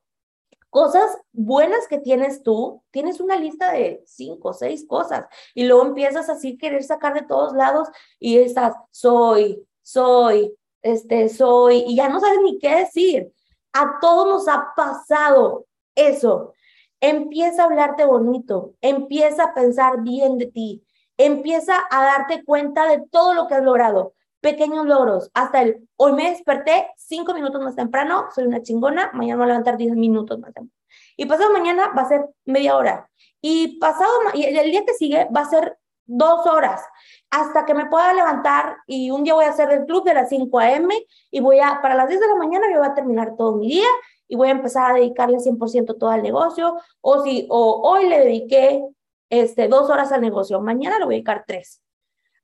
cosas 0.73 1.19
buenas 1.33 1.87
que 1.87 1.99
tienes 1.99 2.43
tú, 2.43 2.83
tienes 2.91 3.21
una 3.21 3.37
lista 3.37 3.73
de 3.73 4.03
cinco 4.07 4.49
o 4.49 4.53
seis 4.55 4.87
cosas 4.89 5.27
y 5.55 5.65
luego 5.65 5.85
empiezas 5.85 6.31
así 6.31 6.57
querer 6.57 6.83
sacar 6.83 7.13
de 7.13 7.27
todos 7.27 7.53
lados 7.53 7.89
y 8.19 8.39
estás, 8.39 8.75
soy, 8.91 9.63
soy, 9.83 10.57
este, 10.81 11.29
soy, 11.29 11.85
y 11.87 11.97
ya 11.97 12.09
no 12.09 12.21
sabes 12.21 12.39
ni 12.43 12.59
qué 12.59 12.75
decir. 12.77 13.33
A 13.75 13.99
todos 14.01 14.27
nos 14.27 14.49
ha 14.49 14.73
pasado 14.75 15.67
eso. 15.95 16.55
Empieza 17.01 17.63
a 17.63 17.67
hablarte 17.67 18.07
bonito, 18.07 18.73
empieza 18.81 19.45
a 19.45 19.55
pensar 19.55 20.01
bien 20.03 20.39
de 20.39 20.47
ti, 20.47 20.83
empieza 21.17 21.75
a 21.91 22.05
darte 22.05 22.45
cuenta 22.45 22.87
de 22.87 23.03
todo 23.11 23.35
lo 23.35 23.47
que 23.47 23.55
has 23.55 23.63
logrado. 23.63 24.15
Pequeños 24.41 24.87
logros, 24.87 25.31
hasta 25.35 25.63
el 25.63 25.89
hoy 25.97 26.15
me 26.15 26.31
desperté 26.31 26.89
cinco 26.97 27.33
minutos 27.33 27.63
más 27.63 27.77
temprano, 27.77 28.27
soy 28.35 28.45
una 28.45 28.63
chingona, 28.63 29.11
mañana 29.13 29.37
voy 29.37 29.45
a 29.45 29.49
levantar 29.49 29.77
diez 29.77 29.95
minutos 29.95 30.39
más 30.41 30.53
temprano. 30.53 30.71
Y 31.17 31.27
pasado 31.27 31.53
mañana 31.53 31.93
va 31.97 32.03
a 32.03 32.09
ser 32.09 32.29
media 32.45 32.77
hora. 32.77 33.09
Y 33.41 33.79
pasado, 33.79 34.11
y 34.35 34.45
el 34.45 34.71
día 34.71 34.85
que 34.85 34.95
sigue 34.95 35.29
va 35.35 35.43
a 35.43 35.49
ser 35.49 35.79
dos 36.07 36.47
horas 36.47 36.83
hasta 37.31 37.65
que 37.65 37.75
me 37.75 37.87
pueda 37.87 38.13
levantar 38.13 38.77
y 38.87 39.11
un 39.11 39.25
día 39.25 39.35
voy 39.35 39.45
a 39.45 39.51
hacer 39.51 39.71
el 39.73 39.87
club 39.87 40.05
de 40.05 40.15
las 40.15 40.29
5 40.29 40.59
a.m. 40.59 40.95
y 41.31 41.41
voy 41.41 41.61
a, 41.61 41.81
para 41.81 41.95
las 41.95 42.09
10 42.09 42.21
de 42.21 42.27
la 42.27 42.35
mañana 42.37 42.67
yo 42.71 42.79
voy 42.79 42.89
a 42.89 42.95
terminar 42.95 43.35
todo 43.37 43.57
mi 43.57 43.69
día 43.69 43.89
y 44.29 44.37
voy 44.37 44.49
a 44.49 44.53
empezar 44.53 44.91
a 44.91 44.95
dedicarle 44.95 45.39
100% 45.39 45.97
todo 45.99 46.11
al 46.11 46.23
negocio 46.23 46.77
o 47.01 47.23
si 47.23 47.47
o 47.51 47.83
hoy 47.89 48.09
le 48.09 48.19
dediqué 48.19 48.85
este, 49.33 49.67
dos 49.67 49.89
horas 49.89 50.13
al 50.13 50.21
negocio, 50.21 50.61
mañana 50.61 50.99
le 50.99 51.07
voy 51.07 51.15
a 51.15 51.17
dedicar 51.17 51.45
tres, 51.47 51.83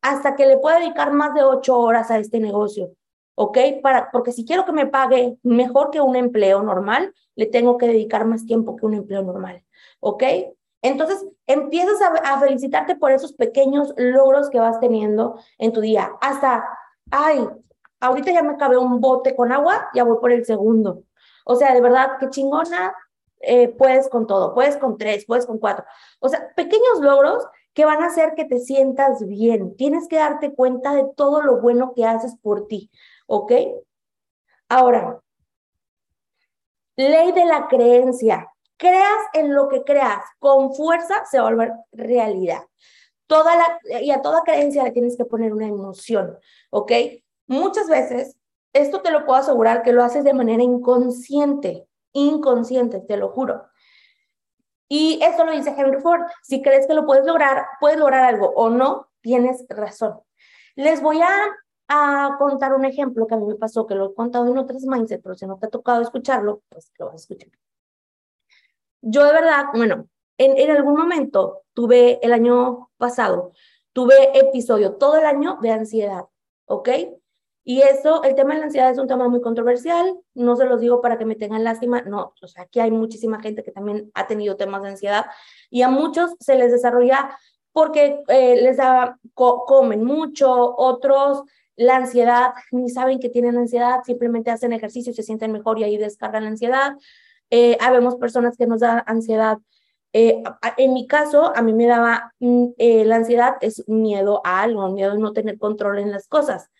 hasta 0.01 0.35
que 0.37 0.47
le 0.47 0.57
pueda 0.57 0.79
dedicar 0.79 1.13
más 1.13 1.35
de 1.35 1.43
ocho 1.43 1.79
horas 1.79 2.11
a 2.11 2.19
este 2.19 2.41
negocio, 2.41 2.95
¿ok? 3.35 3.59
Para, 3.83 4.11
porque 4.11 4.33
si 4.33 4.47
quiero 4.47 4.65
que 4.65 4.73
me 4.73 4.87
pague 4.87 5.37
mejor 5.43 5.91
que 5.91 6.01
un 6.01 6.17
empleo 6.17 6.63
normal, 6.63 7.13
le 7.37 7.45
tengo 7.45 7.77
que 7.77 7.89
dedicar 7.89 8.25
más 8.25 8.47
tiempo 8.47 8.75
que 8.75 8.87
un 8.87 8.95
empleo 8.95 9.23
normal, 9.23 9.63
¿ok? 10.01 10.25
Entonces, 10.81 11.27
empiezas 11.47 12.01
a, 12.01 12.41
felicitarte 12.41 12.97
por 12.97 13.13
esos 13.13 13.35
pequeños 13.35 13.93
logros 13.99 14.49
que 14.49 14.59
vas 14.59 14.81
teniendo 14.81 15.39
en 15.59 15.75
tu 15.75 15.83
día. 15.83 16.13
Hasta, 16.23 16.65
ay, 17.11 17.47
ahorita 18.01 18.33
ya 18.33 18.43
me 18.43 18.55
acabé 18.55 18.79
un 18.79 18.99
bote 18.99 19.37
con 19.37 19.53
agua, 19.53 19.91
ya 19.93 20.05
voy 20.05 20.17
por 20.23 20.33
el 20.33 20.47
segundo. 20.47 21.03
O 21.45 21.55
sea, 21.55 21.75
de 21.75 21.83
verdad, 21.83 22.13
qué 22.19 22.31
chingona, 22.31 22.95
eh, 23.41 23.69
puedes 23.69 24.09
con 24.09 24.27
todo, 24.27 24.55
puedes 24.55 24.77
con 24.77 24.99
tres, 24.99 25.25
puedes 25.27 25.47
con 25.47 25.59
cuatro. 25.59 25.85
O 26.21 26.29
sea, 26.29 26.53
pequeños 26.55 27.01
logros 27.01 27.45
que 27.75 27.85
van 27.85 28.03
a 28.03 28.07
hacer 28.07 28.35
que 28.35 28.45
te 28.45 28.59
sientas 28.59 29.27
bien. 29.27 29.77
Tienes 29.77 30.09
que 30.09 30.17
darte 30.17 30.53
cuenta 30.55 30.95
de 30.95 31.07
todo 31.17 31.43
lo 31.43 31.61
bueno 31.61 31.93
que 31.95 32.05
haces 32.05 32.37
por 32.43 32.67
ti, 32.67 32.91
¿ok? 33.27 33.53
Ahora, 34.69 35.23
ley 36.97 37.33
de 37.33 37.45
la 37.45 37.69
creencia 37.69 38.53
creas 38.77 39.19
en 39.35 39.55
lo 39.55 39.69
que 39.69 39.85
creas, 39.85 40.25
con 40.39 40.73
fuerza 40.73 41.25
se 41.31 41.39
va 41.39 41.49
a 41.49 41.51
volver 41.51 41.73
realidad. 41.93 42.63
Toda 43.27 43.57
la, 43.57 44.01
y 44.01 44.11
a 44.11 44.23
toda 44.23 44.43
creencia 44.43 44.85
le 44.85 44.93
tienes 44.93 45.17
que 45.17 45.25
poner 45.27 45.53
una 45.53 45.67
emoción, 45.67 46.39
¿ok? 46.71 46.93
Muchas 47.47 47.89
veces, 47.89 48.37
esto 48.73 49.03
te 49.03 49.11
lo 49.11 49.27
puedo 49.27 49.41
asegurar 49.41 49.83
que 49.83 49.93
lo 49.93 50.03
haces 50.03 50.25
de 50.25 50.33
manera 50.33 50.63
inconsciente, 50.63 51.88
inconsciente, 52.13 53.01
te 53.01 53.17
lo 53.17 53.31
juro. 53.31 53.69
Y 54.89 55.21
esto 55.23 55.45
lo 55.45 55.53
dice 55.53 55.75
Henry 55.77 56.01
Ford, 56.01 56.23
si 56.43 56.63
crees 56.63 56.87
que 56.87 56.95
lo 56.95 57.05
puedes 57.05 57.27
lograr, 57.27 57.67
puedes 57.79 57.99
lograr 57.99 58.25
algo 58.25 58.51
o 58.57 58.71
no, 58.71 59.09
tienes 59.21 59.67
razón. 59.69 60.21
Les 60.77 61.03
voy 61.03 61.21
a, 61.21 61.29
a 61.89 62.37
contar 62.39 62.73
un 62.75 62.85
ejemplo 62.85 63.27
que 63.27 63.35
a 63.35 63.39
mí 63.39 63.47
me 63.47 63.57
pasó, 63.57 63.87
que 63.87 63.95
lo 63.95 64.11
he 64.11 64.15
contado 64.15 64.51
en 64.51 64.57
otras 64.57 64.85
mindset, 64.85 65.23
pero 65.23 65.35
si 65.35 65.47
no 65.47 65.59
te 65.59 65.67
ha 65.67 65.71
tocado 65.71 66.01
escucharlo, 66.01 66.63
pues 66.71 66.91
lo 66.99 67.07
vas 67.07 67.15
a 67.15 67.17
escuchar. 67.17 67.51
Yo 69.03 69.25
de 69.25 69.33
verdad, 69.33 69.67
bueno, 69.75 70.09
en, 70.39 70.57
en 70.57 70.71
algún 70.71 70.97
momento 70.97 71.63
tuve 71.75 72.19
el 72.23 72.33
año 72.33 72.91
pasado, 72.97 73.53
tuve 73.93 74.39
episodio 74.39 74.95
todo 74.95 75.17
el 75.17 75.27
año 75.27 75.59
de 75.61 75.71
ansiedad, 75.71 76.25
¿ok? 76.67 76.89
Y 77.69 77.83
eso, 77.83 78.23
el 78.23 78.35
tema 78.35 78.55
de 78.55 78.61
la 78.61 78.65
ansiedad 78.65 78.91
es 78.91 78.97
un 78.97 79.09
tema 79.09 79.29
muy 79.29 79.43
controversial, 79.43 80.19
no 80.33 80.57
se 80.57 80.65
los 80.65 80.81
digo 80.81 81.03
para 81.03 81.19
que 81.19 81.27
me 81.27 81.35
tengan 81.35 81.65
lástima, 81.65 82.01
no, 82.01 82.33
o 82.41 82.47
sea, 82.47 82.63
aquí 82.63 82.81
hay 82.81 82.91
muchísima 82.91 83.43
gente 83.43 83.63
que 83.63 83.73
también 83.73 84.11
ha 84.15 84.27
tenido 84.27 84.57
temas 84.57 84.83
de 84.83 84.89
ansiedad 84.89 85.27
y 85.69 85.83
a 85.83 85.91
muchos 85.91 86.31
se 86.41 86.55
les 86.55 86.73
desarrolla 86.73 87.37
porque 87.73 88.23
eh, 88.29 88.63
les 88.63 88.79
da, 88.79 89.19
comen 89.35 90.03
mucho, 90.03 90.51
otros 90.79 91.43
la 91.77 91.97
ansiedad, 91.97 92.55
ni 92.73 92.89
saben 92.89 93.21
que 93.21 93.29
tienen 93.29 93.59
ansiedad, 93.59 94.01
simplemente 94.03 94.51
hacen 94.51 94.73
ejercicio 94.73 95.13
y 95.13 95.15
se 95.15 95.23
sienten 95.23 95.53
mejor 95.53 95.79
y 95.79 95.85
ahí 95.85 95.99
descargan 95.99 96.45
la 96.45 96.49
ansiedad. 96.49 96.93
Eh, 97.51 97.77
habemos 97.83 98.17
personas 98.17 98.57
que 98.57 98.67
nos 98.67 98.81
da 98.81 99.05
ansiedad. 99.07 99.59
Eh, 100.15 100.43
en 100.79 100.95
mi 100.95 101.07
caso, 101.07 101.53
a 101.55 101.61
mí 101.61 101.75
me 101.75 101.87
daba, 101.87 102.33
mm, 102.41 102.69
eh, 102.79 103.05
la 103.05 103.17
ansiedad 103.17 103.57
es 103.61 103.87
miedo 103.89 104.41
a 104.43 104.63
algo, 104.63 104.89
miedo 104.89 105.13
a 105.13 105.19
no 105.19 105.35
tener 105.35 105.59
control 105.59 105.99
en 105.99 106.11
las 106.11 106.29
cosas. 106.29 106.71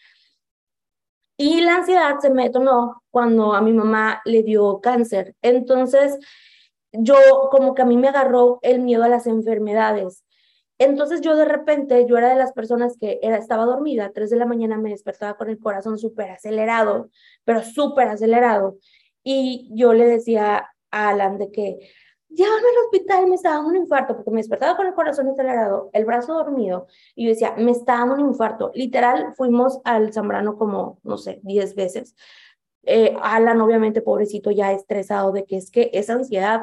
Y 1.41 1.61
la 1.61 1.77
ansiedad 1.77 2.19
se 2.21 2.31
me 2.31 2.45
detonó 2.45 3.03
cuando 3.11 3.55
a 3.55 3.63
mi 3.63 3.73
mamá 3.73 4.21
le 4.25 4.43
dio 4.43 4.81
cáncer. 4.81 5.37
Entonces, 5.41 6.19
yo 6.93 7.17
como 7.51 7.75
que 7.75 7.83
a 7.83 7.85
mí 7.87 7.97
me 7.97 8.09
agarró 8.09 8.59
el 8.63 8.81
miedo 8.81 9.05
a 9.05 9.09
las 9.09 9.27
enfermedades. 9.29 10.25
Entonces 10.79 11.21
yo 11.21 11.37
de 11.37 11.45
repente, 11.45 12.07
yo 12.09 12.19
era 12.19 12.29
de 12.29 12.37
las 12.37 12.53
personas 12.53 12.97
que 12.99 13.19
era, 13.23 13.37
estaba 13.37 13.65
dormida, 13.65 14.07
a 14.07 14.13
3 14.13 14.31
de 14.31 14.37
la 14.37 14.47
mañana 14.47 14.79
me 14.79 14.91
despertaba 14.91 15.37
con 15.37 15.49
el 15.49 15.59
corazón 15.59 15.99
súper 15.99 16.31
acelerado, 16.31 17.11
pero 17.45 17.63
súper 17.63 18.09
acelerado. 18.09 18.79
Y 19.23 19.71
yo 19.75 19.93
le 19.93 20.07
decía 20.07 20.71
a 20.91 21.09
Alan 21.09 21.39
de 21.39 21.51
que, 21.51 21.79
llévame 22.29 22.69
al 22.69 22.85
hospital, 22.85 23.27
me 23.27 23.35
está 23.35 23.51
dando 23.51 23.71
un 23.71 23.77
infarto, 23.77 24.15
porque 24.15 24.31
me 24.31 24.39
despertaba 24.39 24.77
con 24.77 24.87
el 24.87 24.95
corazón 24.95 25.29
acelerado, 25.29 25.91
el 25.93 26.05
brazo 26.05 26.35
dormido, 26.35 26.87
y 27.15 27.25
yo 27.25 27.31
decía, 27.31 27.55
me 27.57 27.71
está 27.71 27.95
dando 27.95 28.15
un 28.15 28.21
infarto. 28.21 28.71
Literal, 28.75 29.33
fuimos 29.37 29.81
al 29.85 30.13
Zambrano 30.13 30.57
como, 30.57 30.99
no 31.03 31.17
sé, 31.17 31.41
10 31.43 31.75
veces. 31.75 32.15
Eh, 32.85 33.17
Alan, 33.23 33.61
obviamente, 33.61 34.03
pobrecito, 34.03 34.51
ya 34.51 34.73
estresado 34.73 35.33
de 35.33 35.45
que 35.45 35.57
es 35.57 35.71
que 35.71 35.91
esa 35.93 36.15
ansiedad. 36.15 36.63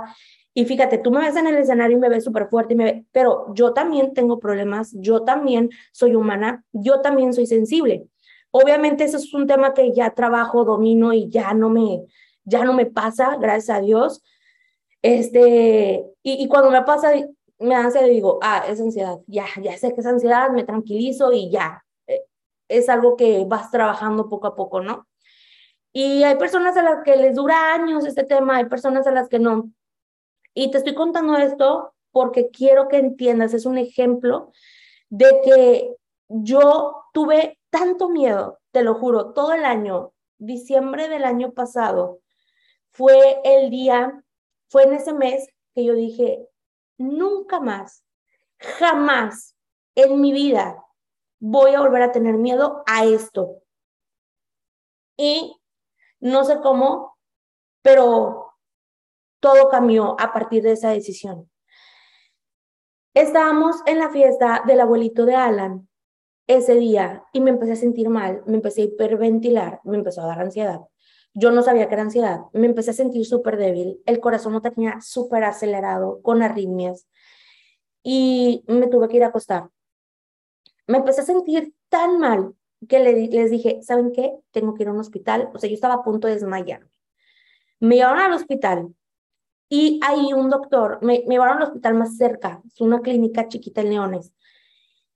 Y 0.54 0.66
fíjate, 0.66 0.98
tú 1.00 1.12
me 1.12 1.20
ves 1.20 1.36
en 1.36 1.48
el 1.48 1.58
escenario 1.58 1.98
y 1.98 2.00
me 2.00 2.10
ves 2.10 2.24
súper 2.24 2.48
fuerte, 2.48 2.74
y 2.74 2.78
me 2.78 3.06
pero 3.12 3.54
yo 3.54 3.74
también 3.74 4.14
tengo 4.14 4.40
problemas, 4.40 4.92
yo 4.94 5.24
también 5.24 5.70
soy 5.92 6.16
humana, 6.16 6.64
yo 6.72 7.02
también 7.02 7.34
soy 7.34 7.48
sensible. 7.48 8.08
Obviamente, 8.52 9.04
eso 9.04 9.18
es 9.18 9.34
un 9.34 9.48
tema 9.48 9.74
que 9.74 9.94
ya 9.94 10.12
trabajo, 10.12 10.64
domino 10.64 11.12
y 11.12 11.30
ya 11.30 11.54
no 11.54 11.70
me, 11.70 12.06
ya 12.46 12.64
no 12.64 12.74
me 12.74 12.86
pasa, 12.86 13.36
gracias 13.38 13.78
a 13.78 13.82
Dios 13.82 14.24
este, 15.06 16.04
y, 16.24 16.48
cuando 16.48 16.72
me 16.72 16.82
pasa, 16.82 17.12
me 17.60 17.76
ansia, 17.76 18.02
digo, 18.02 18.40
ah, 18.42 18.66
es 18.68 18.82
ansiedad, 18.82 19.20
ya, 19.28 19.46
ya 19.62 19.78
sé 19.78 19.94
que 19.94 20.02
es 20.02 20.08
ansiedad, 20.08 20.50
me 20.50 20.64
tranquilizo 20.64 21.32
y 21.32 21.52
ya. 21.52 21.86
Eh, 22.08 22.24
es 22.70 22.90
algo 22.90 23.16
que 23.16 23.46
vas 23.46 23.70
trabajando 23.70 24.28
poco 24.30 24.48
a 24.48 24.56
poco, 24.56 24.82
¿no? 24.82 25.08
Y 25.94 26.24
hay 26.24 26.38
personas 26.38 26.76
a 26.76 26.82
las 26.82 27.04
que 27.04 27.18
les 27.18 27.36
dura 27.36 27.76
años 27.76 28.04
este 28.04 28.24
tema, 28.24 28.58
hay 28.58 28.66
personas 28.66 29.06
a 29.06 29.12
las 29.12 29.30
que 29.30 29.38
no. 29.38 29.70
Y 30.56 30.72
te 30.72 30.80
estoy 30.80 30.96
contando 30.96 31.38
esto 31.38 31.94
porque 32.12 32.50
quiero 32.50 32.88
que 32.88 32.98
entiendas, 32.98 33.54
es 33.54 33.68
un 33.68 33.78
ejemplo 33.78 34.52
de 35.10 35.40
que 35.44 35.96
yo 36.30 37.04
tuve 37.14 37.60
tanto 37.70 38.10
miedo, 38.10 38.58
te 38.72 38.82
lo 38.82 38.96
juro, 38.96 39.34
todo 39.34 39.54
el 39.54 39.66
año, 39.66 40.14
diciembre 40.40 41.10
del 41.10 41.26
año 41.26 41.52
pasado, 41.52 42.22
fue 42.90 43.40
el 43.44 43.70
día 43.70 44.25
fue 44.70 44.84
en 44.84 44.94
ese 44.94 45.14
mes 45.14 45.48
que 45.74 45.86
yo 45.86 45.94
dije, 45.94 46.48
nunca 46.98 47.60
más, 47.60 48.04
jamás 48.58 49.56
en 49.96 50.22
mi 50.22 50.32
vida 50.32 50.84
voy 51.40 51.76
a 51.76 51.82
volver 51.82 52.02
a 52.02 52.12
tener 52.12 52.36
miedo 52.36 52.84
a 52.86 53.06
esto. 53.06 53.62
Y 55.18 55.56
no 56.20 56.44
sé 56.44 56.60
cómo, 56.62 57.18
pero 57.82 58.54
todo 59.40 59.70
cambió 59.70 60.20
a 60.20 60.34
partir 60.34 60.64
de 60.64 60.72
esa 60.72 60.90
decisión. 60.90 61.50
Estábamos 63.14 63.78
en 63.86 64.00
la 64.00 64.10
fiesta 64.10 64.64
del 64.66 64.82
abuelito 64.82 65.26
de 65.26 65.36
Alan 65.36 65.88
ese 66.48 66.76
día 66.76 67.24
y 67.32 67.40
me 67.40 67.52
empecé 67.52 67.74
a 67.74 67.78
sentir 67.78 68.10
mal, 68.10 68.44
me 68.46 68.56
empecé 68.56 68.82
a 68.82 68.86
hiperventilar, 68.86 69.82
me 69.84 69.98
empezó 69.98 70.22
a 70.22 70.28
dar 70.28 70.42
ansiedad. 70.42 70.82
Yo 71.36 71.52
no 71.52 71.62
sabía 71.62 71.88
que 71.88 71.94
era 71.94 72.04
ansiedad. 72.04 72.40
Me 72.54 72.66
empecé 72.66 72.92
a 72.92 72.94
sentir 72.94 73.26
súper 73.26 73.58
débil. 73.58 74.02
El 74.06 74.20
corazón 74.20 74.54
no 74.54 74.62
tenía 74.62 75.00
súper 75.02 75.44
acelerado, 75.44 76.22
con 76.22 76.42
arritmias. 76.42 77.08
Y 78.02 78.64
me 78.68 78.88
tuve 78.88 79.10
que 79.10 79.18
ir 79.18 79.24
a 79.24 79.28
acostar. 79.28 79.70
Me 80.88 80.98
empecé 80.98 81.22
a 81.22 81.26
sentir 81.26 81.74
tan 81.90 82.20
mal 82.20 82.56
que 82.88 83.00
les 83.00 83.52
dije, 83.52 83.82
¿saben 83.84 84.12
qué? 84.14 84.34
Tengo 84.52 84.74
que 84.74 84.84
ir 84.84 84.90
a 84.90 84.94
un 84.94 85.00
hospital. 85.00 85.50
O 85.54 85.60
sea, 85.60 85.70
yo 85.70 85.76
estaba 85.76 85.96
a 85.96 86.04
punto 86.04 86.28
de 86.28 86.36
desmayar. 86.36 86.88
Me 87.80 87.96
llevaron 87.96 88.22
al 88.22 88.34
hospital 88.34 88.96
y 89.68 90.00
ahí 90.04 90.32
un 90.34 90.50
doctor, 90.50 91.00
me, 91.02 91.24
me 91.28 91.36
llevaron 91.36 91.58
al 91.58 91.64
hospital 91.64 91.96
más 91.96 92.18
cerca, 92.18 92.62
es 92.66 92.80
una 92.82 93.02
clínica 93.02 93.48
chiquita 93.48 93.82
en 93.82 93.90
Leones. 93.90 94.34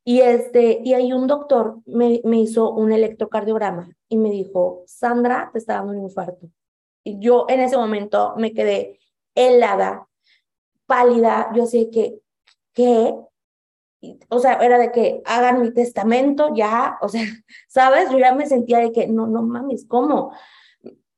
Y, 0.10 0.22
este, 0.22 0.82
y 0.84 0.96
ahí 0.96 1.14
un 1.14 1.28
doctor 1.28 1.82
me, 1.86 2.20
me 2.24 2.40
hizo 2.40 2.72
un 2.72 2.92
electrocardiograma 2.92 3.96
y 4.08 4.18
me 4.18 4.32
dijo, 4.32 4.82
Sandra, 4.88 5.52
te 5.54 5.60
está 5.60 5.76
dando 5.76 5.92
un 5.92 6.02
infarto. 6.02 6.50
Y 7.04 7.20
yo 7.20 7.46
en 7.48 7.60
ese 7.60 7.78
momento 7.78 8.34
me 8.36 8.52
quedé 8.52 9.00
helada, 9.36 10.08
pálida, 10.88 11.52
yo 11.54 11.68
sé 11.68 11.92
que, 11.92 12.22
¿qué? 12.74 13.14
O 14.30 14.40
sea, 14.40 14.54
era 14.54 14.80
de 14.80 14.92
que 14.92 15.22
hagan 15.26 15.62
mi 15.62 15.72
testamento 15.76 16.56
ya, 16.56 16.98
o 17.02 17.08
sea, 17.08 17.22
¿sabes? 17.68 18.10
Yo 18.10 18.18
ya 18.18 18.34
me 18.34 18.48
sentía 18.48 18.80
de 18.80 18.92
que, 18.92 19.06
no, 19.08 19.28
no 19.28 19.44
mames, 19.44 19.86
¿cómo? 19.88 20.34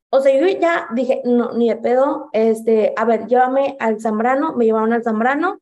O 0.09 0.19
sea, 0.19 0.37
yo 0.37 0.45
ya 0.59 0.89
dije, 0.93 1.21
no, 1.23 1.53
ni 1.53 1.69
de 1.69 1.77
pedo, 1.77 2.29
este, 2.33 2.93
a 2.97 3.05
ver, 3.05 3.25
llévame 3.27 3.77
al 3.79 4.01
Zambrano, 4.01 4.51
me 4.57 4.65
llevaron 4.65 4.91
al 4.91 5.03
Zambrano, 5.05 5.61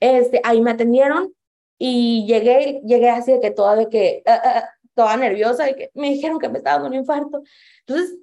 este, 0.00 0.40
ahí 0.42 0.60
me 0.60 0.72
atendieron, 0.72 1.32
y 1.78 2.26
llegué, 2.26 2.80
llegué 2.84 3.10
así 3.10 3.32
de 3.32 3.40
que 3.40 3.50
toda 3.50 3.76
de 3.76 3.88
que, 3.88 4.22
ah, 4.26 4.40
ah, 4.44 4.70
toda 4.94 5.16
nerviosa, 5.16 5.70
y 5.70 5.74
que 5.74 5.90
me 5.94 6.10
dijeron 6.10 6.38
que 6.38 6.48
me 6.48 6.58
estaba 6.58 6.76
dando 6.76 6.88
un 6.90 6.94
infarto. 6.94 7.42
Entonces, 7.86 8.18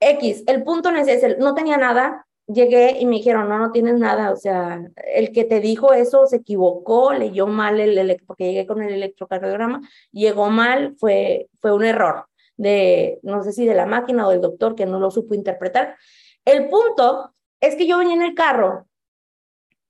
X, 0.00 0.44
el 0.46 0.62
punto 0.62 0.90
no 0.90 0.98
es 0.98 1.08
ese, 1.08 1.36
no 1.38 1.54
tenía 1.54 1.76
nada, 1.76 2.26
llegué 2.46 2.98
y 3.00 3.06
me 3.06 3.16
dijeron, 3.16 3.48
no, 3.48 3.58
no 3.58 3.72
tienes 3.72 3.94
nada, 3.98 4.30
o 4.30 4.36
sea, 4.36 4.80
el 5.14 5.32
que 5.32 5.44
te 5.44 5.60
dijo 5.60 5.92
eso 5.92 6.26
se 6.26 6.36
equivocó, 6.36 7.12
leyó 7.12 7.46
mal 7.46 7.80
el, 7.80 8.22
porque 8.26 8.44
llegué 8.44 8.66
con 8.66 8.82
el 8.82 8.94
electrocardiograma, 8.94 9.80
llegó 10.12 10.50
mal, 10.50 10.94
fue, 10.98 11.48
fue 11.60 11.72
un 11.72 11.84
error 11.84 12.26
de, 12.56 13.18
no 13.22 13.42
sé 13.42 13.52
si 13.52 13.66
de 13.66 13.74
la 13.74 13.86
máquina 13.86 14.26
o 14.26 14.30
del 14.30 14.40
doctor 14.40 14.74
que 14.74 14.86
no 14.86 15.00
lo 15.00 15.10
supo 15.10 15.34
interpretar. 15.34 15.96
El 16.44 16.68
punto 16.68 17.34
es 17.60 17.74
que 17.74 17.86
yo 17.86 17.98
venía 17.98 18.14
en 18.14 18.22
el 18.22 18.34
carro 18.34 18.86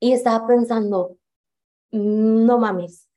y 0.01 0.13
estaba 0.13 0.47
pensando, 0.47 1.17
no 1.91 2.59
mames. 2.59 3.09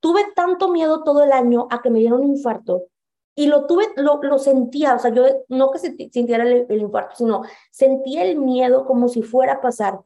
Tuve 0.00 0.22
tanto 0.34 0.70
miedo 0.70 1.02
todo 1.02 1.24
el 1.24 1.32
año 1.32 1.66
a 1.70 1.80
que 1.82 1.90
me 1.90 1.98
diera 2.00 2.14
un 2.14 2.24
infarto 2.24 2.88
y 3.34 3.46
lo 3.46 3.66
tuve, 3.66 3.86
lo, 3.96 4.20
lo 4.22 4.38
sentía, 4.38 4.94
o 4.94 4.98
sea, 4.98 5.12
yo 5.12 5.24
no 5.48 5.70
que 5.70 5.78
sintiera 5.78 6.44
el, 6.44 6.80
infarto, 6.80 7.16
sino 7.16 7.42
sentía 7.70 8.24
el 8.24 8.38
miedo 8.38 8.86
como 8.86 9.08
si 9.08 9.22
fuera 9.22 9.54
a 9.54 9.60
pasar. 9.60 10.00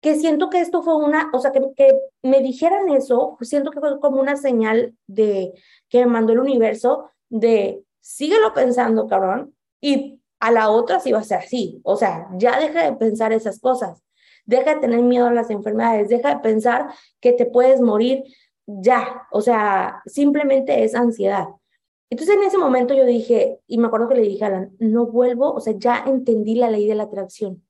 Que 0.00 0.16
siento 0.16 0.50
que 0.50 0.60
esto 0.60 0.82
fue 0.82 0.96
una, 0.96 1.30
o 1.32 1.38
sea, 1.38 1.52
que, 1.52 1.60
que 1.76 2.00
me 2.22 2.40
dijeran 2.40 2.88
eso, 2.88 3.36
siento 3.42 3.70
que 3.70 3.78
fue 3.78 4.00
como 4.00 4.20
una 4.20 4.36
señal 4.36 4.96
de 5.06 5.52
que 5.88 6.00
me 6.00 6.06
mandó 6.06 6.32
el 6.32 6.40
universo 6.40 7.10
de 7.28 7.84
síguelo 8.00 8.52
pensando, 8.52 9.06
cabrón, 9.06 9.54
y 9.80 10.20
a 10.40 10.50
la 10.50 10.70
otra 10.70 10.98
sí 10.98 11.12
va 11.12 11.20
a 11.20 11.24
ser 11.24 11.38
así. 11.38 11.80
O 11.84 11.96
sea, 11.96 12.28
ya 12.36 12.58
deja 12.58 12.82
de 12.90 12.96
pensar 12.96 13.32
esas 13.32 13.60
cosas. 13.60 14.02
Deja 14.44 14.74
de 14.74 14.80
tener 14.80 15.02
miedo 15.02 15.26
a 15.26 15.32
las 15.32 15.50
enfermedades, 15.50 16.08
deja 16.08 16.34
de 16.34 16.40
pensar 16.40 16.88
que 17.20 17.32
te 17.32 17.46
puedes 17.46 17.80
morir 17.80 18.24
ya, 18.66 19.26
o 19.30 19.40
sea, 19.40 20.02
simplemente 20.06 20.84
es 20.84 20.94
ansiedad. 20.94 21.48
Entonces 22.10 22.36
en 22.36 22.42
ese 22.42 22.58
momento 22.58 22.94
yo 22.94 23.06
dije, 23.06 23.60
y 23.66 23.78
me 23.78 23.86
acuerdo 23.86 24.08
que 24.08 24.16
le 24.16 24.22
dije 24.22 24.68
no 24.78 25.06
vuelvo, 25.06 25.52
o 25.52 25.60
sea, 25.60 25.74
ya 25.76 26.04
entendí 26.06 26.54
la 26.54 26.70
ley 26.70 26.86
de 26.86 26.94
la 26.94 27.04
atracción. 27.04 27.66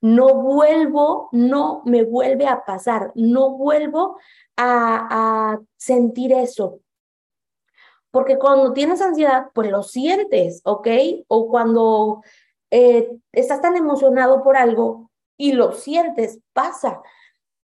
No 0.00 0.34
vuelvo, 0.42 1.28
no 1.32 1.82
me 1.86 2.02
vuelve 2.02 2.46
a 2.46 2.64
pasar, 2.64 3.12
no 3.14 3.50
vuelvo 3.50 4.18
a, 4.56 5.52
a 5.52 5.60
sentir 5.76 6.32
eso. 6.32 6.80
Porque 8.10 8.38
cuando 8.38 8.72
tienes 8.72 9.00
ansiedad, 9.00 9.46
pues 9.54 9.70
lo 9.70 9.82
sientes, 9.82 10.60
¿ok? 10.64 10.88
O 11.28 11.48
cuando 11.48 12.22
eh, 12.70 13.10
estás 13.32 13.60
tan 13.60 13.76
emocionado 13.76 14.42
por 14.42 14.56
algo, 14.56 15.10
y 15.36 15.52
lo 15.52 15.72
sientes, 15.72 16.40
pasa. 16.52 17.02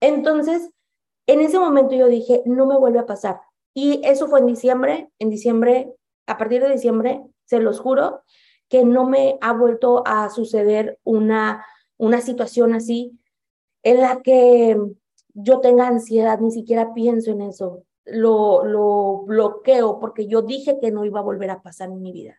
Entonces, 0.01 0.71
en 1.27 1.41
ese 1.41 1.59
momento 1.59 1.95
yo 1.95 2.09
dije, 2.09 2.43
no 2.47 2.67
me 2.67 2.79
vuelve 2.79 2.99
a 2.99 3.07
pasar. 3.07 3.41
Y 3.75 4.01
eso 4.05 4.29
fue 4.29 4.41
en 4.41 4.47
diciembre, 4.47 5.11
en 5.19 5.31
diciembre, 5.31 5.93
a 6.27 6.39
partir 6.39 6.63
de 6.63 6.71
diciembre, 6.71 7.23
se 7.45 7.61
los 7.61 7.81
juro, 7.81 8.23
que 8.69 8.85
no 8.85 9.07
me 9.07 9.39
ha 9.41 9.53
vuelto 9.53 10.03
a 10.07 10.29
suceder 10.31 10.99
una, 11.05 11.65
una 11.97 12.21
situación 12.21 12.75
así 12.75 13.19
en 13.83 14.01
la 14.01 14.21
que 14.23 14.79
yo 15.35 15.61
tenga 15.61 15.87
ansiedad, 15.87 16.41
ni 16.41 16.51
siquiera 16.51 16.93
pienso 16.93 17.31
en 17.31 17.43
eso, 17.43 17.85
lo, 18.05 18.65
lo 18.65 19.23
bloqueo 19.27 20.01
porque 20.01 20.27
yo 20.27 20.43
dije 20.43 20.79
que 20.81 20.91
no 20.91 21.05
iba 21.05 21.21
a 21.21 21.25
volver 21.25 21.51
a 21.51 21.63
pasar 21.63 21.91
en 21.91 22.03
mi 22.03 22.13
vida. 22.13 22.39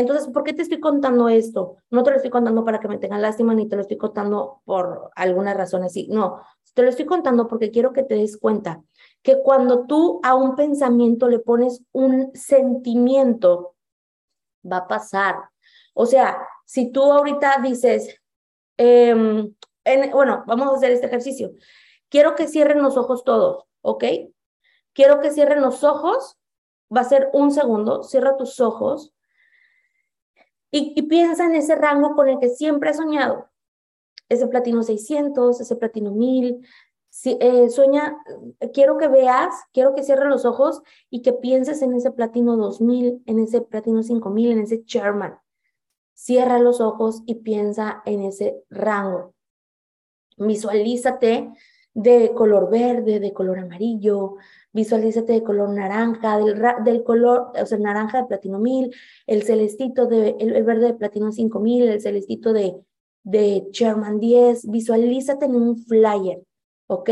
Entonces, 0.00 0.28
¿por 0.28 0.44
qué 0.44 0.54
te 0.54 0.62
estoy 0.62 0.80
contando 0.80 1.28
esto? 1.28 1.76
No 1.90 2.02
te 2.02 2.10
lo 2.10 2.16
estoy 2.16 2.30
contando 2.30 2.64
para 2.64 2.80
que 2.80 2.88
me 2.88 2.96
tengan 2.96 3.20
lástima, 3.20 3.54
ni 3.54 3.68
te 3.68 3.76
lo 3.76 3.82
estoy 3.82 3.98
contando 3.98 4.62
por 4.64 5.10
alguna 5.14 5.52
razón 5.52 5.84
así. 5.84 6.08
No, 6.08 6.40
te 6.72 6.82
lo 6.82 6.88
estoy 6.88 7.04
contando 7.04 7.46
porque 7.46 7.70
quiero 7.70 7.92
que 7.92 8.02
te 8.02 8.14
des 8.14 8.38
cuenta 8.38 8.82
que 9.22 9.42
cuando 9.42 9.86
tú 9.86 10.18
a 10.22 10.34
un 10.34 10.56
pensamiento 10.56 11.28
le 11.28 11.38
pones 11.38 11.82
un 11.92 12.30
sentimiento, 12.32 13.74
va 14.64 14.78
a 14.78 14.88
pasar. 14.88 15.36
O 15.92 16.06
sea, 16.06 16.38
si 16.64 16.90
tú 16.90 17.02
ahorita 17.02 17.58
dices, 17.62 18.18
em, 18.78 19.54
bueno, 20.12 20.44
vamos 20.46 20.68
a 20.68 20.76
hacer 20.76 20.92
este 20.92 21.08
ejercicio. 21.08 21.52
Quiero 22.08 22.34
que 22.34 22.48
cierren 22.48 22.80
los 22.80 22.96
ojos 22.96 23.22
todos, 23.22 23.64
¿ok? 23.82 24.04
Quiero 24.94 25.20
que 25.20 25.30
cierren 25.30 25.60
los 25.60 25.84
ojos. 25.84 26.38
Va 26.94 27.02
a 27.02 27.04
ser 27.04 27.28
un 27.34 27.50
segundo. 27.50 28.02
Cierra 28.02 28.38
tus 28.38 28.60
ojos 28.60 29.12
y, 30.70 31.02
piensa 31.02 31.46
en 31.46 31.54
ese 31.54 31.74
rango 31.74 32.14
con 32.14 32.28
el 32.28 32.38
que 32.38 32.48
siempre 32.48 32.90
has 32.90 32.96
soñado. 32.96 33.48
Ese 34.28 34.46
platino 34.46 34.82
600, 34.82 35.60
ese 35.60 35.76
platino 35.76 36.12
1000, 36.12 36.66
Si, 37.12 37.36
eh, 37.40 37.68
sueña, 37.70 38.16
quiero 38.72 38.96
que 38.96 39.08
veas, 39.08 39.52
quiero 39.72 39.94
que 39.94 40.04
cierres 40.04 40.28
los 40.28 40.44
ojos 40.44 40.82
y 41.10 41.22
que 41.22 41.32
pienses 41.32 41.82
en 41.82 41.92
ese 41.94 42.12
platino 42.12 42.56
2000, 42.56 43.22
en 43.26 43.38
ese 43.40 43.62
platino 43.62 44.02
5000, 44.04 44.52
en 44.52 44.60
ese 44.60 44.84
Sherman. 44.86 45.36
Cierra 46.14 46.60
los 46.60 46.80
ojos 46.80 47.22
y 47.26 47.36
piensa 47.36 48.02
en 48.06 48.22
ese 48.22 48.62
rango. 48.70 49.34
Visualízate 50.36 51.52
de 51.94 52.32
color 52.34 52.70
verde, 52.70 53.18
de 53.18 53.32
color 53.32 53.58
amarillo, 53.58 54.36
visualízate 54.72 55.32
de 55.32 55.42
color 55.42 55.70
naranja, 55.70 56.38
del, 56.38 56.62
del 56.84 57.02
color, 57.02 57.52
o 57.60 57.66
sea, 57.66 57.78
naranja 57.78 58.22
de 58.22 58.28
platino 58.28 58.58
1000, 58.58 58.94
el 59.26 59.42
celestito 59.42 60.06
de, 60.06 60.36
el, 60.38 60.62
verde 60.64 60.86
de 60.86 60.94
platino 60.94 61.32
5000, 61.32 61.88
el 61.88 62.00
celestito 62.00 62.52
de, 62.52 62.76
de 63.24 63.66
Sherman 63.72 64.20
10, 64.20 64.70
visualízate 64.70 65.46
en 65.46 65.56
un 65.56 65.78
flyer, 65.78 66.42
¿ok? 66.86 67.10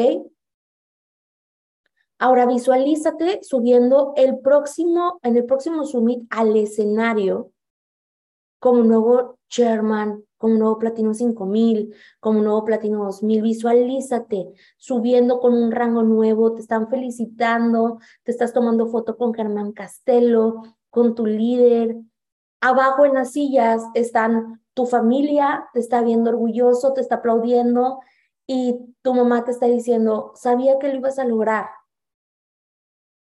Ahora 2.20 2.46
visualízate 2.46 3.40
subiendo 3.42 4.12
el 4.16 4.38
próximo, 4.40 5.20
en 5.22 5.36
el 5.36 5.44
próximo 5.44 5.84
summit 5.84 6.26
al 6.30 6.56
escenario 6.56 7.52
como 8.58 8.82
nuevo 8.82 9.38
chairman, 9.48 10.24
como 10.38 10.54
nuevo 10.54 10.78
platino 10.78 11.12
5000, 11.12 11.94
como 12.20 12.40
nuevo 12.40 12.64
platino 12.64 13.04
2000. 13.04 13.42
Visualízate 13.42 14.52
subiendo 14.76 15.40
con 15.40 15.52
un 15.54 15.70
rango 15.72 16.02
nuevo, 16.02 16.54
te 16.54 16.62
están 16.62 16.88
felicitando, 16.88 17.98
te 18.22 18.30
estás 18.30 18.52
tomando 18.52 18.86
foto 18.86 19.16
con 19.16 19.34
Germán 19.34 19.72
Castelo, 19.72 20.62
con 20.88 21.14
tu 21.14 21.26
líder. 21.26 21.96
Abajo 22.60 23.04
en 23.04 23.14
las 23.14 23.32
sillas 23.32 23.82
están 23.94 24.62
tu 24.74 24.86
familia, 24.86 25.68
te 25.74 25.80
está 25.80 26.02
viendo 26.02 26.30
orgulloso, 26.30 26.92
te 26.92 27.00
está 27.00 27.16
aplaudiendo 27.16 28.00
y 28.46 28.94
tu 29.02 29.14
mamá 29.14 29.44
te 29.44 29.50
está 29.50 29.66
diciendo, 29.66 30.32
sabía 30.34 30.78
que 30.78 30.88
lo 30.88 30.96
ibas 30.96 31.18
a 31.18 31.24
lograr. 31.24 31.66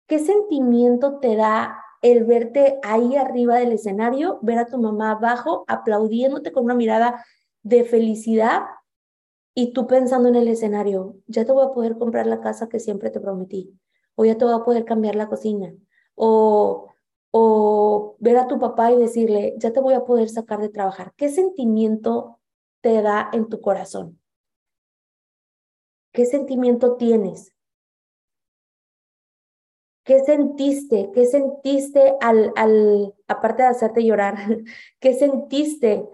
¿Qué 0.06 0.18
sentimiento 0.18 1.18
te 1.18 1.36
da 1.36 1.82
el 2.02 2.24
verte 2.24 2.78
ahí 2.82 3.16
arriba 3.16 3.58
del 3.58 3.72
escenario, 3.72 4.38
ver 4.42 4.58
a 4.58 4.66
tu 4.66 4.78
mamá 4.78 5.12
abajo 5.12 5.64
aplaudiéndote 5.68 6.52
con 6.52 6.64
una 6.64 6.74
mirada 6.74 7.24
de 7.62 7.84
felicidad 7.84 8.62
y 9.54 9.72
tú 9.72 9.86
pensando 9.86 10.28
en 10.28 10.36
el 10.36 10.48
escenario, 10.48 11.16
ya 11.26 11.44
te 11.44 11.52
voy 11.52 11.64
a 11.64 11.72
poder 11.72 11.98
comprar 11.98 12.26
la 12.26 12.40
casa 12.40 12.68
que 12.68 12.80
siempre 12.80 13.10
te 13.10 13.20
prometí, 13.20 13.78
o 14.14 14.24
ya 14.24 14.38
te 14.38 14.44
voy 14.44 14.54
a 14.54 14.64
poder 14.64 14.84
cambiar 14.84 15.16
la 15.16 15.28
cocina, 15.28 15.74
o, 16.14 16.88
o 17.30 18.16
ver 18.18 18.38
a 18.38 18.46
tu 18.46 18.58
papá 18.58 18.92
y 18.92 18.96
decirle, 18.96 19.54
ya 19.58 19.72
te 19.72 19.80
voy 19.80 19.94
a 19.94 20.04
poder 20.04 20.28
sacar 20.28 20.60
de 20.60 20.68
trabajar. 20.68 21.12
¿Qué 21.16 21.28
sentimiento 21.28 22.38
te 22.80 23.02
da 23.02 23.28
en 23.32 23.48
tu 23.48 23.60
corazón? 23.60 24.18
¿Qué 26.12 26.26
sentimiento 26.26 26.96
tienes? 26.96 27.52
¿Qué 30.04 30.20
sentiste? 30.24 31.10
¿Qué 31.14 31.26
sentiste 31.26 32.14
al, 32.20 32.52
al, 32.56 33.14
aparte 33.28 33.62
de 33.62 33.68
hacerte 33.68 34.04
llorar, 34.04 34.36
qué 35.00 35.14
sentiste? 35.14 36.08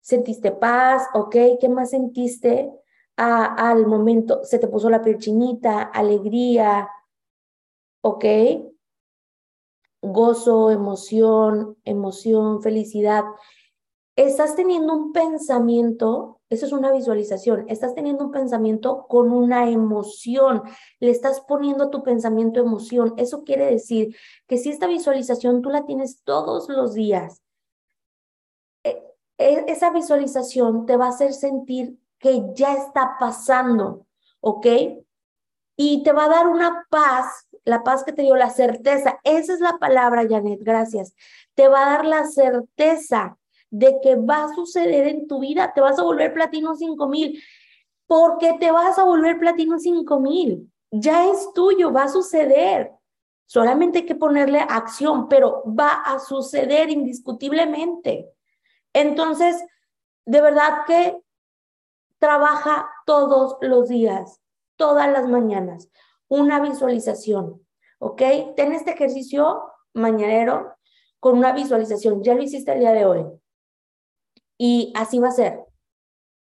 ¿Sentiste 0.00 0.52
paz? 0.52 1.06
¿Ok? 1.14 1.36
¿Qué 1.60 1.68
más 1.68 1.90
sentiste 1.90 2.72
al 3.16 3.86
momento? 3.86 4.42
¿Se 4.44 4.58
te 4.58 4.66
puso 4.68 4.90
la 4.90 5.02
piel 5.02 5.18
chinita? 5.18 5.82
¿Alegría? 5.82 6.88
¿Ok? 8.00 8.24
Gozo, 10.00 10.70
emoción, 10.72 11.76
emoción, 11.84 12.62
felicidad. 12.62 13.24
Estás 14.22 14.56
teniendo 14.56 14.94
un 14.94 15.12
pensamiento 15.12 16.40
eso 16.52 16.66
es 16.66 16.72
una 16.72 16.92
visualización. 16.92 17.64
Estás 17.70 17.94
teniendo 17.94 18.26
un 18.26 18.30
pensamiento 18.30 19.06
con 19.08 19.32
una 19.32 19.70
emoción. 19.70 20.62
Le 21.00 21.10
estás 21.10 21.40
poniendo 21.40 21.84
a 21.84 21.90
tu 21.90 22.02
pensamiento 22.02 22.60
emoción. 22.60 23.14
Eso 23.16 23.42
quiere 23.42 23.64
decir 23.64 24.14
que 24.46 24.58
si 24.58 24.68
esta 24.68 24.86
visualización 24.86 25.62
tú 25.62 25.70
la 25.70 25.86
tienes 25.86 26.22
todos 26.24 26.68
los 26.68 26.92
días, 26.92 27.40
e, 28.84 29.02
e, 29.38 29.64
esa 29.68 29.88
visualización 29.92 30.84
te 30.84 30.98
va 30.98 31.06
a 31.06 31.08
hacer 31.08 31.32
sentir 31.32 31.98
que 32.18 32.42
ya 32.52 32.74
está 32.74 33.16
pasando, 33.18 34.04
¿ok? 34.40 34.66
Y 35.74 36.02
te 36.02 36.12
va 36.12 36.26
a 36.26 36.28
dar 36.28 36.48
una 36.48 36.86
paz, 36.90 37.48
la 37.64 37.82
paz 37.82 38.04
que 38.04 38.12
te 38.12 38.20
dio 38.20 38.36
la 38.36 38.50
certeza. 38.50 39.18
Esa 39.24 39.54
es 39.54 39.60
la 39.60 39.78
palabra, 39.78 40.26
Janet, 40.28 40.60
gracias. 40.62 41.14
Te 41.54 41.66
va 41.68 41.86
a 41.86 41.92
dar 41.92 42.04
la 42.04 42.26
certeza 42.26 43.38
de 43.72 44.00
que 44.02 44.16
va 44.16 44.44
a 44.44 44.54
suceder 44.54 45.08
en 45.08 45.26
tu 45.26 45.40
vida, 45.40 45.72
te 45.74 45.80
vas 45.80 45.98
a 45.98 46.02
volver 46.02 46.34
platino 46.34 46.76
5000, 46.76 47.42
porque 48.06 48.52
te 48.60 48.70
vas 48.70 48.98
a 48.98 49.04
volver 49.04 49.38
platino 49.38 49.78
5000. 49.78 50.70
Ya 50.90 51.26
es 51.26 51.52
tuyo, 51.54 51.90
va 51.90 52.04
a 52.04 52.08
suceder. 52.08 52.92
Solamente 53.46 54.00
hay 54.00 54.06
que 54.06 54.14
ponerle 54.14 54.60
acción, 54.60 55.26
pero 55.26 55.62
va 55.66 56.02
a 56.02 56.18
suceder 56.20 56.90
indiscutiblemente. 56.90 58.30
Entonces, 58.92 59.64
de 60.26 60.40
verdad 60.42 60.84
que 60.86 61.18
trabaja 62.18 62.90
todos 63.06 63.56
los 63.62 63.88
días, 63.88 64.38
todas 64.76 65.10
las 65.10 65.26
mañanas, 65.28 65.88
una 66.28 66.60
visualización, 66.60 67.66
¿ok? 67.98 68.22
Ten 68.54 68.72
este 68.72 68.92
ejercicio 68.92 69.62
mañanero 69.94 70.76
con 71.20 71.38
una 71.38 71.52
visualización. 71.52 72.22
Ya 72.22 72.34
lo 72.34 72.42
hiciste 72.42 72.72
el 72.72 72.80
día 72.80 72.92
de 72.92 73.06
hoy. 73.06 73.41
Y 74.64 74.92
así 74.94 75.18
va 75.18 75.26
a 75.26 75.32
ser. 75.32 75.58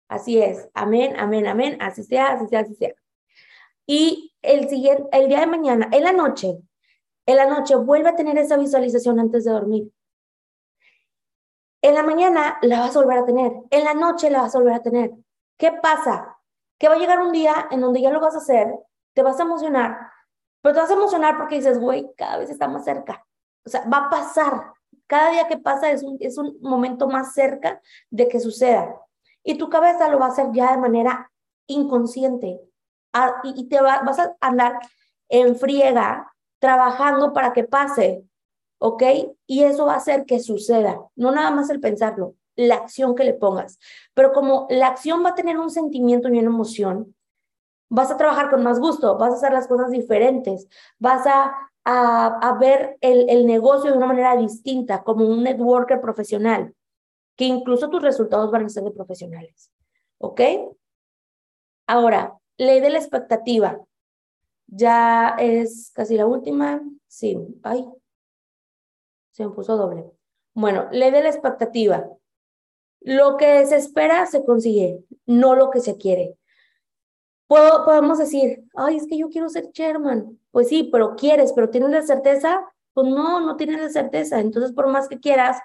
Así 0.09 0.41
es. 0.41 0.67
Amén, 0.73 1.15
amén, 1.17 1.47
amén. 1.47 1.77
Así 1.81 2.03
sea, 2.03 2.33
así 2.33 2.47
sea, 2.49 2.59
así 2.59 2.75
sea. 2.75 2.93
Y 3.85 4.35
el 4.41 4.67
siguiente, 4.67 5.07
el 5.13 5.29
día 5.29 5.39
de 5.39 5.47
mañana, 5.47 5.87
en 5.93 6.03
la 6.03 6.11
noche, 6.11 6.59
en 7.25 7.35
la 7.37 7.45
noche 7.45 7.77
vuelve 7.77 8.09
a 8.09 8.17
tener 8.17 8.37
esa 8.37 8.57
visualización 8.57 9.21
antes 9.21 9.45
de 9.45 9.51
dormir. 9.51 9.93
En 11.81 11.95
la 11.95 12.03
mañana 12.03 12.59
la 12.61 12.81
vas 12.81 12.93
a 12.97 12.99
volver 12.99 13.19
a 13.19 13.25
tener. 13.25 13.53
En 13.69 13.85
la 13.85 13.93
noche 13.93 14.29
la 14.29 14.41
vas 14.41 14.53
a 14.53 14.59
volver 14.59 14.73
a 14.73 14.81
tener. 14.81 15.11
¿Qué 15.57 15.71
pasa? 15.81 16.39
Que 16.77 16.89
va 16.89 16.95
a 16.95 16.99
llegar 16.99 17.21
un 17.21 17.31
día 17.31 17.69
en 17.71 17.79
donde 17.79 18.01
ya 18.01 18.09
lo 18.09 18.19
vas 18.19 18.35
a 18.35 18.39
hacer, 18.39 18.67
te 19.13 19.23
vas 19.23 19.39
a 19.39 19.43
emocionar, 19.43 19.97
pero 20.61 20.75
te 20.75 20.81
vas 20.81 20.91
a 20.91 20.95
emocionar 20.95 21.37
porque 21.37 21.55
dices, 21.55 21.79
güey, 21.79 22.13
cada 22.17 22.35
vez 22.39 22.49
está 22.49 22.67
más 22.67 22.83
cerca. 22.83 23.25
O 23.65 23.69
sea, 23.69 23.87
va 23.87 24.07
a 24.07 24.09
pasar. 24.09 24.73
Cada 25.07 25.31
día 25.31 25.47
que 25.47 25.57
pasa 25.57 25.91
es 25.91 26.03
un, 26.03 26.17
es 26.19 26.37
un 26.37 26.57
momento 26.61 27.07
más 27.07 27.33
cerca 27.33 27.81
de 28.09 28.27
que 28.27 28.39
suceda. 28.39 28.95
Y 29.43 29.57
tu 29.57 29.69
cabeza 29.69 30.09
lo 30.09 30.19
va 30.19 30.27
a 30.27 30.29
hacer 30.29 30.47
ya 30.53 30.71
de 30.71 30.77
manera 30.77 31.31
inconsciente. 31.67 32.61
Ah, 33.13 33.41
y, 33.43 33.67
te 33.67 33.81
vas 33.81 34.19
a 34.19 34.35
andar 34.39 34.79
en 35.29 35.55
friega 35.55 36.31
trabajando 36.59 37.33
para 37.33 37.53
que 37.53 37.63
pase, 37.63 38.23
¿ok? 38.79 39.03
Y 39.47 39.63
eso 39.63 39.85
va 39.85 39.93
a 39.93 39.97
hacer 39.97 40.25
que 40.25 40.39
suceda. 40.39 40.99
No 41.15 41.31
nada 41.31 41.51
más 41.51 41.69
el 41.69 41.79
pensarlo, 41.79 42.35
la 42.55 42.75
acción 42.75 43.15
que 43.15 43.23
le 43.23 43.33
pongas. 43.33 43.79
Pero 44.13 44.31
como 44.33 44.67
la 44.69 44.87
acción 44.87 45.23
va 45.25 45.29
a 45.29 45.35
tener 45.35 45.57
un 45.57 45.71
sentimiento 45.71 46.27
y 46.27 46.33
una 46.33 46.41
emoción, 46.41 47.15
vas 47.89 48.11
a 48.11 48.17
trabajar 48.17 48.49
con 48.51 48.63
más 48.63 48.79
gusto, 48.79 49.17
vas 49.17 49.33
a 49.33 49.37
hacer 49.37 49.53
las 49.53 49.67
cosas 49.67 49.89
diferentes, 49.89 50.67
vas 50.99 51.25
a 51.25 51.55
a, 51.91 52.57
ver 52.59 52.97
el, 53.01 53.29
el 53.29 53.45
negocio 53.45 53.91
de 53.91 53.97
una 53.97 54.05
manera 54.05 54.35
distinta, 54.35 55.03
como 55.03 55.25
un 55.25 55.43
networker 55.43 55.99
profesional, 56.01 56.75
que 57.35 57.45
incluso 57.45 57.89
tus 57.89 58.01
resultados 58.01 58.51
van 58.51 58.65
a 58.65 58.69
ser 58.69 58.83
de 58.83 58.91
profesionales. 58.91 59.71
¿Ok? 60.19 60.41
Ahora, 61.87 62.37
ley 62.57 62.81
de 62.81 62.89
la 62.89 62.99
expectativa. 62.99 63.79
Ya 64.67 65.35
es 65.39 65.91
casi 65.95 66.15
la 66.15 66.27
última. 66.27 66.81
Sí, 67.07 67.37
ay, 67.63 67.85
se 69.31 69.45
me 69.45 69.51
puso 69.51 69.75
doble. 69.75 70.05
Bueno, 70.53 70.87
ley 70.91 71.11
de 71.11 71.23
la 71.23 71.29
expectativa. 71.29 72.07
Lo 73.01 73.37
que 73.37 73.65
se 73.65 73.77
espera 73.77 74.25
se 74.25 74.43
consigue, 74.43 75.03
no 75.25 75.55
lo 75.55 75.71
que 75.71 75.79
se 75.79 75.97
quiere 75.97 76.38
podemos 77.49 78.19
decir, 78.19 78.63
ay, 78.75 78.97
es 78.97 79.07
que 79.07 79.17
yo 79.17 79.29
quiero 79.29 79.49
ser 79.49 79.71
chairman. 79.71 80.39
Pues 80.51 80.69
sí, 80.69 80.89
pero 80.91 81.15
quieres, 81.15 81.51
pero 81.53 81.69
tienes 81.69 81.89
la 81.89 82.01
certeza. 82.03 82.63
Pues 82.93 83.07
no, 83.07 83.39
no 83.39 83.55
tienes 83.57 83.81
la 83.81 83.89
certeza. 83.89 84.39
Entonces, 84.39 84.71
por 84.71 84.87
más 84.87 85.07
que 85.07 85.19
quieras, 85.19 85.57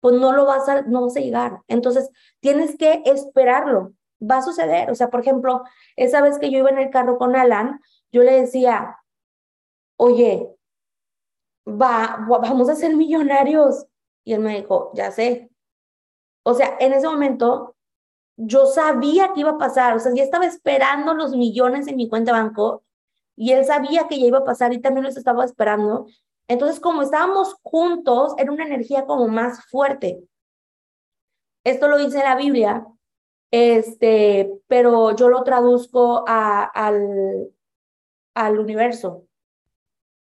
pues 0.00 0.16
no 0.16 0.32
lo 0.32 0.46
vas 0.46 0.68
a, 0.68 0.82
no 0.82 1.02
vas 1.02 1.16
a 1.16 1.20
llegar. 1.20 1.60
Entonces, 1.68 2.10
tienes 2.40 2.76
que 2.76 3.02
esperarlo. 3.04 3.92
Va 4.20 4.38
a 4.38 4.42
suceder. 4.42 4.90
O 4.90 4.94
sea, 4.94 5.10
por 5.10 5.20
ejemplo, 5.20 5.62
esa 5.96 6.20
vez 6.22 6.38
que 6.38 6.50
yo 6.50 6.58
iba 6.58 6.70
en 6.70 6.78
el 6.78 6.90
carro 6.90 7.18
con 7.18 7.36
Alan, 7.36 7.80
yo 8.10 8.22
le 8.22 8.40
decía, 8.40 8.98
oye, 9.96 10.56
va, 11.66 12.26
vamos 12.28 12.68
a 12.68 12.74
ser 12.74 12.96
millonarios. 12.96 13.86
Y 14.24 14.32
él 14.34 14.40
me 14.40 14.56
dijo, 14.56 14.90
ya 14.94 15.12
sé. 15.12 15.50
O 16.42 16.54
sea, 16.54 16.76
en 16.80 16.94
ese 16.94 17.06
momento 17.06 17.76
yo 18.40 18.66
sabía 18.66 19.32
que 19.34 19.40
iba 19.40 19.50
a 19.50 19.58
pasar, 19.58 19.96
o 19.96 19.98
sea, 19.98 20.12
ya 20.14 20.22
estaba 20.22 20.46
esperando 20.46 21.12
los 21.12 21.32
millones 21.32 21.88
en 21.88 21.96
mi 21.96 22.08
cuenta 22.08 22.32
de 22.32 22.38
banco 22.38 22.84
y 23.36 23.52
él 23.52 23.64
sabía 23.64 24.06
que 24.08 24.18
ya 24.18 24.26
iba 24.26 24.38
a 24.38 24.44
pasar 24.44 24.72
y 24.72 24.80
también 24.80 25.04
los 25.04 25.16
estaba 25.16 25.44
esperando. 25.44 26.06
Entonces, 26.46 26.80
como 26.80 27.02
estábamos 27.02 27.56
juntos, 27.62 28.34
era 28.38 28.52
una 28.52 28.64
energía 28.64 29.06
como 29.06 29.26
más 29.28 29.66
fuerte. 29.66 30.22
Esto 31.64 31.88
lo 31.88 31.98
dice 31.98 32.18
la 32.18 32.36
Biblia 32.36 32.86
Este, 33.50 34.50
pero 34.68 35.16
yo 35.16 35.28
lo 35.28 35.42
traduzco 35.42 36.24
al, 36.28 37.50
al 38.34 38.58
universo, 38.58 39.26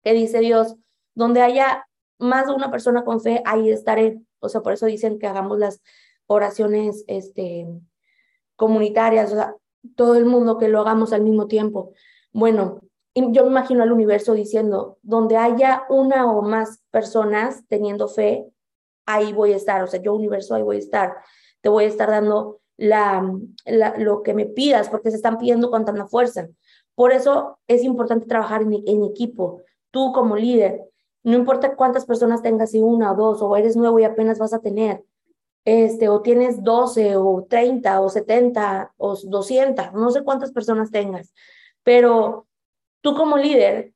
que 0.03 0.13
dice 0.15 0.41
Dios, 0.41 0.77
donde 1.15 1.43
haya 1.43 1.89
más 2.19 2.47
de 2.47 2.55
una 2.55 2.71
persona 2.71 3.05
con 3.05 3.21
fe, 3.21 3.43
ahí 3.45 3.71
estaré. 3.71 4.21
O 4.41 4.49
sea, 4.49 4.63
por 4.63 4.73
eso 4.73 4.87
dicen 4.87 5.19
que 5.19 5.27
hagamos 5.27 5.59
las 5.59 5.83
oraciones 6.27 7.05
este, 7.09 7.67
comunitarias, 8.59 9.33
o 9.33 9.37
sea, 9.37 9.55
todo 9.95 10.17
el 10.17 10.27
mundo 10.27 10.59
que 10.59 10.69
lo 10.69 10.81
hagamos 10.81 11.13
al 11.13 11.23
mismo 11.23 11.47
tiempo. 11.47 11.93
Bueno, 12.33 12.81
yo 13.15 13.45
me 13.45 13.51
imagino 13.51 13.85
al 13.85 13.93
universo 13.93 14.35
diciendo, 14.35 14.99
donde 15.03 15.37
haya 15.37 15.85
una 15.89 16.31
o 16.31 16.43
más 16.43 16.83
personas 16.91 17.63
teniendo 17.69 18.09
fe, 18.09 18.47
ahí 19.07 19.33
voy 19.33 19.53
a 19.53 19.57
estar, 19.57 19.83
o 19.83 19.87
sea, 19.87 20.03
yo 20.03 20.13
universo, 20.13 20.55
ahí 20.55 20.63
voy 20.63 20.77
a 20.77 20.81
estar. 20.81 21.17
Te 21.61 21.69
voy 21.69 21.85
a 21.85 21.89
estar 21.89 22.11
dando 22.11 22.61
la, 22.77 23.33
lo 23.97 24.23
que 24.23 24.35
me 24.35 24.47
pidas, 24.47 24.89
porque 24.89 25.11
se 25.11 25.17
están 25.17 25.39
pidiendo 25.39 25.71
con 25.71 25.85
tanta 25.85 26.07
fuerza. 26.07 26.49
Por 26.97 27.13
eso 27.13 27.61
es 27.69 27.85
importante 27.85 28.27
trabajar 28.27 28.63
en, 28.63 28.75
en 28.87 29.05
equipo. 29.05 29.63
Tú 29.93 30.13
como 30.13 30.37
líder, 30.37 30.83
no 31.23 31.37
importa 31.37 31.77
cuántas 31.77 32.07
personas 32.07 32.43
tengas, 32.43 32.73
si 32.73 32.81
una 32.81 33.13
o 33.13 33.15
dos, 33.15 33.41
o 33.41 33.57
eres 33.57 33.77
nuevo 33.77 34.01
y 34.01 34.05
apenas 34.05 34.41
vas 34.41 34.53
a 34.53 34.61
tener, 34.61 35.05
este, 35.69 36.09
o 36.09 36.23
tienes 36.23 36.62
12 36.62 37.16
o 37.16 37.45
30 37.47 38.01
o 38.01 38.09
70 38.09 38.95
o 38.97 39.14
200, 39.23 39.93
no 39.93 40.11
sé 40.11 40.25
cuántas 40.25 40.51
personas 40.51 40.91
tengas, 40.91 41.35
pero 41.83 42.47
tú 43.03 43.14
como 43.14 43.37
líder 43.37 43.93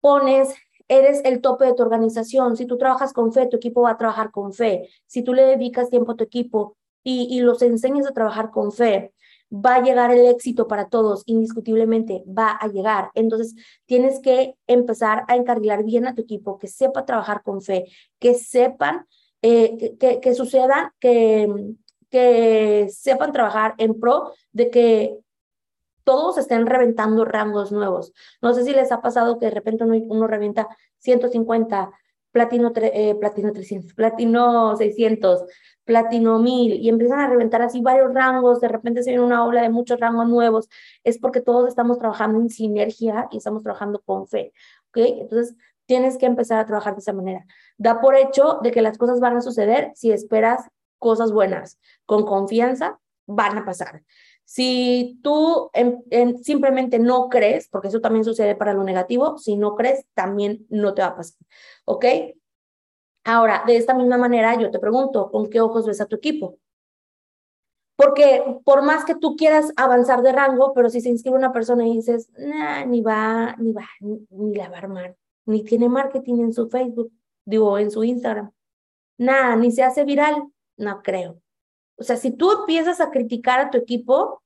pones, 0.00 0.54
eres 0.88 1.20
el 1.24 1.42
tope 1.42 1.66
de 1.66 1.74
tu 1.74 1.82
organización. 1.82 2.56
Si 2.56 2.66
tú 2.66 2.78
trabajas 2.78 3.12
con 3.12 3.32
fe, 3.32 3.46
tu 3.46 3.56
equipo 3.58 3.82
va 3.82 3.90
a 3.90 3.98
trabajar 3.98 4.30
con 4.30 4.54
fe. 4.54 4.88
Si 5.06 5.22
tú 5.22 5.34
le 5.34 5.42
dedicas 5.44 5.90
tiempo 5.90 6.12
a 6.12 6.16
tu 6.16 6.24
equipo 6.24 6.78
y, 7.02 7.26
y 7.30 7.40
los 7.40 7.60
enseñas 7.60 8.06
a 8.06 8.12
trabajar 8.12 8.50
con 8.50 8.72
fe, 8.72 9.12
va 9.54 9.76
a 9.76 9.82
llegar 9.82 10.10
el 10.12 10.26
éxito 10.26 10.66
para 10.66 10.88
todos, 10.88 11.24
indiscutiblemente 11.26 12.24
va 12.26 12.52
a 12.52 12.68
llegar. 12.68 13.10
Entonces, 13.14 13.54
tienes 13.84 14.20
que 14.20 14.56
empezar 14.66 15.24
a 15.28 15.36
encarrilar 15.36 15.84
bien 15.84 16.06
a 16.06 16.14
tu 16.14 16.22
equipo, 16.22 16.58
que 16.58 16.68
sepa 16.68 17.04
trabajar 17.04 17.42
con 17.42 17.60
fe, 17.60 17.84
que 18.18 18.34
sepan, 18.34 19.06
eh, 19.46 19.98
que, 20.00 20.20
que, 20.20 20.34
sucedan, 20.34 20.90
que, 20.98 21.46
que 22.08 22.88
sepan 22.88 23.30
trabajar 23.30 23.74
en 23.76 24.00
pro 24.00 24.32
de 24.52 24.70
que 24.70 25.18
todos 26.02 26.38
estén 26.38 26.64
reventando 26.66 27.26
rangos 27.26 27.70
nuevos. 27.70 28.14
No 28.40 28.54
sé 28.54 28.64
si 28.64 28.72
les 28.72 28.90
ha 28.90 29.02
pasado 29.02 29.38
que 29.38 29.46
de 29.46 29.50
repente 29.50 29.84
uno, 29.84 29.96
uno 30.08 30.26
revienta 30.26 30.68
150, 31.00 31.90
platino, 32.32 32.72
eh, 32.74 33.14
platino 33.20 33.52
300, 33.52 33.92
platino 33.92 34.76
600, 34.78 35.44
platino 35.84 36.38
1000 36.38 36.80
y 36.80 36.88
empiezan 36.88 37.20
a 37.20 37.28
reventar 37.28 37.60
así 37.60 37.82
varios 37.82 38.14
rangos, 38.14 38.62
de 38.62 38.68
repente 38.68 39.02
se 39.02 39.10
viene 39.10 39.26
una 39.26 39.44
ola 39.44 39.60
de 39.60 39.68
muchos 39.68 40.00
rangos 40.00 40.26
nuevos, 40.26 40.70
es 41.04 41.18
porque 41.18 41.42
todos 41.42 41.68
estamos 41.68 41.98
trabajando 41.98 42.40
en 42.40 42.48
sinergia 42.48 43.28
y 43.30 43.36
estamos 43.36 43.62
trabajando 43.62 44.00
con 44.00 44.26
fe, 44.26 44.54
¿ok? 44.88 44.96
Entonces, 44.96 45.54
tienes 45.86 46.18
que 46.18 46.26
empezar 46.26 46.58
a 46.58 46.66
trabajar 46.66 46.94
de 46.94 47.00
esa 47.00 47.12
manera. 47.12 47.44
Da 47.78 48.00
por 48.00 48.16
hecho 48.16 48.58
de 48.62 48.70
que 48.70 48.82
las 48.82 48.98
cosas 48.98 49.20
van 49.20 49.36
a 49.36 49.40
suceder 49.40 49.92
si 49.94 50.12
esperas 50.12 50.68
cosas 50.98 51.32
buenas. 51.32 51.78
Con 52.06 52.24
confianza, 52.24 52.98
van 53.26 53.58
a 53.58 53.64
pasar. 53.64 54.02
Si 54.44 55.18
tú 55.22 55.70
simplemente 56.42 56.98
no 56.98 57.28
crees, 57.28 57.68
porque 57.68 57.88
eso 57.88 58.00
también 58.00 58.24
sucede 58.24 58.54
para 58.54 58.74
lo 58.74 58.84
negativo, 58.84 59.38
si 59.38 59.56
no 59.56 59.74
crees, 59.74 60.06
también 60.14 60.66
no 60.68 60.94
te 60.94 61.02
va 61.02 61.08
a 61.08 61.16
pasar. 61.16 61.38
¿Ok? 61.84 62.04
Ahora, 63.24 63.64
de 63.66 63.76
esta 63.76 63.94
misma 63.94 64.18
manera, 64.18 64.54
yo 64.60 64.70
te 64.70 64.78
pregunto, 64.78 65.30
¿con 65.30 65.48
qué 65.48 65.60
ojos 65.60 65.86
ves 65.86 66.00
a 66.00 66.06
tu 66.06 66.16
equipo? 66.16 66.58
Porque 67.96 68.60
por 68.64 68.82
más 68.82 69.04
que 69.04 69.14
tú 69.14 69.36
quieras 69.36 69.72
avanzar 69.76 70.20
de 70.22 70.32
rango, 70.32 70.74
pero 70.74 70.90
si 70.90 71.00
se 71.00 71.08
inscribe 71.08 71.36
una 71.36 71.52
persona 71.52 71.86
y 71.86 71.96
dices, 71.96 72.30
ni 72.86 73.00
va, 73.00 73.54
ni 73.56 73.72
va, 73.72 73.88
ni, 74.00 74.54
la 74.54 74.68
va 74.68 74.76
a 74.76 74.78
armar, 74.78 75.16
ni 75.46 75.64
tiene 75.64 75.88
marketing 75.88 76.40
en 76.40 76.52
su 76.52 76.68
Facebook, 76.68 77.12
digo, 77.44 77.78
en 77.78 77.90
su 77.90 78.04
Instagram, 78.04 78.52
nada, 79.18 79.56
ni 79.56 79.70
se 79.70 79.82
hace 79.82 80.04
viral, 80.04 80.48
no 80.76 81.02
creo. 81.02 81.40
O 81.96 82.02
sea, 82.02 82.16
si 82.16 82.30
tú 82.30 82.50
empiezas 82.52 83.00
a 83.00 83.10
criticar 83.10 83.60
a 83.60 83.70
tu 83.70 83.78
equipo 83.78 84.42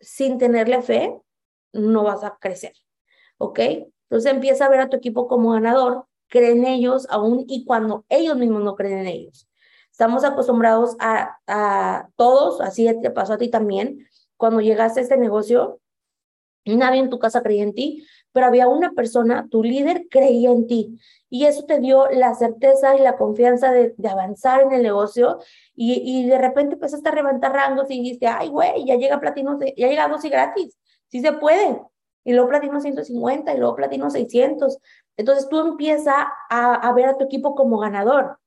sin 0.00 0.38
tenerle 0.38 0.82
fe, 0.82 1.20
no 1.72 2.04
vas 2.04 2.24
a 2.24 2.38
crecer, 2.40 2.72
¿ok? 3.38 3.58
Entonces 4.08 4.32
empieza 4.32 4.66
a 4.66 4.70
ver 4.70 4.80
a 4.80 4.88
tu 4.88 4.96
equipo 4.96 5.28
como 5.28 5.52
ganador 5.52 6.06
cree 6.28 6.52
en 6.52 6.64
ellos 6.64 7.06
aún 7.10 7.44
y 7.48 7.64
cuando 7.64 8.06
ellos 8.08 8.36
mismos 8.36 8.62
no 8.62 8.76
creen 8.76 8.98
en 8.98 9.06
ellos. 9.08 9.48
Estamos 9.90 10.24
acostumbrados 10.24 10.96
a, 11.00 11.38
a 11.46 12.08
todos, 12.16 12.60
así 12.60 12.88
te 13.02 13.10
pasó 13.10 13.34
a 13.34 13.38
ti 13.38 13.48
también, 13.48 14.08
cuando 14.36 14.60
llegaste 14.60 15.00
a 15.00 15.02
este 15.02 15.18
negocio, 15.18 15.80
nadie 16.64 17.00
en 17.00 17.10
tu 17.10 17.18
casa 17.18 17.42
creía 17.42 17.64
en 17.64 17.74
ti, 17.74 18.06
pero 18.32 18.46
había 18.46 18.68
una 18.68 18.92
persona, 18.92 19.46
tu 19.50 19.62
líder 19.62 20.06
creía 20.10 20.50
en 20.50 20.66
ti. 20.66 20.98
Y 21.28 21.46
eso 21.46 21.64
te 21.64 21.80
dio 21.80 22.08
la 22.10 22.34
certeza 22.34 22.96
y 22.96 23.00
la 23.00 23.16
confianza 23.16 23.72
de, 23.72 23.94
avanzar 24.08 24.62
en 24.62 24.72
el 24.72 24.82
negocio 24.82 25.38
y, 25.74 26.26
de 26.26 26.38
repente 26.38 26.74
empezaste 26.74 27.08
a 27.08 27.14
levantar 27.14 27.52
rangos 27.52 27.90
y 27.90 28.00
dijiste, 28.00 28.26
ay, 28.26 28.48
güey, 28.48 28.84
ya 28.84 28.96
llega 28.96 29.20
platino, 29.20 29.58
ya 29.60 29.88
llega 29.88 30.08
dos 30.08 30.24
y 30.24 30.28
gratis, 30.28 30.76
sí 31.08 31.20
se 31.20 31.32
puede. 31.32 31.80
Y 32.24 32.32
luego 32.32 32.48
platino 32.48 32.80
150 32.80 33.54
y 33.54 33.58
luego 33.58 33.76
platino 33.76 34.10
600. 34.10 34.78
Entonces 35.16 35.48
tú 35.48 35.60
empiezas 35.60 36.26
a, 36.50 36.92
ver 36.94 37.06
a 37.06 37.16
tu 37.16 37.24
equipo 37.24 37.54
como 37.54 37.78
ganador 37.78 38.38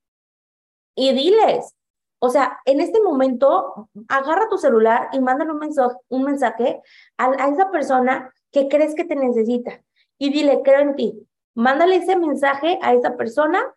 y 0.96 1.12
diles, 1.14 1.76
o 2.20 2.30
sea, 2.30 2.60
en 2.66 2.80
este 2.80 3.02
momento, 3.02 3.90
agarra 4.08 4.48
tu 4.50 4.58
celular 4.58 5.10
y 5.12 5.20
mándale 5.20 5.52
un 5.52 5.60
mensaje, 5.60 5.96
un 6.10 6.24
mensaje 6.24 6.82
a, 7.18 7.50
esa 7.50 7.70
persona 7.72 8.34
que 8.54 8.70
crees 8.70 8.96
que 8.96 9.04
te 9.04 9.16
necesita 9.16 9.84
y 10.18 10.32
dile, 10.32 10.62
creo 10.64 10.80
en 10.80 10.96
ti. 10.96 11.28
Mándale 11.56 11.98
ese 11.98 12.16
mensaje 12.16 12.80
a 12.82 12.94
esa 12.94 13.18
persona 13.18 13.74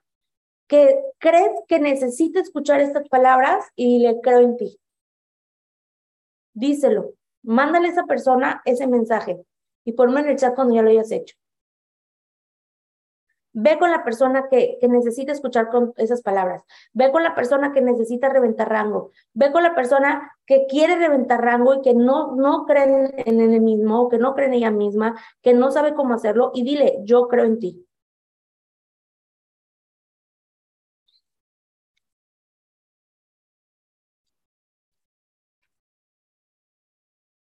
que 0.69 1.01
crees 1.19 1.51
que 1.67 1.81
necesita 1.81 2.41
escuchar 2.41 2.81
estas 2.81 3.09
palabras 3.09 3.67
y 3.75 3.99
le 3.99 4.21
creo 4.21 4.41
en 4.41 4.57
ti. 4.57 4.79
Díselo. 6.55 7.15
Mándale 7.43 7.89
a 7.89 7.91
esa 7.93 8.05
persona 8.05 8.63
ese 8.65 8.87
mensaje 8.87 9.45
y 9.85 9.93
ponme 9.93 10.21
en 10.21 10.29
el 10.29 10.37
chat 10.37 10.55
cuando 10.55 10.75
ya 10.75 10.83
lo 10.83 10.91
hayas 10.91 11.11
hecho. 11.11 11.37
Ve 13.59 13.79
con 13.79 13.91
la 13.91 14.05
persona 14.05 14.49
que, 14.51 14.77
que, 14.81 14.87
necesita 14.87 15.33
escuchar 15.33 15.71
con 15.71 15.95
esas 15.97 16.21
palabras. 16.21 16.63
Ve 16.93 17.11
con 17.11 17.23
la 17.23 17.35
persona 17.35 17.73
que 17.73 17.81
necesita 17.81 18.29
reventar 18.29 18.69
rango. 18.69 19.13
Ve 19.33 19.51
con 19.51 19.63
la 19.63 19.75
persona 19.75 20.31
que 20.45 20.67
quiere 20.67 20.97
reventar 20.97 21.43
rango 21.43 21.73
y 21.75 21.81
que 21.81 21.95
no, 21.95 22.37
no 22.37 22.67
cree 22.67 22.85
en, 23.17 23.41
el 23.41 23.61
mismo, 23.63 24.11
que 24.11 24.19
no 24.19 24.35
cree 24.35 24.49
en 24.49 24.55
ella 24.55 24.71
misma, 24.71 25.19
que 25.41 25.55
no 25.55 25.71
sabe 25.71 25.95
cómo 25.95 26.13
hacerlo 26.15 26.53
y 26.55 26.65
dile, 26.65 26.99
yo 27.05 27.29
creo 27.29 27.45
en 27.47 27.59
ti. 27.59 27.87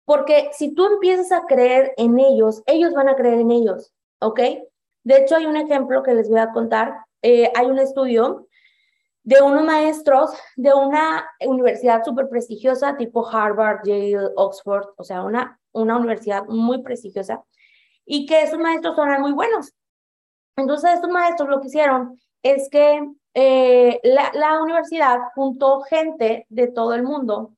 Porque 0.04 0.50
si 0.52 0.74
tú 0.74 0.84
empiezas 0.86 1.32
a 1.32 1.46
creer 1.46 1.94
en 1.96 2.18
ellos, 2.18 2.62
ellos 2.66 2.92
van 2.92 3.08
a 3.08 3.16
creer 3.16 3.38
en 3.40 3.50
ellos, 3.52 3.92
¿ok? 4.20 4.40
De 5.04 5.18
hecho, 5.18 5.36
hay 5.36 5.46
un 5.46 5.56
ejemplo 5.56 6.02
que 6.02 6.14
les 6.14 6.28
voy 6.28 6.38
a 6.38 6.52
contar. 6.52 7.04
Eh, 7.22 7.50
hay 7.54 7.66
un 7.66 7.78
estudio 7.78 8.46
de 9.24 9.40
unos 9.40 9.64
maestros 9.64 10.30
de 10.56 10.74
una 10.74 11.28
universidad 11.40 12.02
súper 12.04 12.28
prestigiosa, 12.28 12.96
tipo 12.96 13.26
Harvard, 13.26 13.80
Yale, 13.84 14.30
Oxford, 14.36 14.88
o 14.96 15.04
sea, 15.04 15.22
una, 15.22 15.60
una 15.72 15.96
universidad 15.96 16.44
muy 16.46 16.82
prestigiosa, 16.82 17.42
y 18.04 18.26
que 18.26 18.42
esos 18.42 18.58
maestros 18.58 18.96
son 18.96 19.20
muy 19.20 19.32
buenos. 19.32 19.72
Entonces, 20.56 20.94
estos 20.94 21.10
maestros 21.10 21.48
lo 21.48 21.60
que 21.60 21.68
hicieron 21.68 22.20
es 22.42 22.68
que 22.68 23.08
eh, 23.34 24.00
la, 24.02 24.32
la 24.34 24.60
universidad 24.60 25.18
juntó 25.34 25.82
gente 25.82 26.46
de 26.48 26.66
todo 26.66 26.94
el 26.94 27.04
mundo, 27.04 27.52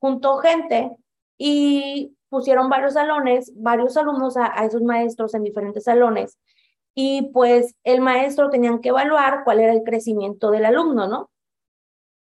juntó 0.00 0.38
gente 0.38 0.96
y 1.38 2.16
pusieron 2.28 2.68
varios 2.68 2.94
salones, 2.94 3.52
varios 3.54 3.96
alumnos 3.96 4.36
a, 4.36 4.52
a 4.60 4.64
esos 4.64 4.82
maestros 4.82 5.34
en 5.34 5.44
diferentes 5.44 5.84
salones 5.84 6.38
y 6.94 7.30
pues 7.32 7.74
el 7.84 8.00
maestro 8.00 8.50
tenían 8.50 8.80
que 8.80 8.90
evaluar 8.90 9.42
cuál 9.44 9.60
era 9.60 9.72
el 9.72 9.82
crecimiento 9.82 10.50
del 10.50 10.64
alumno, 10.64 11.08
¿no? 11.08 11.30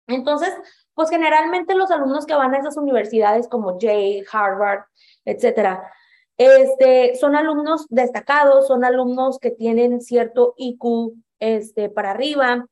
Entonces, 0.07 0.53
pues 0.93 1.09
generalmente 1.09 1.75
los 1.75 1.91
alumnos 1.91 2.25
que 2.25 2.35
van 2.35 2.53
a 2.53 2.59
esas 2.59 2.77
universidades 2.77 3.47
como 3.47 3.79
Yale, 3.79 4.23
Harvard, 4.31 4.85
etcétera, 5.25 5.91
este, 6.37 7.15
son 7.15 7.35
alumnos 7.35 7.85
destacados, 7.89 8.67
son 8.67 8.83
alumnos 8.83 9.39
que 9.39 9.51
tienen 9.51 10.01
cierto 10.01 10.55
IQ 10.57 11.13
este, 11.39 11.89
para 11.89 12.11
arriba. 12.11 12.65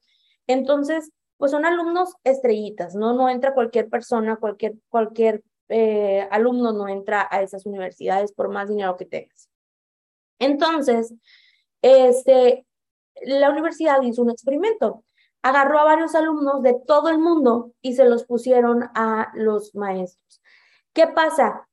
Entonces, 0.48 1.12
pues 1.38 1.52
son 1.52 1.66
alumnos 1.66 2.16
estrellitas, 2.24 2.96
¿no? 2.96 3.14
No 3.14 3.30
entra 3.30 3.54
cualquier 3.54 3.90
persona, 3.90 4.36
cualquier, 4.38 4.76
cualquier 4.90 5.44
eh, 5.70 6.28
alumno 6.32 6.74
no 6.74 6.88
entra 6.88 7.28
a 7.32 7.42
esas 7.42 7.66
universidades 7.66 8.34
por 8.34 8.50
más 8.50 8.70
dinero 8.70 8.98
que 8.98 9.06
tengas. 9.06 9.50
Entonces, 10.40 11.14
este, 11.82 12.66
la 13.24 13.50
universidad 13.50 14.02
hizo 14.02 14.22
un 14.22 14.32
experimento. 14.32 15.04
agarró 15.44 15.80
a 15.80 15.86
varios 15.86 16.14
alumnos 16.14 16.62
de 16.62 16.76
todo 16.86 17.10
el 17.10 17.18
mundo 17.18 17.72
y 17.82 17.96
se 17.96 18.06
los 18.06 18.26
pusieron 18.26 18.90
a 18.94 19.32
los 19.34 19.74
maestros. 19.74 20.42
¿Qué 20.94 21.08
pasa? 21.08 21.68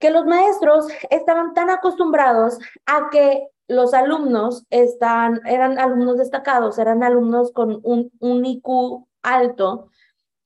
Que 0.00 0.10
los 0.10 0.26
maestros 0.26 0.88
estaban 1.10 1.54
tan 1.54 1.70
acostumbrados 1.70 2.58
a 2.86 3.10
que 3.10 3.48
los 3.68 3.94
alumnos 3.94 4.64
están, 4.70 5.40
eran 5.46 5.78
alumnos 5.78 6.18
destacados, 6.18 6.78
eran 6.78 7.02
alumnos 7.02 7.52
con 7.52 7.80
un, 7.84 8.10
un 8.18 8.44
IQ 8.44 9.06
alto, 9.22 9.90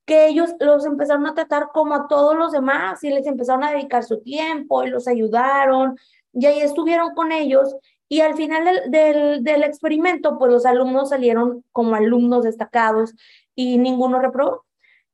que 0.05 0.27
ellos 0.29 0.55
los 0.61 0.87
empezaron 0.87 1.27
a 1.27 1.35
tratar 1.35 1.69
como 1.73 1.95
a 1.95 2.09
todos 2.09 2.37
los 2.37 2.53
demás 2.53 3.03
y 3.05 3.11
les 3.11 3.27
empezaron 3.27 3.65
a 3.65 3.73
dedicar 3.73 4.05
su 4.05 4.23
tiempo 4.23 4.85
y 4.85 4.91
los 4.91 5.09
ayudaron 5.09 5.99
y 6.33 6.47
ahí 6.47 6.61
estuvieron 6.61 7.15
con 7.15 7.33
ellos 7.33 7.77
y 8.09 8.21
al 8.21 8.35
final 8.35 8.91
del, 8.91 9.45
del, 9.45 9.63
experimento, 9.63 10.39
pues 10.39 10.51
los 10.51 10.67
alumnos 10.67 11.11
salieron 11.11 11.65
como 11.73 11.95
alumnos 11.95 12.45
destacados 12.45 13.15
y 13.55 13.79
ninguno 13.79 14.21
reprobó. 14.21 14.65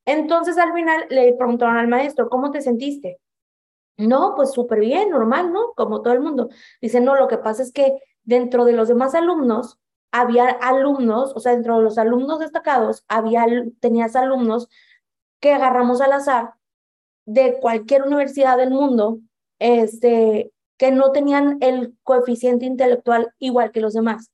Entonces 0.05 0.59
al 0.59 0.73
final 0.73 1.07
le 1.11 1.33
preguntaron 1.35 1.77
al 1.77 1.89
maestro, 1.89 2.29
¿cómo 2.29 2.51
te 2.51 2.61
sentiste? 2.61 3.19
No, 3.97 4.35
pues 4.37 4.53
súper 4.53 4.81
bien, 4.81 5.11
normal, 5.11 5.53
¿no? 5.53 5.73
Como 5.75 6.03
todo 6.03 6.15
el 6.15 6.21
mundo. 6.21 6.49
Dice, 6.81 7.01
no, 7.01 7.15
lo 7.17 7.29
que 7.29 7.39
pasa 7.39 7.63
es 7.63 7.73
que 7.73 7.97
dentro 8.25 8.65
de 8.65 8.73
los 8.73 8.89
demás 8.89 9.15
alumnos, 9.15 9.79
había 10.13 10.47
alumnos, 10.49 11.33
o 11.35 11.41
sea, 11.41 11.53
dentro 11.53 11.79
de 11.79 11.83
los 11.85 11.99
alumnos 11.99 12.39
destacados, 12.39 13.05
había, 13.09 13.47
tenías 13.81 14.15
alumnos 14.15 14.69
que 15.41 15.53
agarramos 15.53 16.01
al 16.01 16.13
azar 16.13 16.55
de 17.27 17.59
cualquier 17.61 18.05
universidad 18.05 18.57
del 18.57 18.71
mundo, 18.71 19.19
este, 19.59 20.53
que 20.85 20.91
no 20.91 21.13
tenían 21.13 21.57
el 21.63 21.97
coeficiente 22.03 22.67
intelectual 22.67 23.33
igual 23.39 23.73
que 23.73 23.81
los 23.81 23.95
demás. 23.95 24.31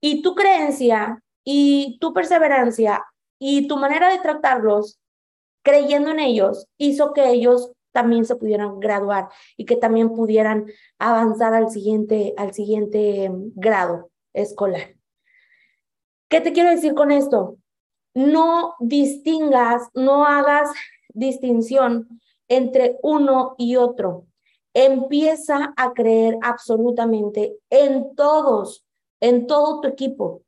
Y 0.00 0.22
tu 0.22 0.36
creencia 0.36 1.20
y 1.42 1.98
tu 1.98 2.12
perseverancia 2.12 3.04
y 3.40 3.66
tu 3.66 3.76
manera 3.76 4.08
de 4.12 4.20
tratarlos, 4.20 5.00
creyendo 5.64 6.12
en 6.12 6.20
ellos, 6.20 6.68
hizo 6.78 7.12
que 7.12 7.28
ellos 7.30 7.72
también 7.90 8.24
se 8.24 8.36
pudieran 8.36 8.78
graduar 8.78 9.30
y 9.56 9.64
que 9.64 9.74
también 9.74 10.14
pudieran 10.14 10.66
avanzar 11.00 11.54
al 11.54 11.70
siguiente, 11.70 12.34
al 12.36 12.54
siguiente 12.54 13.24
em, 13.24 13.50
grado 13.56 14.12
escolar. 14.32 14.94
¿Qué 16.28 16.40
te 16.40 16.52
quiero 16.52 16.70
decir 16.70 16.94
con 16.94 17.10
esto? 17.10 17.56
No 18.14 18.76
distingas, 18.78 19.88
no 19.92 20.24
hagas 20.24 20.70
distinción 21.08 22.20
entre 22.46 22.96
uno 23.02 23.56
y 23.58 23.74
otro. 23.74 24.28
Empieza 24.74 25.74
a 25.76 25.92
creer 25.92 26.38
absolutamente 26.42 27.56
en 27.70 28.14
todos, 28.14 28.84
en 29.20 29.46
todo 29.46 29.80
tu 29.80 29.88
equipo 29.88 30.42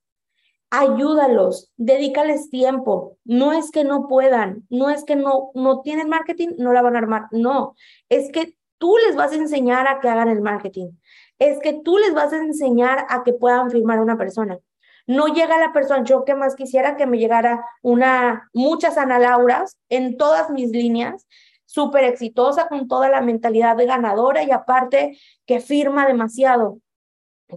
ayúdalos, 0.74 1.70
dedícales 1.76 2.50
tiempo. 2.50 3.16
No 3.24 3.52
es 3.52 3.70
que 3.70 3.84
no 3.84 4.08
puedan, 4.08 4.66
no 4.70 4.90
es 4.90 5.04
que 5.04 5.14
no, 5.14 5.50
no 5.54 5.82
tienen 5.82 6.08
marketing, 6.08 6.48
no 6.58 6.72
la 6.72 6.82
van 6.82 6.96
a 6.96 6.98
armar. 6.98 7.26
No, 7.30 7.76
es 8.08 8.30
que 8.32 8.56
tú 8.78 8.96
les 9.06 9.14
vas 9.14 9.32
a 9.32 9.36
enseñar 9.36 9.86
a 9.86 10.00
que 10.00 10.08
hagan 10.08 10.28
el 10.28 10.40
marketing. 10.40 10.90
Es 11.38 11.60
que 11.60 11.80
tú 11.84 11.98
les 11.98 12.12
vas 12.12 12.32
a 12.32 12.38
enseñar 12.38 13.06
a 13.08 13.22
que 13.22 13.32
puedan 13.32 13.70
firmar 13.70 13.98
a 13.98 14.02
una 14.02 14.18
persona. 14.18 14.58
No 15.06 15.28
llega 15.28 15.58
la 15.58 15.72
persona, 15.72 16.02
yo 16.02 16.24
que 16.24 16.34
más 16.34 16.56
quisiera 16.56 16.96
que 16.96 17.06
me 17.06 17.18
llegara 17.18 17.64
una, 17.82 18.48
muchas 18.52 18.96
Ana 18.96 19.18
Lauras 19.18 19.78
en 19.90 20.16
todas 20.16 20.50
mis 20.50 20.70
líneas, 20.70 21.26
súper 21.74 22.04
exitosa, 22.04 22.68
con 22.68 22.86
toda 22.86 23.08
la 23.08 23.20
mentalidad 23.20 23.76
de 23.76 23.86
ganadora 23.86 24.44
y 24.44 24.52
aparte 24.52 25.18
que 25.44 25.58
firma 25.58 26.06
demasiado. 26.06 26.78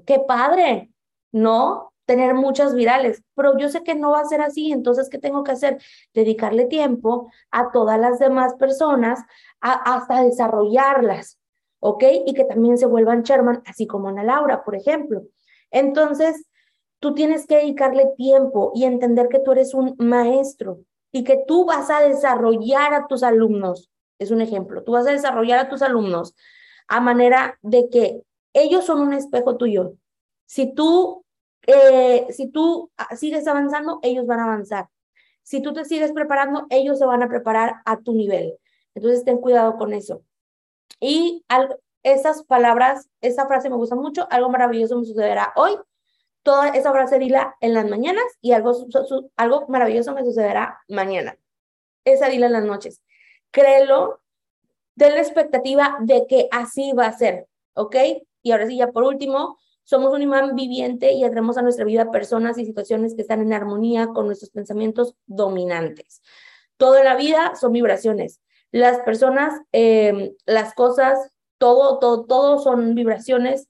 ¡Qué 0.06 0.20
padre! 0.20 0.90
No, 1.32 1.94
tener 2.06 2.34
muchas 2.34 2.74
virales, 2.74 3.22
pero 3.36 3.58
yo 3.60 3.70
sé 3.70 3.84
que 3.84 3.94
no 3.94 4.12
va 4.12 4.22
a 4.22 4.26
ser 4.26 4.42
así, 4.42 4.72
entonces, 4.72 5.10
¿qué 5.10 5.20
tengo 5.20 5.44
que 5.44 5.52
hacer? 5.52 5.80
Dedicarle 6.16 6.66
tiempo 6.66 7.30
a 7.52 7.72
todas 7.72 8.00
las 8.00 8.18
demás 8.18 8.56
personas 8.56 9.20
hasta 9.60 10.24
desarrollarlas, 10.24 11.38
¿ok? 11.80 12.04
Y 12.26 12.34
que 12.34 12.46
también 12.46 12.78
se 12.78 12.88
vuelvan 12.88 13.22
Sherman, 13.22 13.62
así 13.68 13.86
como 13.86 14.10
Ana 14.10 14.24
Laura, 14.24 14.64
por 14.64 14.76
ejemplo. 14.76 15.24
Entonces, 15.70 16.48
tú 17.00 17.14
tienes 17.14 17.46
que 17.46 17.58
dedicarle 17.58 18.14
tiempo 18.18 18.72
y 18.74 18.86
entender 18.86 19.28
que 19.28 19.40
tú 19.40 19.52
eres 19.52 19.76
un 19.76 19.96
maestro 20.00 20.80
y 21.12 21.24
que 21.24 21.44
tú 21.48 21.66
vas 21.66 21.92
a 21.92 22.00
desarrollar 22.00 22.96
a 22.96 23.06
tus 23.06 23.22
alumnos. 23.22 23.92
Es 24.20 24.32
un 24.32 24.42
ejemplo, 24.42 24.84
tú 24.84 24.94
vas 24.94 25.08
a 25.08 25.12
desarrollar 25.12 25.60
a 25.60 25.70
tus 25.70 25.82
alumnos 25.82 26.36
a 26.88 27.00
manera 27.02 27.60
de 27.62 27.90
que 27.90 28.22
ellos 28.54 28.86
son 28.86 29.02
un 29.02 29.14
espejo 29.14 29.58
tuyo. 29.58 29.94
Si 30.46 30.74
tú 30.74 31.26
eh, 31.68 32.26
si 32.32 32.48
tú 32.48 32.92
sigues 33.16 33.46
avanzando, 33.46 34.00
ellos 34.02 34.26
van 34.26 34.40
a 34.40 34.46
avanzar. 34.46 34.88
Si 35.44 35.62
tú 35.62 35.74
te 35.74 35.86
sigues 35.86 36.14
preparando, 36.14 36.66
ellos 36.70 36.98
se 36.98 37.06
van 37.06 37.22
a 37.24 37.28
preparar 37.28 37.76
a 37.86 37.98
tu 37.98 38.14
nivel. 38.14 38.58
Entonces, 38.96 39.26
ten 39.26 39.38
cuidado 39.38 39.78
con 39.78 39.94
eso. 39.94 40.24
Y 41.00 41.46
esas 42.04 42.44
palabras, 42.44 43.10
esa 43.22 43.48
frase 43.48 43.70
me 43.70 43.76
gusta 43.76 43.96
mucho, 43.96 44.28
algo 44.32 44.50
maravilloso 44.50 44.98
me 44.98 45.06
sucederá 45.06 45.54
hoy. 45.56 45.78
Toda 46.42 46.70
esa 46.70 46.92
frase 46.94 47.20
dila 47.20 47.58
en 47.60 47.74
las 47.74 47.90
mañanas 47.90 48.24
y 48.40 48.54
algo, 48.54 48.74
algo 49.36 49.66
maravilloso 49.68 50.14
me 50.14 50.24
sucederá 50.24 50.80
mañana. 50.88 51.38
Esa 52.06 52.30
dila 52.30 52.46
en 52.46 52.54
las 52.54 52.64
noches. 52.64 53.02
Créelo, 53.52 54.22
ten 54.98 55.14
la 55.14 55.22
expectativa 55.22 55.98
de 56.02 56.26
que 56.28 56.48
así 56.52 56.92
va 56.92 57.08
a 57.08 57.18
ser, 57.18 57.48
¿ok? 57.74 57.96
Y 58.42 58.52
ahora 58.52 58.68
sí, 58.68 58.78
ya 58.78 58.92
por 58.92 59.04
último, 59.04 59.58
somos 59.84 60.14
un 60.14 60.22
imán 60.22 60.56
viviente 60.56 61.14
y 61.14 61.24
atraemos 61.24 61.58
a 61.58 61.62
nuestra 61.62 61.86
vida 61.86 62.12
personas 62.12 62.58
y 62.58 62.66
situaciones 62.66 63.16
que 63.16 63.22
están 63.22 63.42
en 63.42 63.54
armonía 63.54 64.08
con 64.08 64.26
nuestros 64.26 64.52
pensamientos 64.52 65.16
dominantes. 65.28 66.22
Toda 66.76 67.04
la 67.04 67.16
vida 67.16 67.56
son 67.56 67.72
vibraciones. 67.72 68.42
Las 68.72 69.00
personas, 69.00 69.62
eh, 69.72 70.34
las 70.46 70.74
cosas, 70.74 71.32
todo, 71.58 72.00
todo, 72.00 72.26
todo 72.26 72.60
son 72.60 72.96
vibraciones. 72.96 73.70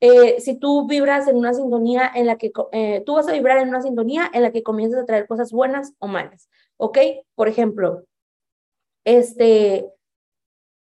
Eh, 0.00 0.40
si 0.40 0.58
tú 0.58 0.86
vibras 0.86 1.26
en 1.26 1.36
una 1.36 1.54
sintonía 1.54 2.10
en 2.14 2.26
la 2.26 2.36
que 2.36 2.52
eh, 2.72 3.02
tú 3.06 3.14
vas 3.14 3.26
a 3.26 3.32
vibrar 3.32 3.56
en 3.58 3.70
una 3.70 3.80
sintonía 3.80 4.30
en 4.34 4.42
la 4.42 4.52
que 4.52 4.62
comienzas 4.62 5.00
a 5.00 5.06
traer 5.06 5.26
cosas 5.26 5.52
buenas 5.52 5.94
o 5.98 6.06
malas, 6.06 6.50
¿ok? 6.76 6.98
Por 7.34 7.48
ejemplo, 7.48 8.04
este, 9.06 9.88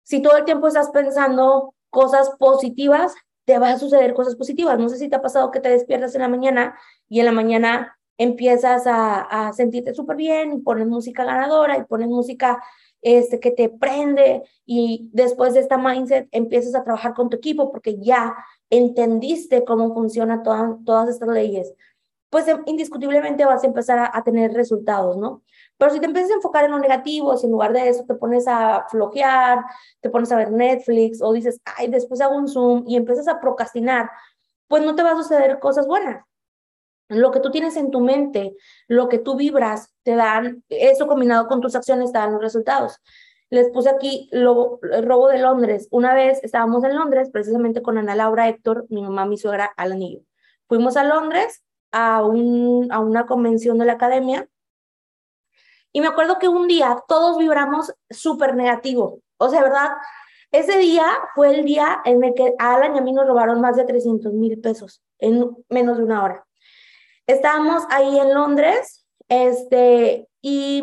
si 0.05 0.23
todo 0.23 0.37
el 0.39 0.45
tiempo 0.45 0.69
estás 0.69 0.91
pensando 0.91 1.75
cosas 1.91 2.31
positivas, 2.39 3.15
te 3.45 3.59
va 3.59 3.71
a 3.71 3.79
suceder 3.79 4.15
cosas 4.15 4.37
positivas. 4.37 4.79
No 4.79 4.89
sé 4.89 4.97
si 4.97 5.09
te 5.09 5.17
ha 5.17 5.23
pasado 5.23 5.51
que 5.51 5.61
te 5.61 5.69
despiertas 5.69 6.15
en 6.15 6.23
la 6.23 6.29
mañana 6.29 6.79
y 7.09 7.19
en 7.19 7.27
la 7.27 7.33
mañana 7.33 7.99
empiezas 8.17 8.87
a, 8.87 9.49
a 9.49 9.53
sentirte 9.53 9.93
súper 9.93 10.17
bien 10.17 10.53
y 10.53 10.59
pones 10.61 10.87
música 10.87 11.25
ganadora 11.25 11.77
y 11.77 11.85
pones 11.85 12.09
música 12.09 12.63
este, 13.01 13.41
que 13.41 13.51
te 13.51 13.69
prende 13.69 14.45
y 14.65 15.11
después 15.13 15.55
de 15.55 15.61
esta 15.61 15.77
mindset 15.77 16.29
empiezas 16.31 16.77
a 16.77 16.85
trabajar 16.85 17.15
con 17.15 17.29
tu 17.29 17.39
equipo 17.39 17.73
porque 17.73 17.99
ya 17.99 18.37
entendiste 18.71 19.65
cómo 19.65 19.93
funcionan 19.93 20.45
todas 20.45 21.09
estas 21.09 21.29
leyes 21.29 21.75
pues 22.33 22.49
em, 22.49 22.63
indiscutiblemente 22.65 23.45
vas 23.45 23.63
a 23.63 23.67
empezar 23.67 24.11
a, 24.11 24.25
tener 24.25 24.55
resultados, 24.55 25.19
¿no? 25.19 25.43
Pero 25.83 25.95
si 25.95 25.99
te 25.99 26.07
empiezas 26.07 26.31
a 26.31 26.35
enfocar 26.35 26.65
en 26.65 26.71
lo 26.71 26.79
negativo, 26.79 27.37
si 27.37 27.47
en 27.47 27.51
lugar 27.51 27.73
de 27.73 27.89
eso 27.89 28.05
te 28.05 28.15
pones 28.15 28.47
a 28.47 28.87
flojear, 28.89 29.65
te 30.01 30.11
pones 30.11 30.31
a 30.31 30.37
ver 30.37 30.53
Netflix 30.53 31.21
o 31.21 31.33
dices, 31.33 31.61
ay, 31.65 31.89
después 31.89 32.21
hago 32.21 32.37
un 32.37 32.47
Zoom 32.47 32.85
y 32.87 32.95
empiezas 32.95 33.27
a 33.27 33.41
procrastinar, 33.41 34.09
pues 34.69 34.85
no 34.85 34.95
te 34.95 35.03
va 35.03 35.11
a 35.11 35.17
suceder 35.17 35.59
cosas 35.59 35.89
buenas. 35.89 36.25
Lo 37.09 37.33
que 37.33 37.41
tú 37.41 37.51
tienes 37.51 37.77
en 37.77 37.91
tu 37.91 37.99
mente, 37.99 38.55
lo 38.87 39.09
que 39.09 39.19
tú 39.19 39.35
vibras, 39.35 39.93
te 40.05 40.15
dan, 40.15 40.63
eso 40.69 41.09
combinado 41.09 41.49
con 41.49 41.61
tus 41.61 41.75
acciones 41.75 42.13
te 42.13 42.19
dan 42.19 42.31
los 42.31 42.41
resultados. 42.41 43.01
Les 43.51 43.69
puse 43.71 43.91
aquí 43.91 44.29
lo, 44.31 44.79
el 44.89 45.05
robo 45.05 45.27
de 45.27 45.39
Londres. 45.39 45.89
Una 45.91 46.15
vez 46.15 46.39
estábamos 46.45 46.85
en 46.85 46.95
Londres, 46.95 47.29
precisamente 47.33 47.83
con 47.83 47.99
Ana 47.99 48.15
Laura 48.15 48.49
Héctor, 48.49 48.87
mi 48.89 49.03
mamá, 49.03 49.27
mi 49.27 49.37
suegra, 49.37 49.73
al 49.77 49.91
anillo. 49.91 50.21
Fuimos 50.69 50.97
a 50.97 51.03
Londres 51.03 51.65
a, 51.91 52.25
un, 52.25 52.87
a 52.93 53.01
una 53.01 53.27
convención 53.27 53.79
de 53.79 53.87
la 53.87 53.95
academia 53.95 54.49
y 55.93 56.01
me 56.01 56.09
acuerdo 56.09 56.39
que 56.39 56.49
un 56.49 56.67
día 56.67 57.03
todos 57.07 57.39
vibramos 57.39 57.93
súper 58.11 58.55
negativo. 58.55 59.21
O 59.37 59.49
sea, 59.49 59.63
¿verdad? 59.63 59.91
Ese 60.51 60.79
día 60.79 61.07
fue 61.35 61.55
el 61.55 61.65
día 61.65 62.01
en 62.05 62.23
el 62.23 62.35
que 62.35 62.55
a 62.59 62.75
Alan 62.75 62.95
y 62.95 62.99
a 62.99 63.03
mí 63.03 63.13
nos 63.13 63.27
robaron 63.27 63.61
más 63.61 63.77
de 63.77 63.85
300 63.85 64.33
mil 64.33 64.61
pesos 64.61 65.03
en 65.19 65.57
menos 65.69 65.99
de 65.99 66.05
una 66.05 66.23
hora. 66.23 66.47
Estábamos 67.27 67.85
ahí 67.91 68.19
en 68.19 68.35
Londres, 68.35 69.07
este, 69.29 70.29
y 70.43 70.83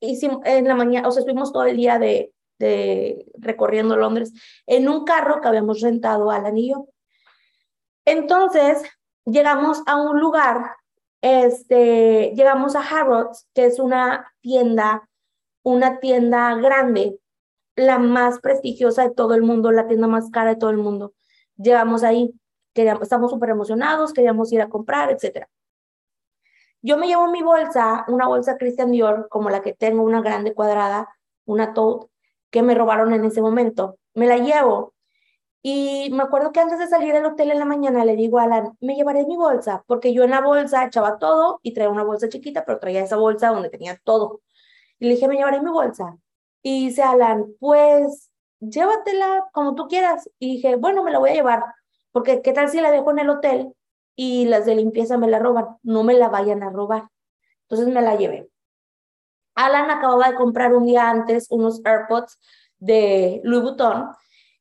hicimos 0.00 0.40
en 0.44 0.66
la 0.66 0.74
mañana, 0.74 1.06
o 1.06 1.12
sea, 1.12 1.20
estuvimos 1.20 1.52
todo 1.52 1.64
el 1.64 1.76
día 1.76 1.98
de, 1.98 2.32
recorriendo 3.38 3.96
Londres 3.96 4.32
en 4.66 4.88
un 4.88 5.04
carro 5.04 5.40
que 5.40 5.48
habíamos 5.48 5.80
rentado 5.80 6.30
Alan 6.30 6.58
y. 6.58 6.72
Entonces, 8.04 8.82
llegamos 9.24 9.82
a 9.86 9.96
un 9.96 10.20
lugar, 10.20 10.76
este, 11.22 12.32
llegamos 12.34 12.76
a 12.76 12.80
Harrods, 12.80 13.46
que 13.54 13.66
es 13.66 13.78
una 13.78 14.32
tienda, 14.40 15.08
una 15.62 16.00
tienda 16.00 16.54
grande, 16.56 17.18
la 17.76 17.98
más 17.98 18.40
prestigiosa 18.40 19.08
de 19.08 19.14
todo 19.14 19.34
el 19.34 19.42
mundo, 19.42 19.70
la 19.72 19.86
tienda 19.86 20.06
más 20.06 20.30
cara 20.30 20.50
de 20.50 20.56
todo 20.56 20.70
el 20.70 20.78
mundo. 20.78 21.14
Llegamos 21.56 22.02
ahí, 22.02 22.32
queríamos, 22.72 23.02
estamos 23.02 23.30
súper 23.30 23.50
emocionados, 23.50 24.12
queríamos 24.12 24.52
ir 24.52 24.62
a 24.62 24.68
comprar, 24.68 25.10
etc. 25.10 25.46
Yo 26.82 26.96
me 26.96 27.06
llevo 27.06 27.30
mi 27.30 27.42
bolsa, 27.42 28.04
una 28.08 28.26
bolsa 28.26 28.56
Christian 28.56 28.90
Dior, 28.90 29.28
como 29.28 29.50
la 29.50 29.60
que 29.60 29.74
tengo, 29.74 30.02
una 30.02 30.22
grande 30.22 30.54
cuadrada, 30.54 31.08
una 31.44 31.74
Tote, 31.74 32.06
que 32.50 32.62
me 32.62 32.74
robaron 32.74 33.12
en 33.12 33.24
ese 33.24 33.42
momento. 33.42 33.98
Me 34.14 34.26
la 34.26 34.38
llevo. 34.38 34.94
Y 35.62 36.08
me 36.12 36.22
acuerdo 36.22 36.52
que 36.52 36.60
antes 36.60 36.78
de 36.78 36.88
salir 36.88 37.12
del 37.12 37.26
hotel 37.26 37.50
en 37.50 37.58
la 37.58 37.66
mañana 37.66 38.04
le 38.04 38.16
digo 38.16 38.38
a 38.38 38.44
Alan, 38.44 38.76
me 38.80 38.94
llevaré 38.94 39.26
mi 39.26 39.36
bolsa, 39.36 39.84
porque 39.86 40.14
yo 40.14 40.24
en 40.24 40.30
la 40.30 40.40
bolsa 40.40 40.86
echaba 40.86 41.18
todo 41.18 41.60
y 41.62 41.74
traía 41.74 41.90
una 41.90 42.02
bolsa 42.02 42.28
chiquita, 42.30 42.64
pero 42.64 42.78
traía 42.78 43.02
esa 43.02 43.16
bolsa 43.16 43.50
donde 43.50 43.68
tenía 43.68 44.00
todo. 44.04 44.40
Y 44.98 45.06
le 45.06 45.14
dije, 45.14 45.28
me 45.28 45.36
llevaré 45.36 45.60
mi 45.60 45.70
bolsa. 45.70 46.16
Y 46.62 46.86
dice 46.86 47.02
Alan, 47.02 47.46
pues 47.60 48.30
llévatela 48.60 49.48
como 49.52 49.74
tú 49.74 49.88
quieras. 49.88 50.30
Y 50.38 50.56
dije, 50.56 50.76
bueno, 50.76 51.02
me 51.02 51.10
la 51.10 51.18
voy 51.18 51.30
a 51.30 51.34
llevar, 51.34 51.64
porque 52.12 52.42
¿qué 52.42 52.52
tal 52.52 52.70
si 52.70 52.80
la 52.80 52.90
dejo 52.90 53.10
en 53.10 53.18
el 53.20 53.30
hotel 53.30 53.74
y 54.16 54.46
las 54.46 54.66
de 54.66 54.76
limpieza 54.76 55.18
me 55.18 55.28
la 55.28 55.38
roban? 55.38 55.76
No 55.82 56.04
me 56.04 56.14
la 56.14 56.28
vayan 56.28 56.62
a 56.62 56.70
robar. 56.70 57.08
Entonces 57.68 57.92
me 57.94 58.02
la 58.02 58.16
llevé. 58.16 58.50
Alan 59.54 59.90
acababa 59.90 60.30
de 60.30 60.36
comprar 60.36 60.74
un 60.74 60.86
día 60.86 61.10
antes 61.10 61.48
unos 61.50 61.82
AirPods 61.84 62.38
de 62.78 63.40
Louis 63.44 63.62
Vuitton 63.62 64.10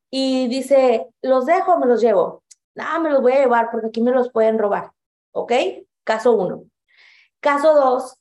y 0.10 0.48
dice, 0.48 1.08
¿los 1.22 1.46
dejo 1.46 1.78
me 1.78 1.86
los 1.86 2.02
llevo? 2.02 2.44
Ah, 2.78 3.00
me 3.00 3.10
los 3.10 3.22
voy 3.22 3.34
a 3.34 3.40
llevar 3.40 3.70
porque 3.72 3.88
aquí 3.88 4.02
me 4.02 4.12
los 4.12 4.32
pueden 4.32 4.58
robar. 4.58 4.92
¿Ok? 5.32 5.54
Caso 6.04 6.34
uno. 6.34 6.64
Caso 7.40 7.74
dos, 7.74 8.18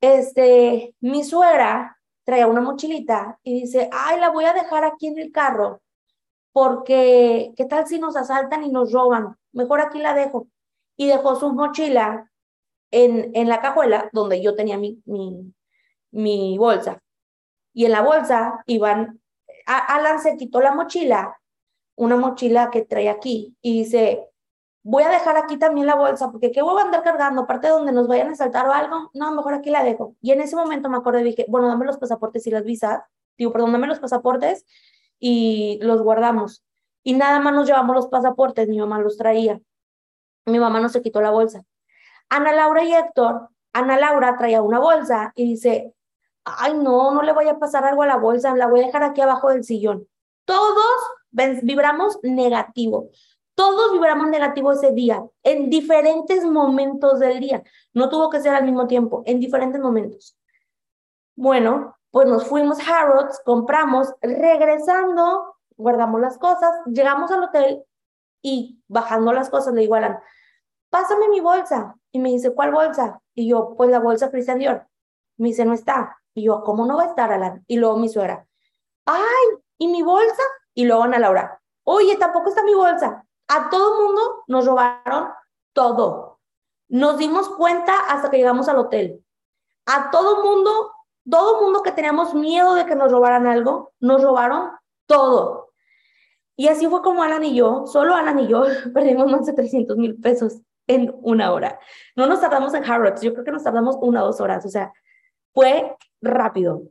este, 0.00 0.94
mi 1.00 1.24
suegra 1.24 1.98
traía 2.24 2.46
una 2.46 2.60
mochilita 2.60 3.38
y 3.42 3.62
dice, 3.62 3.88
ay, 3.92 4.20
la 4.20 4.30
voy 4.30 4.44
a 4.44 4.52
dejar 4.52 4.84
aquí 4.84 5.08
en 5.08 5.18
el 5.18 5.32
carro 5.32 5.82
porque, 6.52 7.52
¿qué 7.56 7.64
tal 7.64 7.86
si 7.86 7.98
nos 7.98 8.16
asaltan 8.16 8.62
y 8.64 8.70
nos 8.70 8.92
roban? 8.92 9.36
Mejor 9.52 9.80
aquí 9.80 9.98
la 9.98 10.14
dejo. 10.14 10.48
Y 10.96 11.06
dejó 11.08 11.36
su 11.36 11.52
mochila 11.52 12.30
en, 12.90 13.30
en 13.34 13.48
la 13.48 13.60
cajuela 13.60 14.10
donde 14.12 14.42
yo 14.42 14.54
tenía 14.54 14.76
mi, 14.76 15.02
mi, 15.06 15.54
mi 16.10 16.58
bolsa. 16.58 17.02
Y 17.72 17.86
en 17.86 17.92
la 17.92 18.02
bolsa 18.02 18.62
iban, 18.66 19.21
Alan 19.66 20.20
se 20.20 20.36
quitó 20.36 20.60
la 20.60 20.74
mochila, 20.74 21.38
una 21.96 22.16
mochila 22.16 22.70
que 22.70 22.82
trae 22.82 23.08
aquí, 23.08 23.56
y 23.60 23.78
dice, 23.80 24.28
voy 24.82 25.04
a 25.04 25.08
dejar 25.08 25.36
aquí 25.36 25.58
también 25.58 25.86
la 25.86 25.94
bolsa, 25.94 26.30
porque 26.30 26.50
¿qué 26.50 26.62
voy 26.62 26.80
a 26.80 26.84
andar 26.84 27.02
cargando? 27.02 27.42
Aparte 27.42 27.68
de 27.68 27.72
donde 27.72 27.92
nos 27.92 28.08
vayan 28.08 28.30
a 28.30 28.34
saltar 28.34 28.66
o 28.68 28.72
algo, 28.72 29.10
no, 29.14 29.34
mejor 29.34 29.54
aquí 29.54 29.70
la 29.70 29.84
dejo. 29.84 30.16
Y 30.20 30.32
en 30.32 30.40
ese 30.40 30.56
momento 30.56 30.88
me 30.88 30.96
acuerdo 30.96 31.20
y 31.20 31.24
dije, 31.24 31.46
bueno, 31.48 31.68
dame 31.68 31.86
los 31.86 31.98
pasaportes 31.98 32.46
y 32.46 32.50
las 32.50 32.64
visas, 32.64 33.02
digo, 33.38 33.52
perdón, 33.52 33.72
dame 33.72 33.86
los 33.86 34.00
pasaportes 34.00 34.66
y 35.18 35.78
los 35.82 36.02
guardamos. 36.02 36.64
Y 37.04 37.14
nada 37.14 37.40
más 37.40 37.54
nos 37.54 37.66
llevamos 37.66 37.94
los 37.94 38.08
pasaportes, 38.08 38.68
mi 38.68 38.78
mamá 38.78 39.00
los 39.00 39.16
traía. 39.16 39.60
Mi 40.46 40.58
mamá 40.58 40.80
no 40.80 40.88
se 40.88 41.02
quitó 41.02 41.20
la 41.20 41.30
bolsa. 41.30 41.64
Ana 42.28 42.52
Laura 42.52 42.84
y 42.84 42.92
Héctor, 42.92 43.48
Ana 43.72 43.96
Laura 43.96 44.36
traía 44.36 44.62
una 44.62 44.78
bolsa 44.80 45.32
y 45.34 45.44
dice, 45.44 45.94
ay 46.44 46.74
no, 46.74 47.12
no 47.12 47.22
le 47.22 47.32
voy 47.32 47.48
a 47.48 47.58
pasar 47.58 47.84
algo 47.84 48.02
a 48.02 48.06
la 48.06 48.16
bolsa, 48.16 48.54
la 48.56 48.66
voy 48.66 48.80
a 48.80 48.86
dejar 48.86 49.02
aquí 49.02 49.20
abajo 49.20 49.50
del 49.50 49.64
sillón. 49.64 50.06
Todos 50.44 50.84
vibramos 51.62 52.18
negativo. 52.22 53.10
Todos 53.54 53.92
vibramos 53.92 54.28
negativo 54.28 54.72
ese 54.72 54.92
día, 54.92 55.22
en 55.42 55.68
diferentes 55.68 56.44
momentos 56.44 57.20
del 57.20 57.38
día. 57.38 57.62
No 57.92 58.08
tuvo 58.08 58.30
que 58.30 58.40
ser 58.40 58.54
al 58.54 58.64
mismo 58.64 58.86
tiempo, 58.86 59.22
en 59.26 59.40
diferentes 59.40 59.80
momentos. 59.80 60.36
Bueno, 61.36 61.96
pues 62.10 62.26
nos 62.26 62.46
fuimos 62.46 62.80
a 62.80 63.00
Harrods, 63.00 63.40
compramos, 63.44 64.14
regresando, 64.22 65.56
guardamos 65.76 66.20
las 66.20 66.38
cosas, 66.38 66.72
llegamos 66.86 67.30
al 67.30 67.44
hotel 67.44 67.84
y 68.40 68.82
bajando 68.88 69.32
las 69.32 69.50
cosas 69.50 69.74
le 69.74 69.82
digo 69.82 69.94
a 69.94 69.98
Alan, 69.98 70.18
pásame 70.90 71.28
mi 71.28 71.40
bolsa. 71.40 71.96
Y 72.10 72.18
me 72.20 72.30
dice, 72.30 72.54
¿cuál 72.54 72.72
bolsa? 72.72 73.20
Y 73.34 73.48
yo, 73.48 73.74
pues 73.76 73.90
la 73.90 73.98
bolsa 73.98 74.30
Christian 74.30 74.58
Dior. 74.58 74.86
Me 75.38 75.48
dice, 75.48 75.64
no 75.64 75.72
está. 75.72 76.21
Y 76.34 76.44
yo, 76.44 76.62
¿cómo 76.64 76.86
no 76.86 76.96
va 76.96 77.04
a 77.04 77.06
estar, 77.06 77.32
Alan? 77.32 77.64
Y 77.66 77.76
luego 77.76 77.96
mi 77.96 78.08
suegra, 78.08 78.46
¡ay! 79.06 79.58
¿Y 79.78 79.88
mi 79.88 80.02
bolsa? 80.02 80.42
Y 80.74 80.84
luego 80.84 81.02
Ana 81.02 81.18
Laura, 81.18 81.60
oye, 81.84 82.16
tampoco 82.16 82.48
está 82.48 82.62
mi 82.64 82.74
bolsa. 82.74 83.24
A 83.48 83.68
todo 83.70 84.02
mundo 84.02 84.44
nos 84.46 84.66
robaron 84.66 85.28
todo. 85.72 86.40
Nos 86.88 87.18
dimos 87.18 87.48
cuenta 87.50 87.94
hasta 88.08 88.30
que 88.30 88.38
llegamos 88.38 88.68
al 88.68 88.78
hotel. 88.78 89.24
A 89.86 90.10
todo 90.10 90.42
mundo 90.44 90.92
todo 91.28 91.60
mundo 91.60 91.82
que 91.82 91.92
teníamos 91.92 92.34
miedo 92.34 92.74
de 92.74 92.86
que 92.86 92.94
nos 92.94 93.10
robaran 93.10 93.46
algo, 93.46 93.92
nos 94.00 94.22
robaron 94.22 94.70
todo. 95.06 95.72
Y 96.56 96.68
así 96.68 96.86
fue 96.86 97.02
como 97.02 97.22
Alan 97.22 97.44
y 97.44 97.54
yo, 97.54 97.86
solo 97.86 98.14
Alan 98.14 98.38
y 98.40 98.48
yo, 98.48 98.64
perdimos 98.94 99.30
más 99.30 99.46
de 99.46 99.52
300 99.52 99.96
mil 99.96 100.16
pesos 100.20 100.60
en 100.86 101.14
una 101.22 101.52
hora. 101.52 101.78
No 102.16 102.26
nos 102.26 102.40
tardamos 102.40 102.74
en 102.74 102.84
Harrods, 102.84 103.22
yo 103.22 103.32
creo 103.32 103.44
que 103.44 103.52
nos 103.52 103.64
tardamos 103.64 103.96
una 104.00 104.22
o 104.22 104.26
dos 104.26 104.40
horas, 104.40 104.64
o 104.66 104.68
sea, 104.68 104.92
fue 105.52 105.96
rápido. 106.20 106.82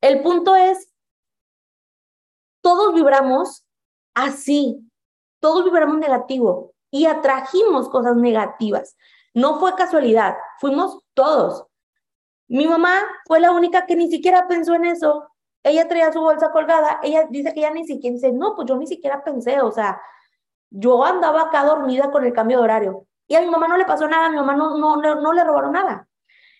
El 0.00 0.22
punto 0.22 0.54
es, 0.54 0.92
todos 2.60 2.94
vibramos 2.94 3.64
así, 4.14 4.88
todos 5.40 5.64
vibramos 5.64 5.98
negativo 5.98 6.72
y 6.90 7.06
atrajimos 7.06 7.88
cosas 7.88 8.16
negativas. 8.16 8.96
No 9.34 9.58
fue 9.58 9.74
casualidad, 9.74 10.36
fuimos 10.60 11.04
todos. 11.14 11.66
Mi 12.48 12.66
mamá 12.66 13.02
fue 13.26 13.40
la 13.40 13.52
única 13.52 13.86
que 13.86 13.96
ni 13.96 14.10
siquiera 14.10 14.48
pensó 14.48 14.74
en 14.74 14.86
eso. 14.86 15.28
Ella 15.62 15.86
traía 15.86 16.12
su 16.12 16.20
bolsa 16.20 16.50
colgada, 16.50 17.00
ella 17.02 17.26
dice 17.28 17.52
que 17.52 17.60
ella 17.60 17.72
ni 17.72 17.86
siquiera 17.86 18.14
dice, 18.14 18.32
no, 18.32 18.54
pues 18.54 18.66
yo 18.68 18.76
ni 18.76 18.86
siquiera 18.86 19.22
pensé, 19.22 19.60
o 19.60 19.70
sea, 19.70 20.00
yo 20.70 21.04
andaba 21.04 21.42
acá 21.42 21.64
dormida 21.64 22.10
con 22.10 22.24
el 22.24 22.32
cambio 22.32 22.58
de 22.58 22.64
horario. 22.64 23.06
Y 23.26 23.34
a 23.34 23.40
mi 23.40 23.48
mamá 23.48 23.68
no 23.68 23.76
le 23.76 23.84
pasó 23.84 24.08
nada, 24.08 24.26
a 24.26 24.30
mi 24.30 24.36
mamá 24.36 24.54
no, 24.54 24.78
no, 24.78 24.96
no, 24.96 25.14
no 25.16 25.32
le 25.32 25.44
robaron 25.44 25.72
nada. 25.72 26.08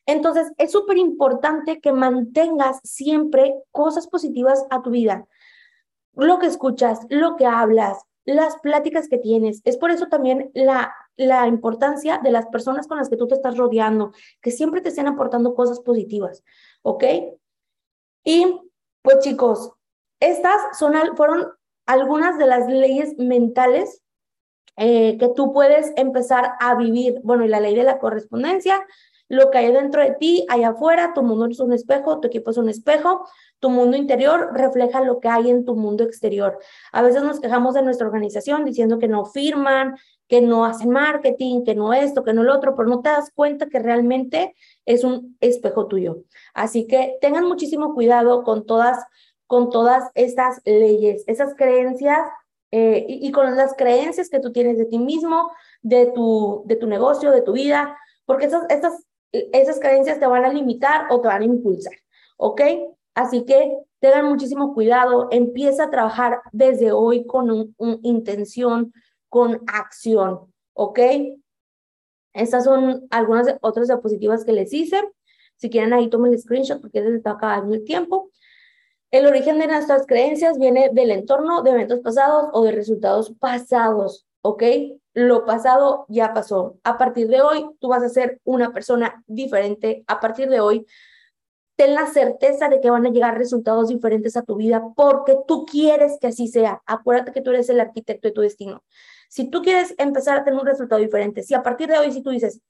Entonces, 0.08 0.50
es 0.56 0.72
súper 0.72 0.96
importante 0.96 1.80
que 1.82 1.92
mantengas 1.92 2.80
siempre 2.82 3.54
cosas 3.72 4.06
positivas 4.06 4.64
a 4.70 4.80
tu 4.80 4.88
vida. 4.88 5.26
Lo 6.14 6.38
que 6.38 6.46
escuchas, 6.46 7.00
lo 7.10 7.36
que 7.36 7.44
hablas, 7.44 7.98
las 8.24 8.56
pláticas 8.60 9.06
que 9.08 9.18
tienes. 9.18 9.60
Es 9.64 9.76
por 9.76 9.90
eso 9.90 10.06
también 10.06 10.50
la, 10.54 10.94
la 11.16 11.46
importancia 11.46 12.20
de 12.24 12.30
las 12.30 12.46
personas 12.46 12.86
con 12.86 12.96
las 12.96 13.10
que 13.10 13.18
tú 13.18 13.28
te 13.28 13.34
estás 13.34 13.58
rodeando, 13.58 14.12
que 14.40 14.50
siempre 14.50 14.80
te 14.80 14.88
estén 14.88 15.08
aportando 15.08 15.54
cosas 15.54 15.80
positivas, 15.80 16.42
¿ok? 16.80 17.04
Y 18.24 18.60
pues 19.02 19.18
chicos, 19.18 19.72
estas 20.20 20.78
son, 20.78 20.94
fueron 21.18 21.48
algunas 21.84 22.38
de 22.38 22.46
las 22.46 22.66
leyes 22.66 23.14
mentales 23.18 24.02
eh, 24.78 25.18
que 25.18 25.28
tú 25.36 25.52
puedes 25.52 25.92
empezar 25.96 26.52
a 26.60 26.76
vivir. 26.76 27.20
Bueno, 27.24 27.44
y 27.44 27.48
la 27.48 27.60
ley 27.60 27.74
de 27.74 27.82
la 27.82 27.98
correspondencia, 27.98 28.86
lo 29.28 29.50
que 29.50 29.58
hay 29.58 29.72
dentro 29.72 30.02
de 30.02 30.12
ti, 30.12 30.46
allá 30.48 30.70
afuera, 30.70 31.12
tu 31.14 31.22
mundo 31.22 31.46
es 31.46 31.60
un 31.60 31.72
espejo, 31.72 32.20
tu 32.20 32.28
equipo 32.28 32.50
es 32.50 32.56
un 32.56 32.68
espejo, 32.68 33.26
tu 33.60 33.70
mundo 33.70 33.96
interior 33.96 34.50
refleja 34.52 35.02
lo 35.02 35.20
que 35.20 35.28
hay 35.28 35.50
en 35.50 35.64
tu 35.64 35.76
mundo 35.76 36.04
exterior. 36.04 36.58
A 36.92 37.02
veces 37.02 37.22
nos 37.22 37.40
quejamos 37.40 37.74
de 37.74 37.82
nuestra 37.82 38.06
organización 38.06 38.64
diciendo 38.64 38.98
que 38.98 39.08
no 39.08 39.24
firman, 39.26 39.96
que 40.28 40.40
no 40.40 40.64
hacen 40.64 40.90
marketing, 40.90 41.64
que 41.64 41.74
no 41.74 41.92
esto, 41.92 42.22
que 42.22 42.32
no 42.32 42.42
lo 42.42 42.54
otro, 42.54 42.74
pero 42.74 42.88
no 42.88 43.00
te 43.00 43.10
das 43.10 43.30
cuenta 43.34 43.66
que 43.66 43.78
realmente 43.78 44.54
es 44.86 45.04
un 45.04 45.36
espejo 45.40 45.86
tuyo. 45.86 46.22
Así 46.54 46.86
que 46.86 47.16
tengan 47.20 47.46
muchísimo 47.46 47.94
cuidado 47.94 48.44
con 48.44 48.66
todas, 48.66 49.04
con 49.46 49.70
todas 49.70 50.10
estas 50.14 50.60
leyes, 50.64 51.24
esas 51.26 51.54
creencias 51.54 52.28
eh, 52.70 53.06
y, 53.08 53.32
con 53.32 53.56
las 53.56 53.74
creencias 53.74 54.28
que 54.28 54.40
tú 54.40 54.52
tienes 54.52 54.76
de 54.76 54.84
ti 54.84 54.98
mismo, 54.98 55.50
de 55.80 56.12
tu, 56.14 56.62
de 56.66 56.76
tu 56.76 56.86
negocio, 56.86 57.30
de 57.30 57.40
tu 57.40 57.52
vida, 57.52 57.96
porque 58.26 58.44
esas, 58.44 58.66
estas, 58.68 59.07
esas 59.32 59.80
creencias 59.80 60.18
te 60.18 60.26
van 60.26 60.44
a 60.44 60.52
limitar 60.52 61.06
o 61.10 61.20
te 61.20 61.28
van 61.28 61.42
a 61.42 61.46
impulsar, 61.46 61.94
¿ok? 62.36 62.62
Así 63.14 63.44
que 63.44 63.76
tengan 64.00 64.26
muchísimo 64.26 64.74
cuidado, 64.74 65.28
empieza 65.30 65.84
a 65.84 65.90
trabajar 65.90 66.40
desde 66.52 66.92
hoy 66.92 67.26
con 67.26 67.50
una 67.50 67.98
intención, 68.02 68.92
con 69.28 69.62
acción, 69.66 70.52
¿ok? 70.74 71.00
Estas 72.32 72.64
son 72.64 73.06
algunas 73.10 73.56
otras 73.60 73.88
diapositivas 73.88 74.44
que 74.44 74.52
les 74.52 74.72
hice. 74.72 75.02
Si 75.56 75.70
quieren 75.70 75.92
ahí 75.92 76.08
tomen 76.08 76.32
el 76.32 76.38
screenshot 76.38 76.80
porque 76.80 77.02
se 77.02 77.16
está 77.16 77.32
acabando 77.32 77.74
el 77.74 77.84
tiempo. 77.84 78.30
El 79.10 79.26
origen 79.26 79.58
de 79.58 79.66
nuestras 79.66 80.06
creencias 80.06 80.58
viene 80.58 80.90
del 80.92 81.10
entorno, 81.10 81.62
de 81.62 81.70
eventos 81.70 82.00
pasados 82.00 82.50
o 82.52 82.62
de 82.62 82.72
resultados 82.72 83.32
pasados, 83.40 84.26
¿ok? 84.42 84.62
Lo 85.18 85.44
pasado 85.44 86.06
ya 86.08 86.32
pasó. 86.32 86.78
A 86.84 86.96
partir 86.96 87.26
de 87.26 87.42
hoy, 87.42 87.68
tú 87.80 87.88
vas 87.88 88.04
a 88.04 88.08
ser 88.08 88.40
una 88.44 88.72
persona 88.72 89.24
diferente. 89.26 90.04
A 90.06 90.20
partir 90.20 90.48
de 90.48 90.60
hoy, 90.60 90.86
ten 91.74 91.96
la 91.96 92.06
certeza 92.06 92.68
de 92.68 92.80
que 92.80 92.88
van 92.88 93.04
a 93.04 93.10
llegar 93.10 93.36
resultados 93.36 93.88
diferentes 93.88 94.36
a 94.36 94.42
tu 94.42 94.54
vida 94.54 94.80
porque 94.94 95.36
tú 95.48 95.66
quieres 95.66 96.18
que 96.20 96.28
así 96.28 96.46
sea. 96.46 96.82
Acuérdate 96.86 97.32
que 97.32 97.40
tú 97.40 97.50
eres 97.50 97.68
el 97.68 97.80
arquitecto 97.80 98.28
de 98.28 98.32
tu 98.32 98.42
destino. 98.42 98.84
Si 99.28 99.50
tú 99.50 99.60
quieres 99.60 99.92
empezar 99.98 100.38
a 100.38 100.44
tener 100.44 100.60
un 100.60 100.66
resultado 100.66 101.00
diferente, 101.00 101.42
si 101.42 101.52
a 101.54 101.64
partir 101.64 101.88
de 101.88 101.98
hoy, 101.98 102.12
si 102.12 102.22
tú 102.22 102.30
dices, 102.30 102.60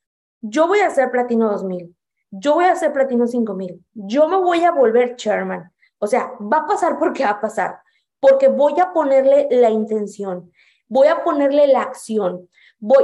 yo 0.40 0.68
voy 0.68 0.78
a 0.78 0.86
hacer 0.86 1.10
platino 1.10 1.50
2000, 1.50 1.94
yo 2.30 2.54
voy 2.54 2.64
a 2.64 2.72
hacer 2.72 2.94
platino 2.94 3.26
5000, 3.26 3.84
yo 3.92 4.26
me 4.26 4.38
voy 4.38 4.64
a 4.64 4.72
volver 4.72 5.16
chairman, 5.16 5.70
o 5.98 6.06
sea, 6.06 6.32
va 6.40 6.60
a 6.60 6.66
pasar 6.66 6.98
porque 6.98 7.24
va 7.24 7.30
a 7.32 7.40
pasar, 7.42 7.80
porque 8.20 8.48
voy 8.48 8.80
a 8.80 8.94
ponerle 8.94 9.48
la 9.50 9.68
intención, 9.68 10.50
voy 10.88 11.08
a 11.08 11.22
ponerle 11.22 11.66
la 11.68 11.82
acción, 11.82 12.48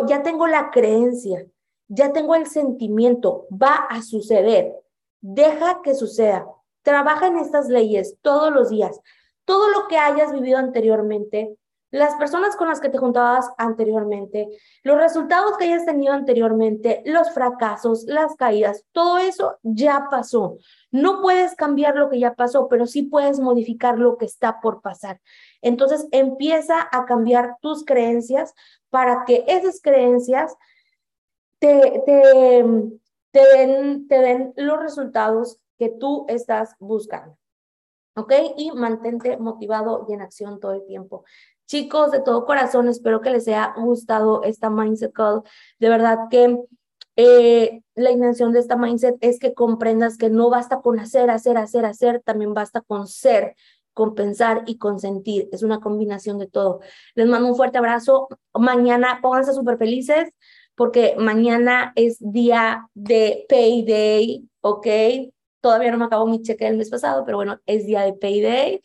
ya 0.07 0.23
tengo 0.23 0.47
la 0.47 0.71
creencia 0.71 1.47
ya 1.89 2.13
tengo 2.13 2.35
el 2.35 2.47
sentimiento, 2.47 3.47
va 3.51 3.75
a 3.75 4.03
suceder. 4.03 4.75
Deja 5.21 5.81
que 5.83 5.95
suceda. 5.95 6.47
Trabaja 6.83 7.27
en 7.29 7.39
estas 7.39 7.69
leyes 7.69 8.17
todos 8.21 8.53
los 8.53 8.71
días. 8.71 9.01
Todo 9.45 9.69
lo 9.71 9.87
que 9.89 9.99
hayas 9.99 10.33
vivido 10.33 10.59
anteriormente, 10.59 11.57
las 11.95 12.17
personas 12.17 12.57
con 12.57 12.69
las 12.69 12.81
que 12.81 12.89
te 12.89 12.99
juntabas 12.99 13.53
anteriormente, 13.57 14.49
los 14.83 14.99
resultados 14.99 15.57
que 15.57 15.67
hayas 15.67 15.87
tenido 15.87 16.13
anteriormente, 16.13 17.05
los 17.07 17.31
fracasos, 17.31 18.03
las 18.09 18.35
caídas, 18.35 18.85
todo 18.91 19.19
eso 19.19 19.59
ya 19.63 20.09
pasó. 20.11 20.59
No 20.91 21.23
puedes 21.23 21.55
cambiar 21.55 21.95
lo 21.95 22.11
que 22.11 22.19
ya 22.19 22.35
pasó, 22.35 22.67
pero 22.67 22.87
sí 22.87 23.05
puedes 23.05 23.39
modificar 23.39 23.97
lo 23.97 24.19
que 24.19 24.25
está 24.25 24.61
por 24.61 24.83
pasar. 24.83 25.21
Entonces 25.63 26.09
empieza 26.11 26.89
a 26.91 27.07
cambiar 27.07 27.59
tus 27.61 27.85
creencias 27.85 28.55
para 28.91 29.25
que 29.25 29.45
esas 29.47 29.81
creencias 29.81 30.57
te, 31.61 32.03
te, 32.05 32.65
te, 33.31 33.41
den, 33.57 34.09
te 34.09 34.19
den 34.19 34.53
los 34.57 34.81
resultados 34.81 35.61
que 35.79 35.91
tú 35.91 36.27
estás 36.29 36.75
buscando. 36.81 37.39
¿Ok? 38.17 38.33
Y 38.57 38.71
mantente 38.73 39.37
motivado 39.37 40.07
y 40.09 40.13
en 40.13 40.23
acción 40.23 40.59
todo 40.59 40.73
el 40.73 40.87
tiempo. 40.87 41.25
Chicos, 41.67 42.11
de 42.11 42.21
todo 42.21 42.45
corazón, 42.45 42.89
espero 42.89 43.21
que 43.21 43.31
les 43.31 43.49
haya 43.49 43.75
gustado 43.77 44.43
esta 44.43 44.69
Mindset 44.69 45.13
Call. 45.13 45.43
De 45.79 45.89
verdad 45.89 46.19
que 46.31 46.59
eh, 47.17 47.81
la 47.95 48.11
intención 48.11 48.53
de 48.53 48.61
esta 48.61 48.77
Mindset 48.77 49.17
es 49.21 49.39
que 49.39 49.55
comprendas 49.55 50.19
que 50.19 50.29
no 50.29 50.51
basta 50.51 50.81
con 50.81 50.99
hacer, 50.99 51.31
hacer, 51.31 51.57
hacer, 51.57 51.87
hacer, 51.87 52.21
también 52.23 52.53
basta 52.53 52.83
con 52.83 53.07
ser, 53.07 53.55
con 53.95 54.15
pensar 54.15 54.65
y 54.67 54.77
con 54.77 54.99
sentir. 55.01 55.49
Es 55.53 55.63
una 55.63 55.81
combinación 55.81 56.39
de 56.39 56.49
todo. 56.49 56.81
Les 57.15 57.27
mando 57.29 57.49
un 57.49 57.57
fuerte 57.57 57.79
abrazo. 57.79 58.29
Mañana 58.53 59.21
pónganse 59.23 59.55
súper 59.55 59.79
felices 59.79 60.31
porque 60.75 61.15
mañana 61.19 61.93
es 61.97 62.19
día 62.21 62.89
de 62.95 63.47
payday, 63.49 64.49
¿ok? 64.61 64.87
Todavía 65.61 65.93
no 65.93 65.99
me 65.99 66.05
acabo 66.05 66.27
mi 66.27 66.43
cheque 66.43 66.67
del 66.67 66.77
mes 66.77 66.91
pasado, 66.91 67.25
pero 67.25 67.39
bueno, 67.39 67.61
es 67.65 67.87
día 67.87 68.03
de 68.03 68.13
payday. 68.13 68.83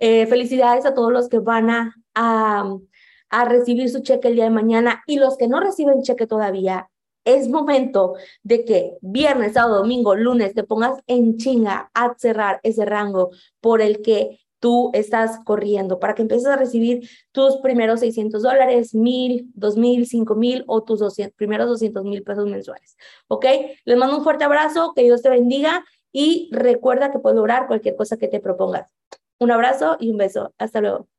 Eh, 0.00 0.26
felicidades 0.26 0.86
a 0.86 0.94
todos 0.94 1.12
los 1.12 1.28
que 1.28 1.38
van 1.38 1.68
a, 1.70 1.94
a, 2.14 3.44
recibir 3.44 3.90
su 3.90 4.00
cheque 4.00 4.28
el 4.28 4.34
día 4.34 4.44
de 4.44 4.50
mañana 4.50 5.02
y 5.06 5.18
los 5.18 5.36
que 5.36 5.46
no 5.46 5.60
reciben 5.60 6.02
cheque 6.02 6.26
todavía. 6.26 6.90
Es 7.24 7.48
momento 7.48 8.14
de 8.42 8.64
que 8.64 8.96
viernes, 9.02 9.52
sábado, 9.52 9.78
domingo, 9.78 10.16
lunes 10.16 10.54
te 10.54 10.64
pongas 10.64 10.98
en 11.06 11.36
chinga 11.36 11.90
a 11.92 12.14
cerrar 12.16 12.60
ese 12.62 12.86
rango 12.86 13.30
por 13.60 13.82
el 13.82 14.00
que 14.00 14.40
tú 14.58 14.90
estás 14.94 15.38
corriendo 15.44 15.98
para 15.98 16.14
que 16.14 16.22
empieces 16.22 16.46
a 16.46 16.56
recibir 16.56 17.08
tus 17.30 17.58
primeros 17.58 18.00
600 18.00 18.42
dólares, 18.42 18.94
1000, 18.94 19.50
2000, 19.54 20.06
5000 20.06 20.64
o 20.66 20.82
tus 20.82 21.00
200, 21.00 21.34
primeros 21.36 21.68
200 21.68 22.04
mil 22.04 22.22
pesos 22.22 22.46
mensuales. 22.46 22.96
¿Ok? 23.28 23.46
Les 23.84 23.98
mando 23.98 24.16
un 24.16 24.24
fuerte 24.24 24.44
abrazo, 24.44 24.92
que 24.94 25.02
Dios 25.02 25.20
te 25.20 25.28
bendiga 25.28 25.84
y 26.10 26.48
recuerda 26.52 27.10
que 27.10 27.18
puedes 27.18 27.36
lograr 27.36 27.66
cualquier 27.66 27.96
cosa 27.96 28.16
que 28.16 28.28
te 28.28 28.40
propongas. 28.40 28.92
Un 29.40 29.50
abrazo 29.50 29.96
y 29.98 30.10
un 30.10 30.18
beso. 30.18 30.54
Hasta 30.58 30.80
luego. 30.82 31.09